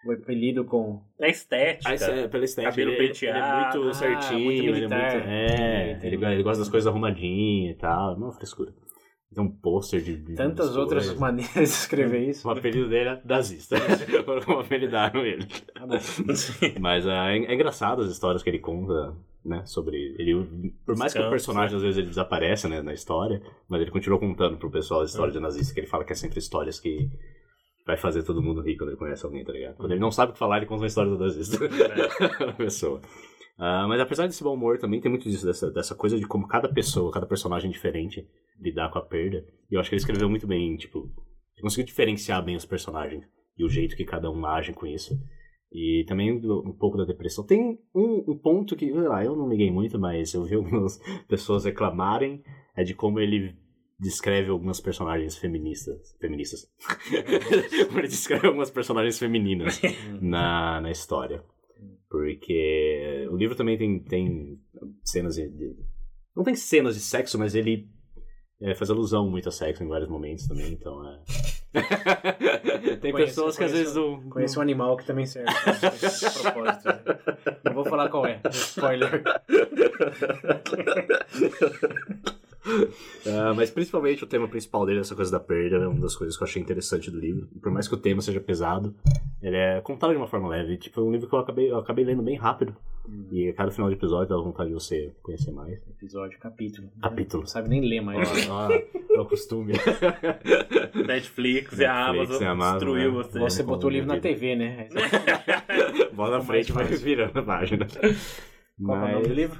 o 0.07 0.11
apelido 0.11 0.65
com. 0.65 1.01
É 1.19 1.29
estética. 1.29 1.89
Ah, 1.89 1.93
é 1.93 2.27
pela 2.27 2.43
estética. 2.43 2.71
Cabelo 2.71 2.91
ele, 2.91 2.97
ele 2.97 3.05
é 3.05 3.07
penteado. 3.13 3.77
muito 3.77 3.89
Ah, 3.89 3.93
certinho, 3.93 4.43
muito 4.45 4.59
ele 4.61 4.67
é 4.69 4.71
militar. 4.73 5.13
muito. 5.15 5.27
É, 5.29 5.99
ele, 6.03 6.25
ele 6.25 6.43
gosta 6.43 6.59
das 6.59 6.69
coisas 6.69 6.85
arrumadinhas 6.87 7.75
e 7.75 7.77
tal. 7.79 8.19
Não, 8.19 8.31
frescura. 8.33 8.73
Tem 9.33 9.43
um 9.43 9.49
pôster 9.49 10.01
de. 10.01 10.17
de 10.17 10.35
Tantas 10.35 10.75
outras 10.75 11.03
coisas. 11.03 11.19
maneiras 11.19 11.53
de 11.53 11.75
escrever 11.75 12.21
isso. 12.29 12.47
O 12.47 12.51
apelido 12.51 12.89
dele 12.89 13.09
é 13.09 13.21
nazista. 13.23 13.77
Como 14.45 14.59
apelidaram 14.59 15.23
ele. 15.23 15.45
Bom. 15.79 15.97
Mas 16.81 17.07
ah, 17.07 17.31
é, 17.31 17.37
é 17.37 17.53
engraçado 17.53 18.01
as 18.01 18.09
histórias 18.09 18.41
que 18.41 18.49
ele 18.49 18.59
conta, 18.59 19.15
né? 19.45 19.63
Sobre. 19.65 20.15
Ele, 20.17 20.73
por 20.83 20.97
mais 20.97 21.13
que 21.13 21.19
o 21.19 21.29
personagem 21.29 21.75
às 21.75 21.81
vezes 21.81 21.97
ele 21.97 22.07
desapareça 22.07 22.67
né, 22.67 22.81
na 22.81 22.93
história, 22.93 23.41
mas 23.67 23.81
ele 23.81 23.91
continua 23.91 24.19
contando 24.19 24.57
pro 24.57 24.71
pessoal 24.71 25.01
as 25.01 25.11
histórias 25.11 25.33
de 25.33 25.39
nazista, 25.39 25.73
que 25.75 25.79
ele 25.79 25.87
fala 25.87 26.03
que 26.03 26.13
é 26.13 26.15
sempre 26.15 26.39
histórias 26.39 26.79
que 26.79 27.07
vai 27.85 27.97
fazer 27.97 28.23
todo 28.23 28.41
mundo 28.41 28.61
rir 28.61 28.77
quando 28.77 28.89
ele 28.89 28.97
conhece 28.97 29.25
alguém, 29.25 29.43
tá 29.43 29.51
ligado? 29.51 29.75
Quando 29.77 29.91
ele 29.91 29.99
não 29.99 30.11
sabe 30.11 30.31
o 30.31 30.33
que 30.33 30.39
falar, 30.39 30.57
ele 30.57 30.65
conta 30.65 30.81
uma 30.81 30.87
história 30.87 31.11
do 31.11 31.19
nazista. 31.19 31.57
a 32.47 32.53
pessoa. 32.53 32.99
Ah, 33.59 33.85
mas 33.89 33.99
apesar 33.99 34.25
desse 34.25 34.41
bom 34.41 34.53
humor, 34.53 34.79
também 34.79 35.01
tem 35.01 35.11
muito 35.11 35.29
disso, 35.29 35.45
dessa, 35.45 35.69
dessa 35.69 35.93
coisa 35.93 36.17
de 36.17 36.25
como 36.25 36.47
cada 36.47 36.71
pessoa, 36.71 37.11
cada 37.11 37.25
personagem 37.25 37.69
diferente 37.69 38.25
lidar 38.57 38.89
com 38.89 38.97
a 38.97 39.01
perda. 39.01 39.45
E 39.69 39.75
eu 39.75 39.81
acho 39.81 39.89
que 39.89 39.95
ele 39.95 40.01
escreveu 40.01 40.29
muito 40.29 40.47
bem, 40.47 40.77
tipo, 40.77 41.11
conseguiu 41.61 41.85
diferenciar 41.85 42.43
bem 42.43 42.55
os 42.55 42.65
personagens 42.65 43.25
e 43.57 43.65
o 43.65 43.69
jeito 43.69 43.97
que 43.97 44.05
cada 44.05 44.31
um 44.31 44.45
age 44.45 44.71
com 44.71 44.87
isso. 44.87 45.13
E 45.71 46.05
também 46.07 46.31
um 46.33 46.71
pouco 46.71 46.97
da 46.97 47.03
depressão. 47.03 47.45
Tem 47.45 47.77
um, 47.93 48.31
um 48.31 48.37
ponto 48.37 48.77
que, 48.77 48.91
sei 48.91 49.07
lá, 49.07 49.23
eu 49.23 49.35
não 49.35 49.49
liguei 49.49 49.69
muito, 49.69 49.99
mas 49.99 50.33
eu 50.33 50.43
vi 50.45 50.55
algumas 50.55 50.97
pessoas 51.27 51.65
reclamarem, 51.65 52.41
é 52.75 52.83
de 52.83 52.95
como 52.95 53.19
ele 53.19 53.55
descreve 53.99 54.49
algumas 54.49 54.79
personagens 54.79 55.37
feministas. 55.37 56.15
Feministas. 56.19 56.65
como 57.87 57.99
ele 57.99 58.07
descreve 58.07 58.47
algumas 58.47 58.71
personagens 58.71 59.19
femininas 59.19 59.79
na, 60.21 60.79
na 60.79 60.89
história. 60.89 61.43
Porque 62.09 63.27
o 63.31 63.37
livro 63.37 63.55
também 63.55 63.77
tem, 63.77 63.99
tem 63.99 64.59
cenas 65.03 65.35
de, 65.35 65.47
de- 65.49 65.75
Não 66.35 66.43
tem 66.43 66.55
cenas 66.55 66.95
de 66.95 67.01
sexo, 67.01 67.37
mas 67.37 67.53
ele 67.53 67.87
é, 68.61 68.73
faz 68.73 68.89
alusão 68.89 69.29
muito 69.29 69.47
a 69.47 69.51
sexo 69.51 69.83
em 69.83 69.87
vários 69.87 70.09
momentos 70.09 70.47
também, 70.47 70.73
então 70.73 71.07
é. 71.07 71.19
tem 72.97 73.11
Conheço- 73.11 73.35
pessoas 73.35 73.55
que 73.57 73.63
às 73.63 73.71
vezes 73.71 73.93
não. 73.95 74.27
Conheço 74.29 74.57
um 74.57 74.61
animal 74.63 74.97
que 74.97 75.05
também 75.05 75.27
serve 75.27 75.51
propósito. 76.41 76.87
né? 76.87 76.99
Não 77.63 77.73
vou 77.75 77.85
falar 77.85 78.09
qual 78.09 78.25
é. 78.25 78.41
Spoiler. 78.51 79.23
Ah, 83.27 83.53
mas 83.53 83.69
principalmente 83.69 84.23
o 84.23 84.27
tema 84.27 84.47
principal 84.47 84.85
dele, 84.85 85.01
essa 85.01 85.15
coisa 85.15 85.31
da 85.31 85.39
perda, 85.39 85.75
é 85.75 85.87
uma 85.87 85.99
das 85.99 86.15
coisas 86.15 86.37
que 86.37 86.43
eu 86.43 86.47
achei 86.47 86.61
interessante 86.61 87.11
do 87.11 87.19
livro. 87.19 87.47
Por 87.61 87.71
mais 87.71 87.87
que 87.87 87.93
o 87.93 87.97
tema 87.97 88.21
seja 88.21 88.39
pesado, 88.39 88.95
ele 89.41 89.57
é 89.57 89.81
contado 89.81 90.11
de 90.11 90.17
uma 90.17 90.27
forma 90.27 90.47
leve. 90.47 90.77
Tipo, 90.77 91.01
é 91.01 91.03
um 91.03 91.11
livro 91.11 91.27
que 91.27 91.35
eu 91.35 91.39
acabei, 91.39 91.69
eu 91.71 91.77
acabei 91.77 92.05
lendo 92.05 92.23
bem 92.23 92.37
rápido. 92.37 92.75
E 93.31 93.49
a 93.49 93.53
cada 93.53 93.71
final 93.71 93.89
de 93.89 93.95
episódio 93.95 94.29
dá 94.29 94.37
vontade 94.37 94.69
de 94.69 94.75
você 94.75 95.11
conhecer 95.23 95.51
mais. 95.51 95.81
Episódio, 95.87 96.37
capítulo. 96.39 96.89
Capítulo. 97.01 97.43
Não 97.43 97.47
sabe 97.47 97.69
nem 97.69 97.81
ler 97.81 98.01
mais. 98.01 98.29
Ah, 98.49 98.69
é 98.71 99.19
o 99.19 99.25
costume. 99.25 99.73
Netflix 101.07 101.73
a 101.79 102.13
Netflix 102.13 102.39
Amazon 102.39 102.41
e 102.41 102.45
a 102.45 102.51
Amazon, 102.51 102.73
destruiu 102.73 103.11
né? 103.11 103.17
você. 103.17 103.39
Você 103.39 103.63
botou 103.63 103.89
o 103.89 103.93
livro 103.93 104.07
na 104.07 104.15
vida. 104.15 104.29
TV, 104.29 104.55
né? 104.55 104.87
Bola 106.13 106.37
na 106.37 106.43
frente 106.43 106.71
vai 106.71 106.85
virando 106.85 107.39
a 107.39 107.43
página. 107.43 107.87
Qual 107.87 108.99
que 108.99 109.05
é 109.05 109.09
o 109.09 109.13
nome 109.13 109.27
do 109.27 109.33
livro? 109.33 109.59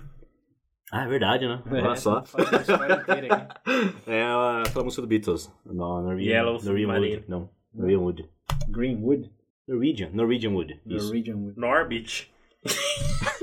Ah, 0.92 1.04
é 1.06 1.08
verdade, 1.08 1.48
né? 1.48 1.62
Olha 1.70 1.90
É, 1.92 1.96
só. 1.96 2.24
faz 2.24 2.54
a 2.54 2.58
história 2.62 2.94
inteira 2.96 3.36
aqui. 3.36 3.60
É 4.08 4.24
a- 4.24 4.64
aquela 4.68 4.84
música 4.84 5.02
do 5.02 5.08
Beatles. 5.08 5.52
No, 5.66 6.02
Norwegian, 6.02 6.32
Yellow 6.34 6.64
Norwegian. 6.64 7.00
Wood. 7.00 7.24
Não, 7.28 7.50
Norwegian 7.74 8.00
Wood. 8.02 8.30
Greenwood? 8.70 9.32
Norwegian, 9.68 10.10
Norwegian 10.14 10.54
Wood. 10.56 10.80
Isso. 10.88 11.06
Norwegian 11.08 11.38
Wood. 11.38 11.54
Norbit. 11.60 12.28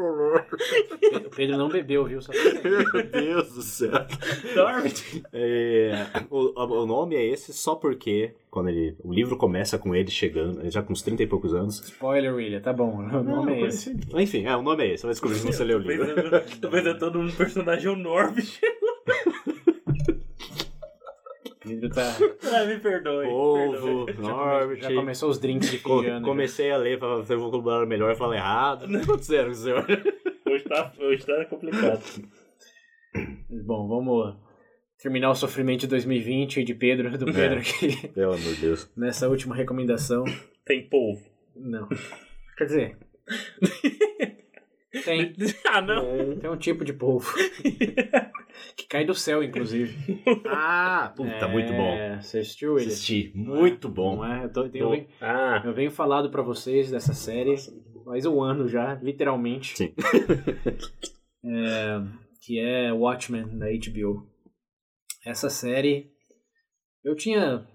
O 0.00 1.30
Pedro 1.30 1.56
não 1.56 1.68
bebeu, 1.68 2.04
viu? 2.04 2.20
Só... 2.20 2.32
Meu 2.32 3.06
Deus 3.06 3.52
do 3.52 3.62
céu. 3.62 3.92
Norbit. 4.54 5.22
É, 5.32 6.06
o, 6.30 6.82
o 6.82 6.86
nome 6.86 7.16
é 7.16 7.24
esse 7.24 7.52
só 7.52 7.74
porque 7.74 8.34
quando 8.50 8.68
ele, 8.68 8.96
o 9.04 9.12
livro 9.12 9.36
começa 9.36 9.78
com 9.78 9.94
ele 9.94 10.10
chegando, 10.10 10.60
ele 10.60 10.70
já 10.70 10.82
com 10.82 10.92
uns 10.92 11.02
30 11.02 11.22
e 11.22 11.26
poucos 11.26 11.54
anos. 11.54 11.80
Spoiler, 11.80 12.34
William. 12.34 12.60
Tá 12.60 12.72
bom. 12.72 12.96
O 12.96 13.22
nome 13.22 13.54
é 13.54 13.66
esse. 13.66 13.96
Enfim, 14.14 14.44
é, 14.46 14.56
o 14.56 14.62
nome 14.62 14.84
é 14.84 14.94
esse. 14.94 15.04
Vai 15.04 15.12
descobrir 15.12 15.38
se 15.38 15.46
você 15.46 15.64
lê 15.64 15.74
o 15.74 15.78
livro. 15.78 16.06
Tô 16.60 16.68
pensando 16.68 16.98
todo 16.98 17.20
um 17.20 17.30
personagem 17.30 17.86
é 17.86 17.90
o 17.90 17.96
O 21.78 21.88
tá... 21.90 22.16
Ah, 22.52 22.64
me 22.64 22.78
perdoe. 22.78 23.26
Ovo, 23.26 24.06
Já, 24.08 24.14
come- 24.14 24.28
Norbit. 24.28 24.82
já 24.82 24.94
começou 24.94 25.30
os 25.30 25.38
drinks 25.38 25.70
de 25.70 25.78
Co- 25.78 25.98
fim 25.98 26.04
de 26.04 26.10
ano. 26.10 26.26
comecei 26.26 26.70
a 26.70 26.76
ler 26.76 26.98
pra 26.98 27.22
ter 27.22 27.36
um 27.36 27.40
vocabulário 27.40 27.86
melhor 27.88 28.12
e 28.12 28.16
falei 28.16 28.38
errado. 28.38 28.86
O 28.88 28.92
tá 28.92 28.98
acontecendo 29.02 29.44
com 29.46 29.50
o 29.50 29.54
senhor? 29.54 29.86
Hoje 30.46 30.64
tá, 30.64 30.92
hoje 30.98 31.26
tá 31.26 31.44
complicado. 31.46 32.02
Bom, 33.66 33.88
vamos 33.88 34.36
terminar 35.02 35.30
o 35.30 35.34
sofrimento 35.34 35.80
de 35.80 35.86
2020 35.88 36.62
de 36.64 36.74
Pedro, 36.74 37.16
do 37.16 37.26
Pedro 37.32 37.58
aqui, 37.60 38.08
Pelo 38.08 38.34
amor 38.34 38.54
de 38.54 38.60
Deus. 38.60 38.90
nessa 38.96 39.28
última 39.28 39.54
recomendação. 39.54 40.24
Tem 40.66 40.88
polvo. 40.88 41.22
Não. 41.56 41.88
Quer 42.56 42.64
dizer... 42.64 42.98
Tem. 45.04 45.32
ah, 45.68 45.80
não. 45.80 46.36
Tem 46.38 46.50
um 46.50 46.56
tipo 46.56 46.84
de 46.84 46.92
polvo. 46.92 47.32
que 48.76 48.86
cai 48.88 49.04
do 49.04 49.14
céu, 49.14 49.42
inclusive. 49.42 50.22
Ah, 50.46 51.12
puta, 51.16 51.46
muito 51.48 51.72
bom. 51.72 51.92
É, 51.94 52.20
Você 52.20 52.38
assistiu 52.40 52.76
ele? 52.78 52.86
Assisti. 52.88 53.32
Muito 53.34 53.88
bom. 53.88 54.16
Não 54.16 54.24
é? 54.24 54.44
Eu, 54.44 54.52
tô- 54.52 54.64
eu 54.66 54.70
Bom. 54.86 54.90
venho, 54.90 55.06
Ah, 55.20 55.62
eu 55.64 55.72
venho 55.72 55.90
falado 55.90 56.30
pra 56.30 56.42
vocês 56.42 56.90
dessa 56.90 57.12
série 57.14 57.54
faz 58.04 58.26
um 58.26 58.42
ano 58.42 58.66
já, 58.68 58.94
literalmente. 58.94 59.76
Sim. 59.76 59.94
É, 61.42 62.02
que 62.42 62.58
é 62.58 62.92
Watchmen, 62.92 63.46
da 63.58 63.66
HBO. 63.66 64.28
Essa 65.24 65.48
série, 65.48 66.10
eu 67.02 67.14
tinha 67.16 67.66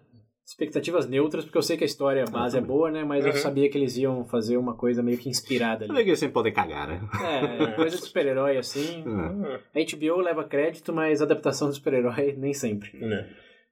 expectativas 0.46 1.08
neutras, 1.08 1.44
porque 1.44 1.58
eu 1.58 1.62
sei 1.64 1.76
que 1.76 1.84
a 1.84 1.88
história 1.88 2.24
a 2.24 2.30
base 2.30 2.56
é 2.58 2.62
boa, 2.62 2.92
né? 2.92 3.04
Mas 3.04 3.26
eu 3.26 3.32
Uhum. 3.32 3.38
sabia 3.38 3.68
que 3.70 3.78
eles 3.78 3.98
iam 3.98 4.24
fazer 4.26 4.58
uma 4.58 4.76
coisa 4.76 5.02
meio 5.02 5.18
que 5.18 5.28
inspirada 5.28 5.86
ali. 5.86 5.94
que 6.04 6.10
eles 6.10 6.20
sempre 6.20 6.34
podem 6.34 6.54
cagar, 6.54 6.88
né? 6.88 7.02
É, 7.24 7.72
coisa 7.74 7.98
de 7.98 8.04
super-herói 8.04 8.58
assim. 8.58 9.04
Ah, 9.08 9.60
A 9.74 9.80
HBO 9.98 10.22
leva 10.22 10.44
crédito, 10.44 10.94
mas 10.94 11.22
adaptação 11.22 11.70
de 11.70 11.76
super-herói 11.76 12.34
nem 12.38 12.54
sempre. 12.54 12.96
né. 13.00 13.28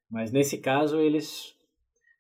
Mas 0.10 0.32
nesse 0.32 0.58
caso 0.58 1.00
eles 1.00 1.54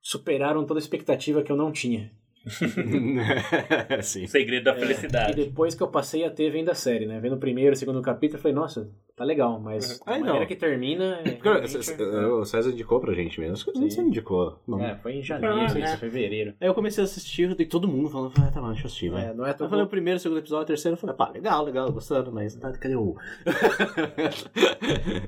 superaram 0.01 0.65
toda 0.65 0.79
a 0.79 0.81
expectativa 0.81 1.41
que 1.43 1.51
eu 1.51 1.55
não 1.55 1.71
tinha. 1.71 2.11
Sim. 4.03 4.23
O 4.25 4.27
segredo 4.27 4.65
da 4.65 4.75
E 4.75 4.79
felicidade. 4.79 5.35
depois 5.35 5.75
que 5.75 5.81
eu 5.83 5.87
passei 5.87 6.23
a 6.25 6.29
ter 6.29 6.49
vendo 6.51 6.69
a 6.69 6.75
série, 6.75 7.05
né? 7.05 7.19
Vendo 7.19 7.35
o 7.35 7.39
primeiro, 7.39 7.73
o 7.73 7.75
segundo 7.77 8.01
capítulo, 8.01 8.37
eu 8.37 8.41
falei, 8.41 8.55
nossa, 8.55 8.89
tá 9.15 9.23
legal, 9.23 9.59
mas 9.59 9.99
Ah, 10.05 10.13
a 10.15 10.17
não. 10.19 10.25
maneira 10.25 10.45
que 10.45 10.55
termina. 10.55 11.19
É, 11.23 11.31
Porque, 11.31 11.49
realmente- 11.49 12.01
o 12.03 12.45
César 12.45 12.71
indicou 12.71 12.99
pra 12.99 13.13
gente 13.13 13.39
mesmo. 13.39 13.53
Acho 13.53 13.65
que 13.65 13.71
Sim. 13.77 13.89
você 13.89 14.01
indicou. 14.01 14.59
Não. 14.67 14.83
É, 14.83 14.95
foi 14.97 15.13
em 15.13 15.23
janeiro, 15.23 15.55
Ah, 15.55 15.79
é. 15.79 15.97
fevereiro. 15.97 16.53
Aí 16.59 16.67
eu 16.67 16.73
comecei 16.73 17.01
a 17.01 17.05
assistir 17.05 17.55
e 17.59 17.65
todo 17.65 17.87
mundo 17.87 18.09
falando, 18.09 18.33
ah, 18.37 18.51
tá 18.51 18.59
bom, 18.59 18.67
deixa 18.67 18.83
eu 18.83 18.85
assistir, 18.87 19.09
vai. 19.09 19.25
É, 19.29 19.33
não 19.33 19.45
é 19.45 19.51
Eu 19.51 19.53
tão 19.55 19.69
falei 19.69 19.85
o 19.85 19.87
primeiro, 19.87 20.17
o 20.17 20.19
segundo 20.19 20.39
episódio, 20.39 20.63
o 20.63 20.67
terceiro, 20.67 20.95
eu 20.95 20.99
falei, 20.99 21.15
pá, 21.15 21.29
legal, 21.29 21.63
legal, 21.63 21.91
gostando, 21.91 22.31
mas 22.31 22.55
tá, 22.55 22.71
cadê 22.73 22.95
o. 22.95 23.15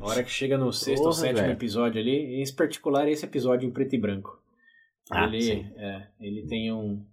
A 0.01 0.05
hora 0.07 0.23
que 0.23 0.31
chega 0.31 0.57
no 0.57 0.71
sexto 0.71 1.03
ou 1.03 1.09
Porra, 1.09 1.21
sétimo 1.21 1.39
velho. 1.41 1.53
episódio 1.53 2.01
ali, 2.01 2.41
em 2.41 2.53
particular 2.55 3.07
esse 3.07 3.25
episódio 3.25 3.67
em 3.67 3.71
preto 3.71 3.93
e 3.95 3.97
branco. 3.99 4.39
Ah, 5.11 5.25
ele, 5.25 5.51
é, 5.77 6.07
ele 6.19 6.45
tem 6.47 6.71
um. 6.71 7.05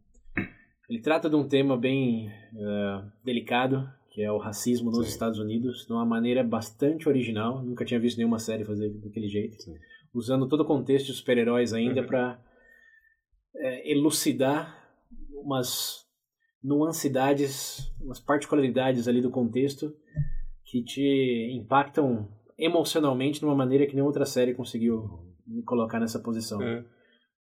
Ele 0.88 1.00
trata 1.00 1.28
de 1.30 1.36
um 1.36 1.46
tema 1.46 1.76
bem 1.76 2.28
eh, 2.28 3.02
delicado, 3.24 3.88
que 4.10 4.22
é 4.22 4.30
o 4.30 4.38
racismo 4.38 4.90
nos 4.90 5.06
Sim. 5.06 5.12
Estados 5.12 5.38
Unidos, 5.38 5.86
de 5.86 5.92
uma 5.92 6.04
maneira 6.04 6.42
bastante 6.44 7.08
original. 7.08 7.62
Nunca 7.62 7.84
tinha 7.84 8.00
visto 8.00 8.18
nenhuma 8.18 8.38
série 8.38 8.64
fazer 8.64 8.90
daquele 8.90 9.28
jeito. 9.28 9.62
Sim. 9.62 9.74
Usando 10.12 10.46
todo 10.48 10.60
o 10.60 10.66
contexto 10.66 11.06
de 11.06 11.14
super-heróis 11.14 11.72
ainda 11.72 12.02
Uhum. 12.02 12.06
para 12.06 12.38
elucidar 13.84 14.78
umas 15.42 16.06
nuancidades, 16.62 17.92
umas 18.00 18.20
particularidades 18.20 19.08
ali 19.08 19.20
do 19.20 19.30
contexto 19.30 19.94
que 20.64 20.82
te 20.82 21.50
impactam 21.54 22.28
emocionalmente 22.58 23.40
de 23.40 23.44
uma 23.44 23.54
maneira 23.54 23.86
que 23.86 23.94
nenhuma 23.94 24.08
outra 24.08 24.24
série 24.24 24.54
conseguiu 24.54 25.20
me 25.46 25.62
colocar 25.62 25.98
nessa 25.98 26.18
posição. 26.18 26.60
Hum. 26.60 26.84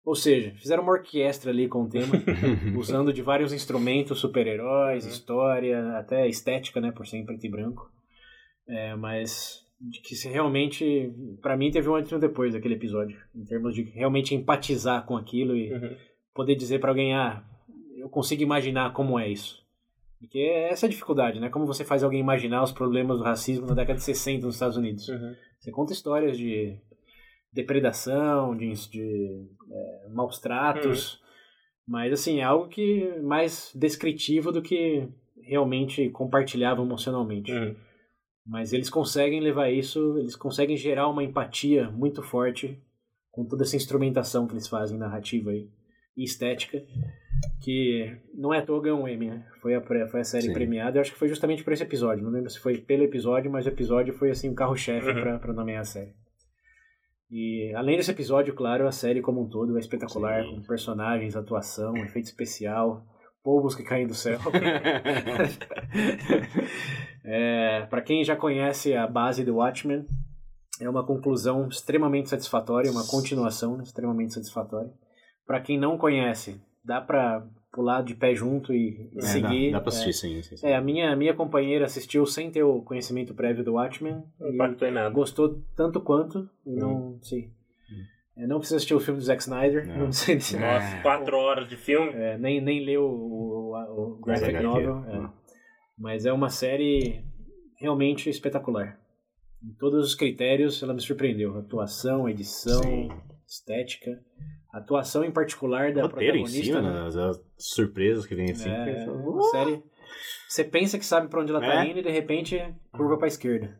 Ou 0.04 0.14
seja, 0.16 0.52
fizeram 0.56 0.82
uma 0.82 0.92
orquestra 0.92 1.50
ali 1.50 1.68
com 1.68 1.82
o 1.84 1.88
tema, 1.88 2.12
usando 2.76 3.12
de 3.12 3.22
vários 3.22 3.52
instrumentos, 3.52 4.18
super-heróis, 4.18 5.04
Uhum. 5.04 5.10
história, 5.10 5.96
até 5.96 6.26
estética, 6.28 6.80
né, 6.80 6.90
por 6.90 7.06
ser 7.06 7.18
em 7.18 7.24
preto 7.24 7.46
e 7.46 7.50
branco. 7.50 7.88
É, 8.66 8.94
mas 8.96 9.62
que 10.04 10.14
se 10.14 10.28
realmente, 10.28 11.12
pra 11.40 11.56
mim, 11.56 11.70
teve 11.70 11.88
um 11.88 11.94
antes 11.94 12.10
e 12.10 12.14
um 12.14 12.18
depois 12.18 12.52
daquele 12.54 12.74
episódio, 12.74 13.16
em 13.34 13.44
termos 13.44 13.74
de 13.74 13.82
realmente 13.82 14.34
empatizar 14.34 15.04
com 15.06 15.16
aquilo 15.16 15.56
e 15.56 15.72
Uhum. 15.72 15.96
poder 16.34 16.54
dizer 16.56 16.78
pra 16.80 16.90
alguém, 16.90 17.14
ah, 17.14 17.44
eu 17.96 18.08
consigo 18.08 18.42
imaginar 18.42 18.92
como 18.92 19.18
é 19.18 19.28
isso. 19.28 19.60
Porque 20.20 20.38
é 20.38 20.70
essa 20.70 20.86
a 20.86 20.88
dificuldade, 20.88 21.40
né? 21.40 21.48
Como 21.48 21.66
você 21.66 21.84
faz 21.84 22.04
alguém 22.04 22.20
imaginar 22.20 22.62
os 22.62 22.70
problemas 22.70 23.18
do 23.18 23.24
racismo 23.24 23.66
na 23.66 23.74
década 23.74 23.98
de 23.98 24.04
60 24.04 24.46
nos 24.46 24.54
Estados 24.54 24.76
Unidos. 24.76 25.08
Uhum. 25.08 25.34
Você 25.58 25.70
conta 25.72 25.92
histórias 25.92 26.38
de 26.38 26.76
depredação, 27.52 28.56
de, 28.56 28.72
de 28.90 29.46
é, 29.70 30.08
maus 30.08 30.38
tratos, 30.38 31.20
mas 31.86 32.12
assim, 32.12 32.40
é 32.40 32.44
algo 32.44 32.68
que 32.68 33.18
mais 33.22 33.72
descritivo 33.74 34.50
do 34.50 34.62
que 34.62 35.08
realmente 35.42 36.08
compartilhava 36.10 36.82
emocionalmente. 36.82 37.52
Uhum. 37.52 37.74
Mas 38.46 38.72
eles 38.72 38.90
conseguem 38.90 39.40
levar 39.40 39.70
isso, 39.70 40.18
eles 40.18 40.34
conseguem 40.34 40.76
gerar 40.76 41.08
uma 41.08 41.22
empatia 41.22 41.90
muito 41.90 42.22
forte 42.22 42.80
com 43.30 43.44
toda 43.44 43.62
essa 43.62 43.76
instrumentação 43.76 44.46
que 44.46 44.54
eles 44.54 44.68
fazem, 44.68 44.98
narrativa 44.98 45.50
aí, 45.50 45.68
e 46.16 46.24
estética, 46.24 46.82
que 47.62 48.14
não 48.34 48.52
é 48.52 48.58
à 48.58 48.62
toa 48.66 48.82
ganhou 48.82 49.00
um 49.00 49.08
Emmy, 49.08 49.28
né? 49.28 49.46
Foi 49.60 49.74
a, 49.74 49.80
foi 49.80 50.20
a 50.20 50.24
série 50.24 50.48
Sim. 50.48 50.52
premiada, 50.52 50.98
eu 50.98 51.00
acho 51.00 51.12
que 51.12 51.18
foi 51.18 51.28
justamente 51.28 51.62
por 51.64 51.72
esse 51.72 51.82
episódio, 51.82 52.24
não 52.24 52.30
lembro 52.30 52.50
se 52.50 52.58
foi 52.58 52.78
pelo 52.78 53.04
episódio, 53.04 53.50
mas 53.50 53.64
o 53.64 53.68
episódio 53.68 54.12
foi 54.12 54.30
assim 54.30 54.50
o 54.50 54.54
carro-chefe 54.54 55.08
Uhum. 55.08 55.38
para 55.38 55.52
nomear 55.52 55.80
a 55.80 55.84
série. 55.84 56.12
E 57.32 57.74
além 57.74 57.96
desse 57.96 58.10
episódio, 58.10 58.54
claro, 58.54 58.86
a 58.86 58.92
série 58.92 59.22
como 59.22 59.40
um 59.40 59.48
todo 59.48 59.78
é 59.78 59.80
espetacular, 59.80 60.44
Sim. 60.44 60.56
com 60.56 60.66
personagens, 60.66 61.34
atuação, 61.34 61.96
efeito 61.96 62.26
especial, 62.26 63.06
povos 63.42 63.74
que 63.74 63.82
caem 63.82 64.06
do 64.06 64.14
céu. 64.14 64.38
é, 67.24 67.86
para 67.88 68.02
quem 68.02 68.22
já 68.22 68.36
conhece 68.36 68.94
a 68.94 69.06
base 69.06 69.42
do 69.44 69.56
Watchmen, 69.56 70.06
é 70.78 70.90
uma 70.90 71.06
conclusão 71.06 71.68
extremamente 71.68 72.28
satisfatória, 72.28 72.92
uma 72.92 73.06
continuação 73.06 73.80
extremamente 73.80 74.34
satisfatória. 74.34 74.92
Para 75.46 75.62
quem 75.62 75.78
não 75.78 75.96
conhece, 75.96 76.60
dá 76.84 77.00
para 77.00 77.48
pular 77.72 78.02
de 78.02 78.14
pé 78.14 78.34
junto 78.34 78.72
e 78.74 79.10
É, 79.16 79.20
seguir. 79.22 79.70
Dá, 79.72 79.78
dá 79.78 79.84
pra 79.84 79.92
é, 79.92 79.96
assistir, 79.96 80.12
sim. 80.12 80.42
sim, 80.42 80.56
sim. 80.56 80.66
é, 80.66 80.76
a 80.76 80.80
minha, 80.80 81.10
a 81.12 81.16
minha 81.16 81.32
companheira 81.34 81.86
assistiu 81.86 82.26
sem 82.26 82.50
ter 82.50 82.62
o 82.62 82.82
conhecimento 82.82 83.34
prévio 83.34 83.64
do 83.64 83.74
Watchmen. 83.74 84.22
Não 84.38 84.50
e 84.50 84.54
impactou 84.54 84.86
em 84.88 84.92
nada. 84.92 85.08
gostou 85.10 85.62
tanto 85.74 86.00
quanto 86.00 86.48
e 86.66 86.70
não 86.74 87.18
sei. 87.22 87.50
É, 88.36 88.46
não 88.46 88.58
precisa 88.58 88.76
assistir 88.76 88.94
o 88.94 89.00
filme 89.00 89.20
do 89.20 89.24
Zack 89.26 89.42
Snyder, 89.42 89.86
Não. 89.86 89.98
não, 90.06 90.12
sei 90.12 90.40
se 90.40 90.58
Nossa, 90.58 91.02
quatro 91.02 91.36
horas 91.36 91.68
de 91.68 91.76
filme. 91.76 92.10
é, 92.14 92.38
nem, 92.38 92.62
nem 92.62 92.82
leu 92.84 93.04
o, 93.04 93.74
o, 93.74 94.12
o 94.14 94.16
graphic 94.24 94.48
HQ, 94.56 94.62
novel. 94.66 95.04
é. 95.06 95.30
Mas 95.98 96.24
é 96.24 96.32
uma 96.32 96.48
série 96.48 97.22
realmente 97.78 98.30
espetacular. 98.30 98.98
Em 99.62 99.72
todos 99.74 100.06
os 100.08 100.14
critérios 100.14 100.82
ela 100.82 100.94
me 100.94 101.00
surpreendeu. 101.00 101.56
Atuação, 101.58 102.26
edição, 102.28 102.82
Sim. 102.82 103.08
estética. 103.46 104.18
Atuação 104.72 105.22
em 105.22 105.30
particular 105.30 105.92
da 105.92 106.02
roteiro 106.02 106.38
em 106.38 106.42
protagonista. 106.44 106.76
si, 106.78 106.82
né? 106.82 106.90
né? 106.90 107.06
As, 107.06 107.16
as 107.16 107.44
surpresas 107.58 108.24
que 108.24 108.34
vem 108.34 108.50
assim. 108.50 108.70
É, 108.70 108.84
que 108.84 108.90
é 108.90 109.06
série. 109.50 109.82
Você 110.48 110.64
pensa 110.64 110.98
que 110.98 111.04
sabe 111.04 111.28
pra 111.28 111.40
onde 111.40 111.50
ela 111.50 111.60
tá 111.60 111.84
É. 111.84 111.90
indo 111.90 111.98
e 111.98 112.02
de 112.02 112.10
repente 112.10 112.62
curva 112.92 113.18
pra 113.18 113.28
esquerda. 113.28 113.78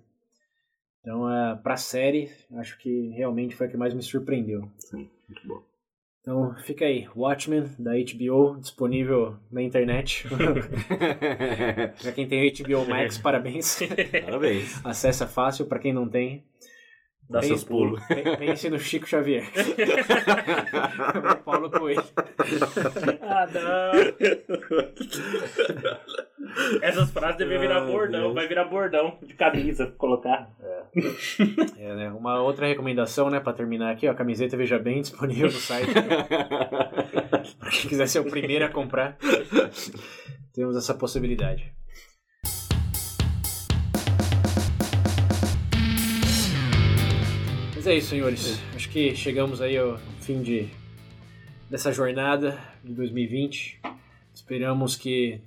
Então, 1.01 1.25
uh, 1.25 1.61
pra 1.63 1.77
série, 1.77 2.31
acho 2.59 2.79
que 2.79 3.09
realmente 3.17 3.57
foi 3.57 3.67
a 3.67 3.71
que 3.71 3.77
mais 3.77 3.93
me 3.93 4.03
surpreendeu. 4.03 4.71
Sim, 4.79 5.11
muito 5.29 5.49
bom. 5.49 5.63
Então, 6.21 6.55
fica 6.65 6.85
aí. 6.85 7.09
Watchmen, 7.17 7.65
da 7.79 7.91
HBO, 7.93 8.61
disponível 8.61 9.37
na 9.51 9.61
internet. 9.61 10.29
pra 12.01 12.13
quem 12.13 12.29
tem 12.29 12.53
HBO 12.53 12.89
Max, 12.89 13.19
parabéns. 13.19 13.81
Parabéns. 14.25 14.87
Acessa 14.87 15.27
fácil, 15.27 15.67
pra 15.67 15.81
quem 15.81 15.93
não 15.93 16.09
tem. 16.09 16.45
Dá 17.33 17.41
pense- 17.41 17.49
seus 17.49 17.65
pulos. 17.65 18.01
pe- 18.07 18.37
Pense 18.37 18.71
no 18.71 18.79
Chico 18.79 19.07
Xavier. 19.09 19.45
Paulo 21.45 21.71
Coelho. 21.71 22.03
Ah, 23.23 23.47
não. 23.53 23.93
Essas 26.83 27.11
frases 27.11 27.39
devem 27.39 27.59
virar 27.59 27.79
Ah, 27.83 27.87
bordão. 27.87 28.21
Deus. 28.23 28.35
Vai 28.35 28.47
virar 28.47 28.65
bordão 28.65 29.19
de 29.23 29.35
camisa. 29.35 29.87
Colocar. 29.99 30.51
É, 31.79 31.95
né? 31.95 32.11
Uma 32.11 32.41
outra 32.43 32.67
recomendação, 32.67 33.31
né, 33.31 33.41
pra 33.41 33.53
terminar 33.53 33.91
aqui, 33.93 34.07
ó, 34.07 34.11
a 34.13 34.15
camiseta 34.15 34.57
Veja 34.57 34.79
Bem 34.79 35.01
disponível 35.01 35.47
no 35.47 35.53
site. 35.53 35.91
pra 37.59 37.71
quem 37.71 37.89
quiser 37.89 38.07
ser 38.07 38.19
o 38.21 38.25
primeiro 38.31 38.65
a 38.65 38.69
comprar, 38.69 39.17
temos 40.53 40.77
essa 40.77 40.93
possibilidade. 40.95 41.73
Mas 47.83 47.89
é 47.89 47.97
isso, 47.97 48.11
senhores. 48.11 48.61
Acho 48.77 48.89
que 48.91 49.13
chegamos 49.17 49.61
aí 49.61 49.77
ao 49.77 49.99
fim 50.21 50.41
de 50.41 50.69
dessa 51.69 51.91
jornada 51.91 52.57
de 52.85 52.95
2020. 52.95 53.81
Esperamos 54.33 54.95
que, 54.95 55.41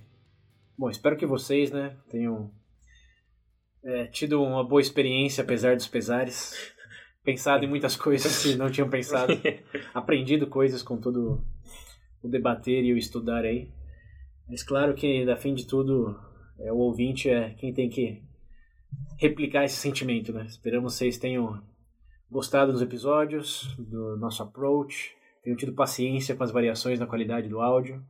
bom, 0.77 0.89
espero 0.89 1.15
que 1.15 1.25
vocês, 1.25 1.71
né, 1.71 1.95
tenham 2.09 2.51
é, 3.85 4.07
tido 4.07 4.43
uma 4.43 4.65
boa 4.65 4.81
experiência 4.81 5.45
apesar 5.45 5.77
dos 5.77 5.87
pesares, 5.87 6.73
pensado 7.23 7.63
em 7.63 7.69
muitas 7.69 7.95
coisas 7.95 8.43
que 8.43 8.55
não 8.55 8.69
tinham 8.69 8.89
pensado, 8.89 9.31
aprendido 9.95 10.45
coisas 10.45 10.83
com 10.83 10.97
todo 10.97 11.41
o 12.21 12.27
debater 12.27 12.83
e 12.83 12.91
o 12.91 12.97
estudar 12.97 13.45
aí. 13.45 13.71
Mas 14.49 14.61
claro 14.61 14.93
que, 14.93 15.23
da 15.23 15.37
fim 15.37 15.53
de 15.53 15.65
tudo, 15.65 16.19
é, 16.59 16.69
o 16.69 16.79
ouvinte 16.79 17.29
é 17.29 17.51
quem 17.51 17.73
tem 17.73 17.87
que 17.87 18.21
replicar 19.17 19.63
esse 19.63 19.77
sentimento, 19.77 20.33
né? 20.33 20.43
Esperamos 20.45 20.91
que 20.91 20.97
vocês 20.97 21.17
tenham 21.17 21.63
gostado 22.29 22.71
dos 22.71 22.81
episódios, 22.81 23.75
do 23.77 24.17
nosso 24.17 24.43
approach, 24.43 25.15
tenham 25.43 25.57
tido 25.57 25.73
paciência 25.73 26.35
com 26.35 26.43
as 26.43 26.51
variações 26.51 26.99
na 26.99 27.07
qualidade 27.07 27.47
do 27.47 27.61
áudio. 27.61 28.03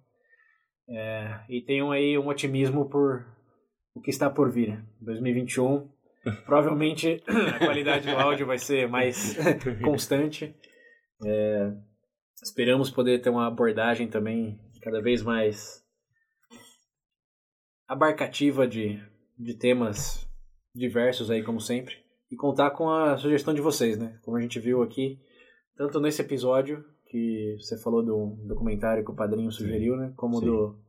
É, 0.88 1.42
e 1.50 1.62
tenham 1.62 1.92
aí 1.92 2.18
um 2.18 2.28
otimismo 2.28 2.88
por 2.88 3.26
o 3.94 4.02
que 4.02 4.10
está 4.10 4.30
por 4.30 4.52
vir. 4.52 4.84
2021, 5.02 5.90
provavelmente 6.46 7.24
a 7.28 7.60
qualidade 7.60 8.08
do 8.08 8.16
áudio 8.16 8.46
vai 8.46 8.58
ser 8.58 8.88
mais 8.88 9.36
constante. 9.84 10.56
É, 11.26 11.74
esperamos 12.44 12.90
poder 12.90 13.22
ter 13.22 13.30
uma 13.30 13.48
abordagem 13.48 14.08
também 14.08 14.60
cada 14.82 15.02
vez 15.02 15.24
mais 15.24 15.84
abarcativa 17.88 18.68
de, 18.68 19.02
de 19.38 19.56
temas 19.56 20.28
diversos 20.74 21.32
aí, 21.32 21.44
como 21.44 21.60
sempre. 21.60 22.05
E 22.32 22.36
contar 22.36 22.72
com 22.72 22.90
a 22.90 23.18
sugestão 23.18 23.54
de 23.54 23.62
vocês, 23.62 23.98
né? 23.98 24.20
Como 24.24 24.38
a 24.38 24.42
gente 24.42 24.60
viu 24.60 24.82
aqui, 24.82 25.20
tanto 25.78 26.00
nesse 26.00 26.22
episódio, 26.22 26.84
que 27.08 27.56
você 27.60 27.78
falou 27.78 28.04
do 28.04 28.36
documentário 28.48 29.04
que 29.04 29.12
o 29.12 29.16
padrinho 29.16 29.52
sugeriu, 29.52 29.96
né? 29.96 30.14
Como 30.16 30.40
Sim. 30.40 30.46
do 30.46 30.86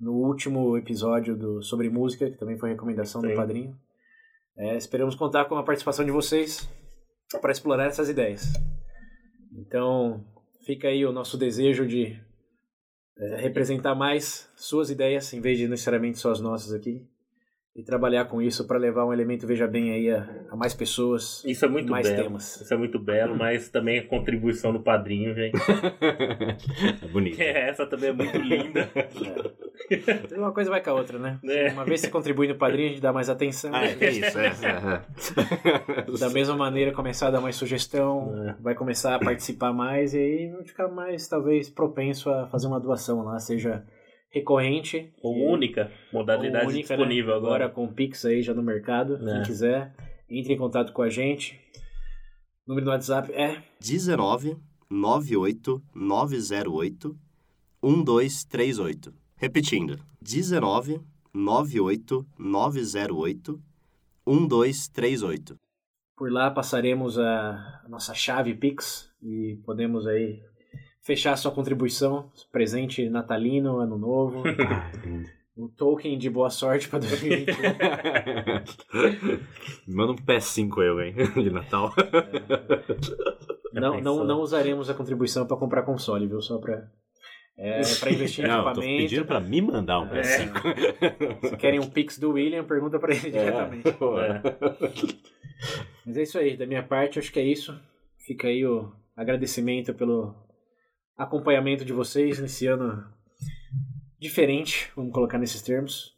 no 0.00 0.12
último 0.12 0.76
episódio 0.76 1.36
do 1.36 1.60
sobre 1.60 1.90
música, 1.90 2.30
que 2.30 2.38
também 2.38 2.56
foi 2.56 2.70
recomendação 2.70 3.20
do 3.20 3.28
Sim. 3.28 3.34
padrinho. 3.34 3.76
É, 4.56 4.76
esperamos 4.76 5.14
contar 5.14 5.46
com 5.46 5.56
a 5.56 5.62
participação 5.62 6.04
de 6.04 6.10
vocês 6.10 6.68
para 7.40 7.52
explorar 7.52 7.86
essas 7.86 8.08
ideias. 8.08 8.52
Então, 9.52 10.24
fica 10.64 10.88
aí 10.88 11.04
o 11.04 11.12
nosso 11.12 11.36
desejo 11.36 11.86
de 11.86 12.18
é, 13.18 13.36
representar 13.36 13.94
mais 13.94 14.50
suas 14.56 14.90
ideias 14.90 15.32
em 15.32 15.40
vez 15.40 15.58
de 15.58 15.68
necessariamente 15.68 16.18
só 16.18 16.30
as 16.30 16.40
nossas 16.40 16.72
aqui. 16.72 17.06
E 17.78 17.82
trabalhar 17.84 18.24
com 18.24 18.42
isso 18.42 18.66
para 18.66 18.76
levar 18.76 19.04
um 19.06 19.12
elemento 19.12 19.46
Veja 19.46 19.68
Bem 19.68 19.92
aí 19.92 20.10
a, 20.10 20.28
a 20.50 20.56
mais 20.56 20.74
pessoas 20.74 21.44
Isso 21.44 21.64
é 21.64 21.68
muito 21.68 21.88
mais 21.88 22.08
belo. 22.08 22.24
temas. 22.24 22.60
Isso 22.60 22.74
é 22.74 22.76
muito 22.76 22.98
belo, 22.98 23.36
mas 23.36 23.68
também 23.68 24.00
a 24.00 24.04
contribuição 24.04 24.72
do 24.72 24.80
padrinho, 24.80 25.32
gente. 25.32 25.54
é 27.00 27.06
bonito. 27.06 27.36
Que 27.36 27.44
essa 27.44 27.86
também 27.86 28.10
é 28.10 28.12
muito 28.12 28.36
linda. 28.36 28.90
É. 30.32 30.36
Uma 30.36 30.50
coisa 30.50 30.68
vai 30.70 30.82
com 30.82 30.90
a 30.90 30.94
outra, 30.94 31.20
né? 31.20 31.38
É. 31.44 31.70
Uma 31.70 31.84
vez 31.84 32.00
você 32.00 32.08
contribui 32.10 32.48
no 32.48 32.56
padrinho, 32.56 32.88
a 32.88 32.90
gente 32.90 33.00
dá 33.00 33.12
mais 33.12 33.30
atenção. 33.30 33.70
Ah, 33.72 33.84
é 33.86 34.10
isso, 34.10 34.36
é. 34.40 34.46
é, 34.46 36.04
é. 36.08 36.18
Da 36.18 36.30
mesma 36.30 36.56
maneira, 36.56 36.90
começar 36.90 37.28
a 37.28 37.30
dar 37.30 37.40
mais 37.40 37.54
sugestão, 37.54 38.34
É. 38.44 38.56
vai 38.60 38.74
começar 38.74 39.14
a 39.14 39.20
participar 39.20 39.72
mais 39.72 40.14
e 40.14 40.18
aí 40.18 40.48
vai 40.50 40.64
ficar 40.64 40.88
mais, 40.88 41.28
talvez, 41.28 41.70
propenso 41.70 42.28
a 42.28 42.48
fazer 42.48 42.66
uma 42.66 42.80
doação 42.80 43.22
lá, 43.22 43.38
seja 43.38 43.84
recorrente 44.30 45.12
Ou 45.22 45.36
e- 45.36 45.42
única 45.46 45.90
modalidade 46.12 46.66
ou 46.66 46.70
única, 46.72 46.88
né? 46.96 46.96
disponível 46.96 47.34
agora. 47.34 47.68
com 47.68 47.84
o 47.84 47.92
Pix 47.92 48.24
aí 48.24 48.42
já 48.42 48.52
no 48.54 48.62
mercado. 48.62 49.16
É. 49.28 49.32
Quem 49.34 49.42
quiser, 49.42 49.94
entre 50.28 50.52
em 50.52 50.58
contato 50.58 50.92
com 50.92 51.02
a 51.02 51.08
gente. 51.08 51.58
O 52.66 52.70
número 52.70 52.84
do 52.86 52.90
WhatsApp 52.90 53.32
é 53.32 53.62
19 53.80 54.56
98 54.90 55.82
908 55.94 57.16
1238. 57.82 59.14
Repetindo, 59.36 59.98
19 60.20 61.00
98 61.32 62.26
908 62.38 63.62
1238. 64.26 65.56
Por 66.16 66.32
lá 66.32 66.50
passaremos 66.50 67.18
a, 67.18 67.80
a 67.84 67.88
nossa 67.88 68.12
chave 68.12 68.54
Pix 68.54 69.10
e 69.22 69.56
podemos 69.64 70.06
aí 70.06 70.42
fechar 71.08 71.34
sua 71.38 71.50
contribuição, 71.50 72.30
presente 72.52 73.08
natalino, 73.08 73.78
ano 73.78 73.96
novo, 73.96 74.42
Ah, 74.60 74.90
o 75.56 75.66
token 75.70 76.18
de 76.18 76.28
boa 76.28 76.50
sorte 76.50 76.86
para 76.86 76.98
2021. 76.98 77.54
Manda 79.88 80.12
um 80.12 80.16
PS5 80.16 80.82
eu, 80.82 81.00
hein? 81.00 81.14
De 81.34 81.50
Natal. 81.50 81.92
Já 83.72 83.80
não, 83.80 84.00
não, 84.00 84.22
não 84.24 84.40
usaremos 84.40 84.90
a 84.90 84.94
contribuição 84.94 85.46
para 85.46 85.56
comprar 85.56 85.82
console, 85.82 86.26
viu? 86.28 86.40
Só 86.42 86.58
para 86.58 86.88
é, 87.56 87.80
para 87.98 88.12
investir 88.12 88.44
em 88.44 88.48
Não, 88.48 88.72
tô 88.72 88.80
pedindo 88.82 89.24
pra 89.24 89.40
me 89.40 89.60
mandar 89.62 89.98
um 90.00 90.06
É. 90.14 90.20
PS5. 90.20 91.48
Se 91.48 91.56
querem 91.56 91.80
um 91.80 91.88
Pix 91.90 92.18
do 92.18 92.32
William, 92.32 92.62
pergunta 92.64 93.00
para 93.00 93.14
ele 93.14 93.30
diretamente. 93.30 93.90
Pô, 93.92 94.20
É. 94.20 94.40
Mas 96.06 96.18
é 96.18 96.22
isso 96.22 96.38
aí, 96.38 96.56
da 96.56 96.66
minha 96.66 96.82
parte, 96.84 97.18
acho 97.18 97.32
que 97.32 97.40
é 97.40 97.44
isso. 97.44 97.76
Fica 98.18 98.46
aí 98.46 98.64
o 98.64 98.92
agradecimento 99.16 99.92
pelo 99.92 100.36
acompanhamento 101.18 101.84
de 101.84 101.92
vocês 101.92 102.38
nesse 102.38 102.66
ano 102.68 103.04
diferente, 104.20 104.90
vamos 104.94 105.12
colocar 105.12 105.36
nesses 105.36 105.60
termos. 105.60 106.16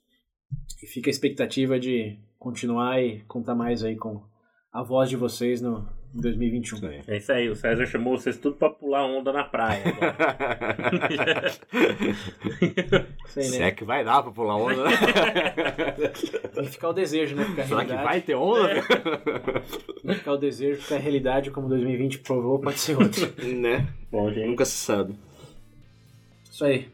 E 0.82 0.86
fica 0.86 1.09
a 1.09 1.12
expectativa 1.12 1.80
de 1.80 2.18
continuar 2.38 3.03
e 3.03 3.20
contar 3.22 3.55
mais 3.55 3.82
aí 3.82 3.96
com 3.96 4.22
a 4.72 4.82
voz 4.82 5.09
de 5.09 5.16
vocês 5.16 5.61
no 5.61 5.88
em 6.14 6.20
2021. 6.20 6.76
Isso 6.76 6.86
aí. 6.86 7.00
É 7.06 7.16
isso 7.16 7.32
aí, 7.32 7.48
o 7.48 7.56
César 7.56 7.86
chamou 7.86 8.18
vocês 8.18 8.36
tudo 8.38 8.56
pra 8.56 8.70
pular 8.70 9.04
onda 9.06 9.32
na 9.32 9.44
praia. 9.44 9.82
Isso 13.26 13.38
aí, 13.38 13.44
Se 13.46 13.58
né? 13.58 13.68
é 13.68 13.70
que 13.70 13.84
vai 13.84 14.04
dar 14.04 14.22
pra 14.22 14.32
pular 14.32 14.56
onda, 14.56 14.84
né? 14.84 14.90
Tem 16.54 16.64
que 16.64 16.70
ficar 16.70 16.88
o 16.88 16.92
desejo, 16.92 17.36
né? 17.36 17.44
Porque 17.44 17.61
a 17.61 17.66
Será 17.66 17.80
que 17.84 17.92
realidade, 17.92 18.08
vai 18.08 18.20
ter 18.20 18.34
onda? 18.34 18.74
tem 20.02 20.12
que 20.12 20.14
ficar 20.14 20.32
o 20.32 20.38
desejo, 20.38 20.78
porque 20.80 20.94
a 20.94 20.98
realidade, 20.98 21.50
como 21.50 21.68
2020 21.68 22.18
provou, 22.18 22.58
pode 22.58 22.78
ser 22.80 22.96
outra. 22.98 23.26
né? 23.46 23.86
Bom, 24.11 24.30
gente, 24.32 24.48
Nunca 24.48 24.64
se 24.64 24.72
sabe. 24.76 25.14
Isso 26.50 26.64
aí. 26.64 26.88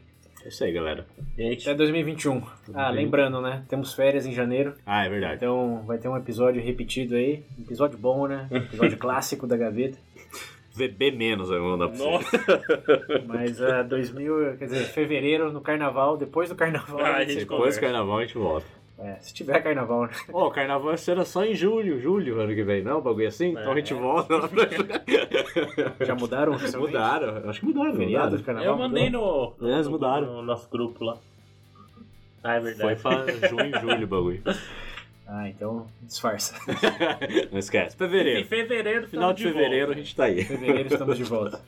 É 0.47 0.49
isso 0.49 0.63
aí, 0.63 0.71
galera. 0.71 1.05
gente 1.37 1.67
Até 1.69 1.77
2021. 1.77 2.41
Ah, 2.73 2.89
lembrando, 2.89 3.41
né? 3.41 3.65
Temos 3.67 3.93
férias 3.93 4.25
em 4.25 4.31
janeiro. 4.31 4.75
Ah, 4.85 5.05
é 5.05 5.09
verdade. 5.09 5.35
Então 5.35 5.83
vai 5.85 5.97
ter 5.97 6.07
um 6.07 6.15
episódio 6.15 6.63
repetido 6.63 7.15
aí. 7.15 7.43
Um 7.59 7.63
episódio 7.63 7.97
bom, 7.99 8.27
né? 8.27 8.47
Um 8.49 8.55
episódio 8.55 8.95
clássico 8.97 9.45
da 9.45 9.57
gaveta. 9.57 9.97
VB 10.73 11.11
menos 11.11 11.49
eu 11.51 11.59
vou 11.61 11.71
mandar 11.71 11.89
pra 11.89 11.97
você. 11.97 12.09
Nossa, 12.09 12.63
Mas 13.27 13.59
uh, 13.59 13.83
2000, 13.89 14.55
quer 14.57 14.65
dizer, 14.65 14.85
fevereiro 14.85 15.51
no 15.51 15.59
carnaval, 15.59 16.15
depois 16.15 16.47
do 16.47 16.55
carnaval. 16.55 17.01
Ah, 17.01 17.15
a 17.15 17.19
gente- 17.21 17.31
gente 17.33 17.39
Depois 17.41 17.57
conversa. 17.59 17.79
do 17.79 17.83
carnaval 17.83 18.17
a 18.19 18.21
gente 18.23 18.37
volta. 18.37 18.65
É, 18.99 19.15
se 19.19 19.33
tiver 19.33 19.61
carnaval, 19.61 20.03
né? 20.07 20.11
Ô, 20.33 20.45
o 20.47 20.51
carnaval 20.51 20.97
será 20.97 21.23
só 21.23 21.43
em 21.45 21.53
julho, 21.53 21.99
julho, 21.99 22.39
ano 22.41 22.53
que 22.55 22.63
vem, 22.63 22.81
não? 22.83 22.97
O 22.97 23.01
bagulho 23.01 23.27
assim? 23.27 23.49
Então 23.51 23.71
a 23.71 23.75
gente 23.75 23.93
É. 23.93 23.95
volta 23.95 24.35
lá 24.37 24.47
pra 24.47 24.63
Já 26.05 26.15
mudaram? 26.15 26.53
Mudaram, 26.79 27.49
acho 27.49 27.59
que 27.59 27.65
mudaram. 27.65 27.95
Feriado 27.95 28.37
de 28.37 28.43
carnaval? 28.43 28.71
eu 28.73 28.77
mandei 28.77 29.09
no, 29.09 29.53
É, 29.61 29.65
eles 29.73 29.85
no- 29.85 29.91
mudaram. 29.91 30.27
no 30.33 30.41
nosso 30.41 30.69
grupo 30.69 31.03
lá. 31.03 31.17
Ah, 32.43 32.55
é 32.55 32.61
Foi 32.61 32.73
verdade. 32.73 33.01
pra 33.01 33.47
junho, 33.49 33.79
julho 33.81 34.03
o 34.03 34.07
bagulho. 34.07 34.41
Ah, 35.29 35.49
então 35.49 35.85
disfarça. 36.03 36.55
Não 37.51 37.59
esquece. 37.59 37.95
Em 37.95 37.99
Fevereiro. 37.99 38.47
fevereiro, 38.47 39.07
Final 39.09 39.31
estamos 39.31 39.35
de 39.35 39.43
fevereiro 39.43 39.83
a 39.83 39.85
volta. 39.87 40.01
gente 40.01 40.15
tá 40.15 40.23
aí. 40.23 40.45
Fevereiro 40.45 40.87
estamos 40.93 41.17
de 41.17 41.23
volta. 41.25 41.61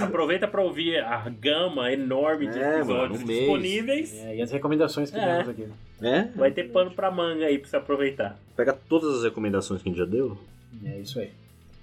Aproveita 0.00 0.48
pra 0.48 0.62
ouvir 0.62 0.96
a 1.04 1.28
gama 1.28 1.92
enorme 1.92 2.46
de 2.50 2.58
É, 2.58 2.76
episódios 2.78 3.20
mano, 3.20 3.22
um 3.22 3.26
disponíveis. 3.38 4.14
É, 4.14 4.36
e 4.36 4.40
as 4.42 4.50
recomendações 4.50 5.10
que 5.10 5.18
É. 5.18 5.26
demos 5.36 5.48
aqui. 5.50 5.68
É? 6.00 6.22
Vai 6.34 6.50
ter 6.52 6.70
pano 6.70 6.90
pra 6.92 7.10
manga 7.10 7.44
aí 7.44 7.58
pra 7.58 7.68
você 7.68 7.76
aproveitar. 7.76 8.38
Pega 8.56 8.72
todas 8.72 9.18
as 9.18 9.24
recomendações 9.24 9.82
que 9.82 9.88
a 9.90 9.92
gente 9.92 9.98
já 9.98 10.06
deu 10.06 10.38
É 10.82 10.98
isso 10.98 11.20
aí. 11.20 11.30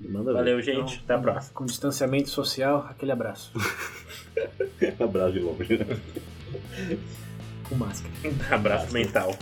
manda 0.02 0.34
Valeu, 0.34 0.60
gente. 0.64 1.00
Até 1.06 1.14
a 1.14 1.20
próxima. 1.20 1.54
Com 1.54 1.66
distanciamento 1.66 2.30
social, 2.30 2.88
aquele 2.90 3.12
abraço. 3.12 3.52
ver. 4.80 4.96
Abraço 5.00 5.34
de 5.34 5.40
longe. 5.42 5.80
Com 7.70 7.76
máscara. 7.76 8.12
Abraço 8.50 8.92
mental. 8.92 9.38